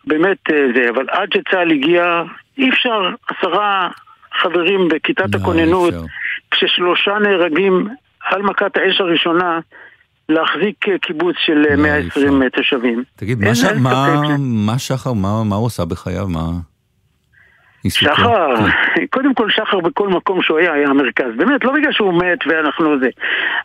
באמת 0.06 0.38
אה, 0.52 0.66
זה, 0.74 0.90
אבל 0.90 1.06
עד 1.10 1.28
שצה"ל 1.34 1.70
הגיע, 1.70 2.22
אי 2.58 2.70
אפשר 2.70 3.10
עשרה 3.28 3.88
חברים 4.42 4.88
בכיתת 4.88 5.34
הכוננות, 5.34 5.94
כששלושה 6.50 7.18
נהרגים 7.18 7.88
על 8.30 8.42
מכת 8.42 8.76
האש 8.76 9.00
הראשונה, 9.00 9.60
להחזיק 10.28 10.88
אה, 10.88 10.98
קיבוץ 10.98 11.36
של 11.38 11.64
אה, 11.70 11.76
120 11.76 12.48
תושבים. 12.48 13.04
תגיד, 13.16 13.38
מה, 13.40 13.54
ש... 13.54 14.86
שחר, 14.86 15.12
מה, 15.12 15.44
מה 15.44 15.56
הוא 15.56 15.66
עשה 15.66 15.84
בחייו? 15.84 16.28
מה... 16.28 16.69
שחר, 17.88 18.56
כן. 18.56 19.06
קודם 19.14 19.34
כל 19.34 19.50
שחר 19.50 19.80
בכל 19.80 20.08
מקום 20.08 20.42
שהוא 20.42 20.58
היה, 20.58 20.72
היה 20.72 20.88
המרכז. 20.88 21.26
באמת, 21.36 21.64
לא 21.64 21.72
בגלל 21.72 21.92
שהוא 21.92 22.14
מת 22.14 22.38
ואנחנו 22.46 22.98
זה. 22.98 23.08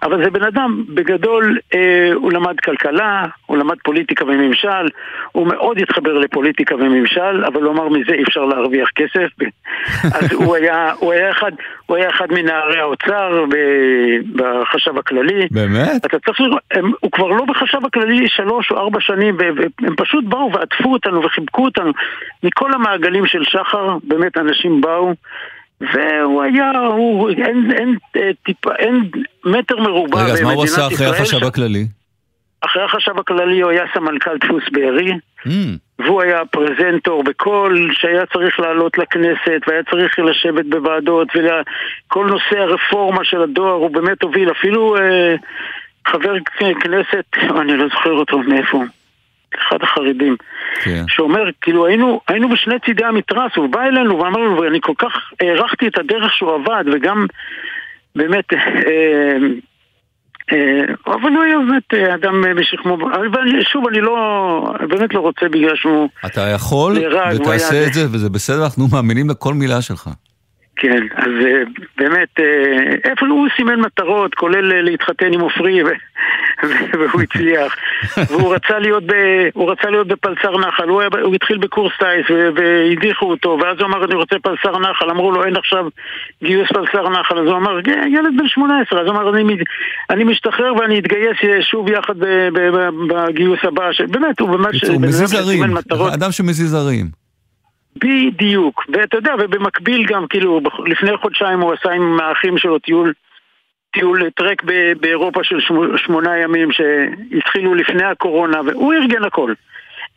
אבל 0.04 0.24
זה 0.24 0.30
בן 0.30 0.44
אדם, 0.44 0.84
בגדול, 0.90 1.58
אה, 1.74 2.12
הוא 2.14 2.32
למד 2.32 2.60
כלכלה, 2.60 3.24
הוא 3.46 3.58
למד 3.58 3.76
פוליטיקה 3.84 4.26
וממשל, 4.26 4.88
הוא 5.32 5.48
מאוד 5.48 5.78
התחבר 5.82 6.18
לפוליטיקה 6.18 6.76
וממשל, 6.76 7.46
אבל 7.46 7.64
הוא 7.64 7.74
אמר 7.74 7.90
מזה 7.90 8.12
אי 8.12 8.24
אפשר 8.24 8.46
להרוויח 8.46 8.90
כסף. 8.96 9.28
אז 10.16 10.34
הוא 10.34 10.56
היה, 10.56 10.92
הוא 11.00 11.14
היה 11.14 11.32
אחד, 11.32 11.52
הוא 11.86 11.98
היה 11.98 12.10
אחד 12.10 12.28
מנערי 12.32 12.80
האוצר 12.80 13.46
ב- 13.50 14.42
בחשב 14.42 14.98
הכללי. 14.98 15.48
באמת? 15.52 16.06
אתה 16.06 16.20
צריך 16.20 16.42
לראות, 16.42 16.62
הם, 16.72 16.92
הוא 17.00 17.12
כבר 17.12 17.28
לא 17.28 17.46
בחשב 17.46 17.86
הכללי 17.86 18.28
שלוש 18.28 18.72
או 18.72 18.78
ארבע 18.78 19.00
שנים, 19.02 19.38
והם 19.40 19.96
פשוט 19.98 20.24
באו 20.26 20.52
ועטפו 20.54 20.94
אותנו 20.94 21.24
וחיבקו 21.24 21.66
אותנו. 21.66 21.92
מכל 22.44 22.74
המעגלים 22.74 23.26
של 23.26 23.44
שחר, 23.44 23.98
באמת 24.08 24.38
אנשים 24.38 24.82
באו, 24.82 25.14
והוא 25.82 26.44
היה, 26.44 26.72
הוא, 26.80 27.30
אין, 27.30 27.72
אין, 27.72 27.98
אה, 28.16 28.32
טיפה, 28.46 28.76
אין 28.76 29.10
מטר 29.46 29.80
מרובע 29.80 30.24
רגע, 30.24 30.34
אז 30.34 30.42
מה 30.42 30.52
הוא 30.52 30.66
במדינת 30.66 30.78
עשה 30.78 30.88
אחרי 30.88 30.94
ישראל 30.94 31.12
החשב 31.12 31.46
הכללי? 31.46 31.88
אחרי 32.62 32.84
החשב 32.84 33.20
הכללי 33.20 33.62
הוא 33.62 33.72
היה 33.72 33.84
סמנכ"ל 33.94 34.38
דפוס 34.38 34.64
בארי. 34.72 35.12
Mm, 35.48 35.50
והוא 36.00 36.22
היה 36.22 36.46
פרזנטור 36.46 37.24
בכל 37.24 37.88
שהיה 37.92 38.26
צריך 38.26 38.60
לעלות 38.60 38.98
לכנסת 38.98 39.62
והיה 39.68 39.84
צריך 39.84 40.20
לשבת 40.20 40.66
בוועדות 40.66 41.28
וכל 41.36 42.26
נושא 42.26 42.60
הרפורמה 42.60 43.24
של 43.24 43.42
הדואר 43.42 43.74
הוא 43.74 43.92
באמת 43.92 44.24
הוביל 44.24 44.52
אפילו 44.52 44.98
אה, 44.98 45.36
חבר 46.08 46.36
כנסת, 46.82 47.26
אני 47.62 47.78
לא 47.78 47.88
זוכר 47.88 48.12
אותו 48.12 48.40
מאיפה, 48.40 48.84
אחד 49.62 49.78
החרדים, 49.82 50.36
כן. 50.84 51.04
שאומר, 51.08 51.44
כאילו 51.62 51.86
היינו, 51.86 52.22
היינו 52.28 52.50
בשני 52.50 52.76
צידי 52.86 53.06
המתרס, 53.06 53.52
הוא 53.56 53.70
בא 53.70 53.82
אלינו 53.84 54.20
ואמר 54.20 54.40
לנו, 54.40 54.58
ואני 54.62 54.80
כל 54.82 54.94
כך 54.98 55.12
הערכתי 55.42 55.88
את 55.88 55.98
הדרך 55.98 56.34
שהוא 56.34 56.56
עבד 56.56 56.84
וגם 56.94 57.26
באמת 58.16 58.54
אה, 58.54 59.38
אה, 60.54 60.82
אבל 61.08 61.30
הוא 61.32 61.44
היה 61.44 61.58
באמת 61.68 61.94
אה, 61.94 62.16
אדם 62.16 62.46
אה, 62.46 62.54
משכמו, 62.54 62.94
אבל 62.96 63.62
שוב, 63.62 63.88
אני 63.88 64.02
לא, 64.02 64.16
באמת 64.90 65.14
לא 65.14 65.20
רוצה 65.20 65.50
בגלל 65.50 65.76
שהוא... 65.76 66.10
אתה 66.26 66.42
יכול, 66.42 66.94
נהרג, 67.00 67.42
ותעשה 67.42 67.76
היה- 67.76 67.88
את 67.88 67.94
זה, 67.94 68.02
וזה 68.12 68.30
בסדר, 68.30 68.64
אנחנו 68.66 68.88
מאמינים 68.94 69.30
לכל 69.30 69.54
מילה 69.54 69.82
שלך. 69.82 70.10
כן, 70.76 71.04
אז 71.16 71.32
אה, 71.46 71.62
באמת, 71.98 72.30
אה, 72.40 73.10
איפה 73.12 73.26
הוא 73.26 73.48
סימן 73.58 73.80
מטרות, 73.80 74.36
כולל 74.36 74.72
אה, 74.74 74.82
להתחתן 74.82 75.34
עם 75.34 75.40
עופרי, 75.42 75.82
והוא 77.00 77.22
הצליח. 77.22 77.76
והוא 78.28 78.56
רצה 78.56 78.80
להיות, 78.80 79.04
ב, 79.06 79.14
הוא 79.54 79.72
רצה 79.72 79.90
להיות 79.90 80.08
בפלסר 80.08 80.58
נחל, 80.58 80.90
הוא, 80.90 81.02
היה, 81.02 81.10
הוא 81.24 81.36
התחיל 81.36 81.58
בקורס 81.58 81.94
טיס 82.00 82.38
והדיחו 82.56 83.26
אותו, 83.30 83.58
ואז 83.62 83.78
הוא 83.80 83.88
אמר 83.88 84.06
אני 84.06 84.16
רוצה 84.16 84.36
פלסר 84.40 84.80
נחל, 84.80 85.10
אמרו 85.10 85.32
לו 85.32 85.44
אין 85.46 85.56
עכשיו 85.56 85.86
גיוס 86.44 86.68
פלסר 86.68 87.10
נחל, 87.10 87.40
אז 87.40 87.48
הוא 87.48 87.58
אמר 87.58 87.82
"כן, 87.84 88.10
ילד 88.14 88.32
בן 88.38 88.48
18, 88.48 89.02
אז 89.02 89.08
הוא 89.08 89.16
אמר 89.16 89.36
אני, 89.36 89.58
אני 90.10 90.24
משתחרר 90.24 90.76
ואני 90.76 91.00
אתגייס 91.00 91.38
אה, 91.44 91.62
שוב 91.62 91.90
יחד 91.90 92.16
בגיוס 93.10 93.60
הבא, 93.64 93.92
ש- 93.92 94.02
באמת, 94.02 94.40
הוא 94.40 94.50
ממש 94.50 94.84
הוא 94.84 95.02
מזיז 95.02 95.34
הרים. 95.34 95.64
אדם 96.14 96.32
שמזיז 96.32 96.74
הרים. 96.74 97.26
בדיוק, 97.96 98.86
ואתה 98.94 99.18
יודע, 99.18 99.34
ובמקביל 99.40 100.06
גם, 100.06 100.26
כאילו, 100.30 100.62
לפני 100.86 101.18
חודשיים 101.18 101.60
הוא 101.60 101.74
עשה 101.74 101.92
עם 101.92 102.20
האחים 102.20 102.58
שלו 102.58 102.80
טיול, 102.80 103.14
טיול 103.96 104.30
טרק 104.30 104.64
באירופה 105.00 105.40
של 105.44 105.60
שמו- 105.60 105.98
שמונה 105.98 106.38
ימים 106.38 106.70
שהתחילו 106.72 107.76
לפני 107.76 108.04
הקורונה, 108.06 108.62
והוא 108.66 108.94
ארגן 108.94 109.24
הכל. 109.24 109.54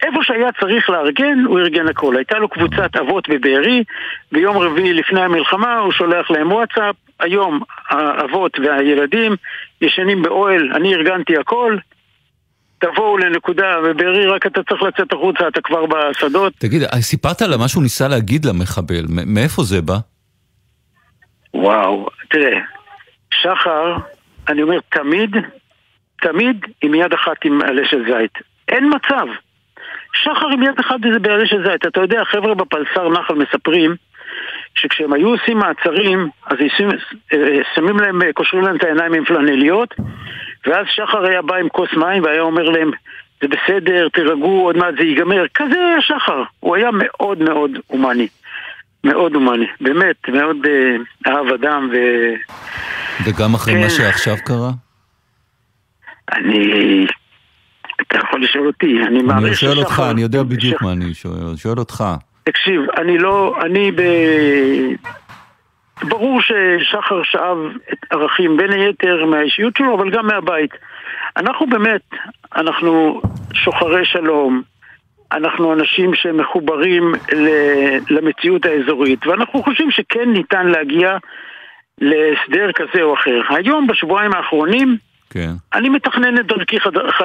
איפה 0.03 0.19
שהיה 0.23 0.49
צריך 0.61 0.91
לארגן, 0.91 1.39
הוא 1.47 1.59
ארגן 1.59 1.89
הכל. 1.89 2.17
הייתה 2.17 2.39
לו 2.39 2.49
קבוצת 2.49 2.97
אבות 2.97 3.29
בבארי, 3.29 3.85
ביום 4.33 4.57
רביעי 4.59 4.93
לפני 4.93 5.21
המלחמה 5.21 5.79
הוא 5.79 5.93
שולח 5.93 6.31
להם 6.31 6.53
וואטסאפ, 6.53 6.95
היום 7.21 7.61
האבות 7.89 8.59
והילדים 8.59 9.37
ישנים 9.81 10.23
באוהל, 10.23 10.73
אני 10.75 10.95
ארגנתי 10.95 11.37
הכל, 11.37 11.77
תבואו 12.79 13.19
לנקודה, 13.19 13.77
ובארי 13.85 14.27
רק 14.27 14.47
אתה 14.47 14.61
צריך 14.63 14.83
לצאת 14.83 15.13
החוצה, 15.13 15.49
אתה 15.49 15.61
כבר 15.61 15.87
בשדות. 15.87 16.53
תגיד, 16.59 16.83
סיפרת 17.01 17.43
לה 17.43 17.57
מה 17.57 17.69
שהוא 17.69 17.83
ניסה 17.83 18.09
להגיד 18.09 18.45
למחבל, 18.45 19.05
מאיפה 19.27 19.63
זה 19.63 19.83
בא? 19.83 19.97
וואו, 21.55 22.09
תראה, 22.31 22.59
שחר, 23.35 23.97
אני 24.49 24.63
אומר, 24.63 24.79
תמיד, 24.89 25.37
תמיד 26.23 26.65
עם 26.83 26.95
יד 26.95 27.13
אחת 27.13 27.45
עם 27.45 27.63
עלה 27.63 27.83
של 27.85 28.05
זית. 28.05 28.39
אין 28.69 28.91
מצב. 28.95 29.27
שחר 30.15 30.49
עם 30.53 30.63
יד 30.63 30.79
אחת 30.81 30.97
זה 31.13 31.19
בעלה 31.19 31.47
של 31.47 31.65
זית. 31.67 31.87
אתה 31.87 32.01
יודע, 32.01 32.25
חבר'ה 32.25 32.55
בפלסר 32.55 33.09
נחל 33.09 33.35
מספרים 33.35 33.97
שכשהם 34.75 35.13
היו 35.13 35.29
עושים 35.29 35.59
מעצרים, 35.59 36.29
אז 36.47 36.57
עושים, 36.61 36.89
אה, 37.33 37.61
שמים 37.75 38.01
להם, 38.01 38.23
אה, 38.23 38.33
קושרים 38.33 38.65
להם 38.65 38.77
את 38.77 38.85
העיניים 38.85 39.13
עם 39.13 39.25
פלנליות, 39.25 39.95
ואז 40.67 40.87
שחר 40.91 41.25
היה 41.27 41.43
בא 41.43 41.57
עם 41.57 41.69
כוס 41.69 41.93
מים 41.93 42.23
והיה 42.23 42.41
אומר 42.41 42.71
להם, 42.71 42.91
זה 43.41 43.49
בסדר, 43.49 44.09
תירגעו, 44.09 44.65
עוד 44.65 44.77
מעט 44.77 44.95
זה 44.99 45.05
ייגמר. 45.05 45.47
כזה 45.55 45.79
היה 45.79 46.01
שחר. 46.01 46.43
הוא 46.61 46.77
היה 46.77 46.91
מאוד 46.93 47.39
מאוד 47.39 47.71
הומני. 47.87 48.29
מאוד 49.05 49.35
הומני. 49.35 49.67
באמת, 49.81 50.29
מאוד 50.29 50.67
אה, 50.67 50.97
אהב 51.33 51.53
אדם 51.53 51.91
ו... 51.93 51.97
וגם 53.25 53.55
אחרי 53.55 53.75
כן. 53.75 53.81
מה 53.81 53.91
שעכשיו 53.91 54.37
קרה? 54.45 54.71
אני... 56.33 57.07
אתה 58.03 58.19
יכול 58.19 58.43
לשאול 58.43 58.67
אותי, 58.67 58.87
אני 58.87 59.07
אני 59.07 59.23
מעריך 59.23 59.59
שואל 59.59 59.79
אותך, 59.79 60.03
אני 60.11 60.23
יודע 60.23 60.43
בדיוק 60.43 60.83
מה 60.83 60.93
אני 60.93 61.15
שואל, 61.15 61.57
שואל 61.57 61.79
אותך. 61.79 62.05
תקשיב, 62.45 62.81
אני 62.99 63.19
לא... 63.19 63.57
אני 63.63 63.93
ב... 63.93 64.03
ברור 66.03 66.41
ששחר 66.41 67.23
שאב 67.23 67.59
את 67.93 67.99
ערכים 68.11 68.57
בין 68.57 68.73
היתר 68.73 69.25
מהאישיות 69.27 69.77
שלו, 69.77 69.95
אבל 69.95 70.11
גם 70.11 70.27
מהבית. 70.27 70.71
אנחנו 71.37 71.67
באמת, 71.67 72.01
אנחנו 72.57 73.23
שוחרי 73.53 74.05
שלום, 74.05 74.63
אנחנו 75.33 75.73
אנשים 75.73 76.15
שמחוברים 76.15 77.15
ל- 77.33 77.99
למציאות 78.11 78.65
האזורית, 78.65 79.27
ואנחנו 79.27 79.63
חושבים 79.63 79.91
שכן 79.91 80.33
ניתן 80.33 80.67
להגיע 80.67 81.17
להסדר 82.01 82.71
כזה 82.75 83.03
או 83.03 83.15
אחר. 83.15 83.57
היום, 83.57 83.87
בשבועיים 83.87 84.35
האחרונים, 84.35 84.97
כן. 85.31 85.53
אני 85.75 85.89
מתכנן 85.89 86.39
את 86.41 86.47
דרכי 86.47 86.81
חד... 86.81 86.91
ח... 86.97 87.23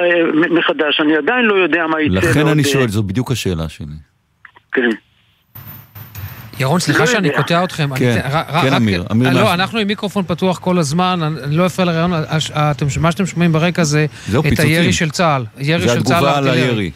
מחדש, 0.51 1.01
אני 1.01 1.17
עדיין 1.17 1.45
לא 1.45 1.55
יודע 1.55 1.87
מה 1.87 2.01
יצא. 2.01 2.29
לכן 2.29 2.47
אני 2.47 2.63
אה, 2.63 2.67
שואל, 2.67 2.87
זו 2.87 3.03
בדיוק 3.03 3.31
השאלה 3.31 3.69
שלי. 3.69 3.85
כן. 4.71 4.89
ירון, 6.59 6.79
סליחה 6.79 6.99
לא 6.99 7.05
שאני 7.05 7.27
יודע. 7.27 7.41
קוטע 7.41 7.63
אתכם. 7.63 7.89
כן, 7.95 8.21
כן, 8.61 8.73
אמיר, 8.73 9.03
אמיר 9.11 9.33
לא. 9.33 9.53
אנחנו 9.53 9.79
עם 9.79 9.87
מיקרופון 9.87 10.23
פתוח 10.27 10.59
כל 10.59 10.77
הזמן, 10.77 11.19
אני 11.43 11.55
לא 11.55 11.65
אפריע 11.65 11.85
לרעיון, 11.85 12.11
מה 13.01 13.11
שאתם 13.11 13.25
שומעים 13.25 13.51
ברקע 13.51 13.83
זה 13.83 14.05
את. 14.53 14.59
הירי 14.59 14.93
של 14.93 15.09
צה"ל. 15.09 15.45
ירי 15.57 15.87
זה 15.87 15.93
של 15.93 16.03
צה"ל 16.03 16.15
התגובה 16.15 16.37
על. 16.37 16.47
הירי. 16.47 16.91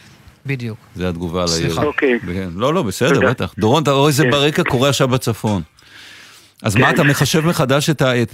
בדיוק. 0.46 0.78
זה 0.94 1.08
התגובה 1.08 1.42
על 1.42 1.48
הירי. 1.48 1.70
סליחה. 1.70 1.82
אוקיי. 1.82 2.18
כן. 2.20 2.48
לא, 2.56 2.74
לא, 2.74 2.82
בסדר. 2.82 3.30
בטח. 3.30 3.54
דורון, 3.58 3.82
אתה 3.82 3.90
רואה 3.90 4.08
איזה 4.08 4.24
כן. 4.24 4.30
ברקע 4.30 4.62
קורה 4.64 4.88
עכשיו 4.88 5.08
בצפון. 5.08 5.62
אז 6.62 6.74
כן. 6.74 6.80
מה, 6.80 6.90
אתה 6.90 7.02
מחשב 7.04 7.46
מחדש 7.46 7.90
את 7.90 8.02
ה... 8.02 8.22
את- 8.22 8.30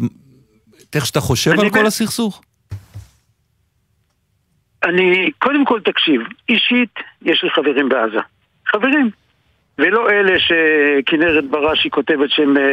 את 0.91 0.97
איך 0.97 1.07
שאתה 1.07 1.21
חושב 1.21 1.51
על 1.61 1.71
כל 1.71 1.83
ב- 1.83 1.87
הסכסוך? 1.87 2.43
אני, 4.85 5.31
קודם 5.39 5.65
כל 5.65 5.81
תקשיב, 5.85 6.21
אישית 6.49 6.95
יש 7.23 7.45
לי 7.45 7.51
חברים 7.51 7.89
בעזה. 7.89 8.19
חברים. 8.67 9.11
ולא 9.79 10.11
אלה 10.11 10.33
שכנרת 10.41 11.45
בראשי 11.51 11.91
כותבת 11.91 12.31
שהם 12.31 12.57
אה, 12.57 12.73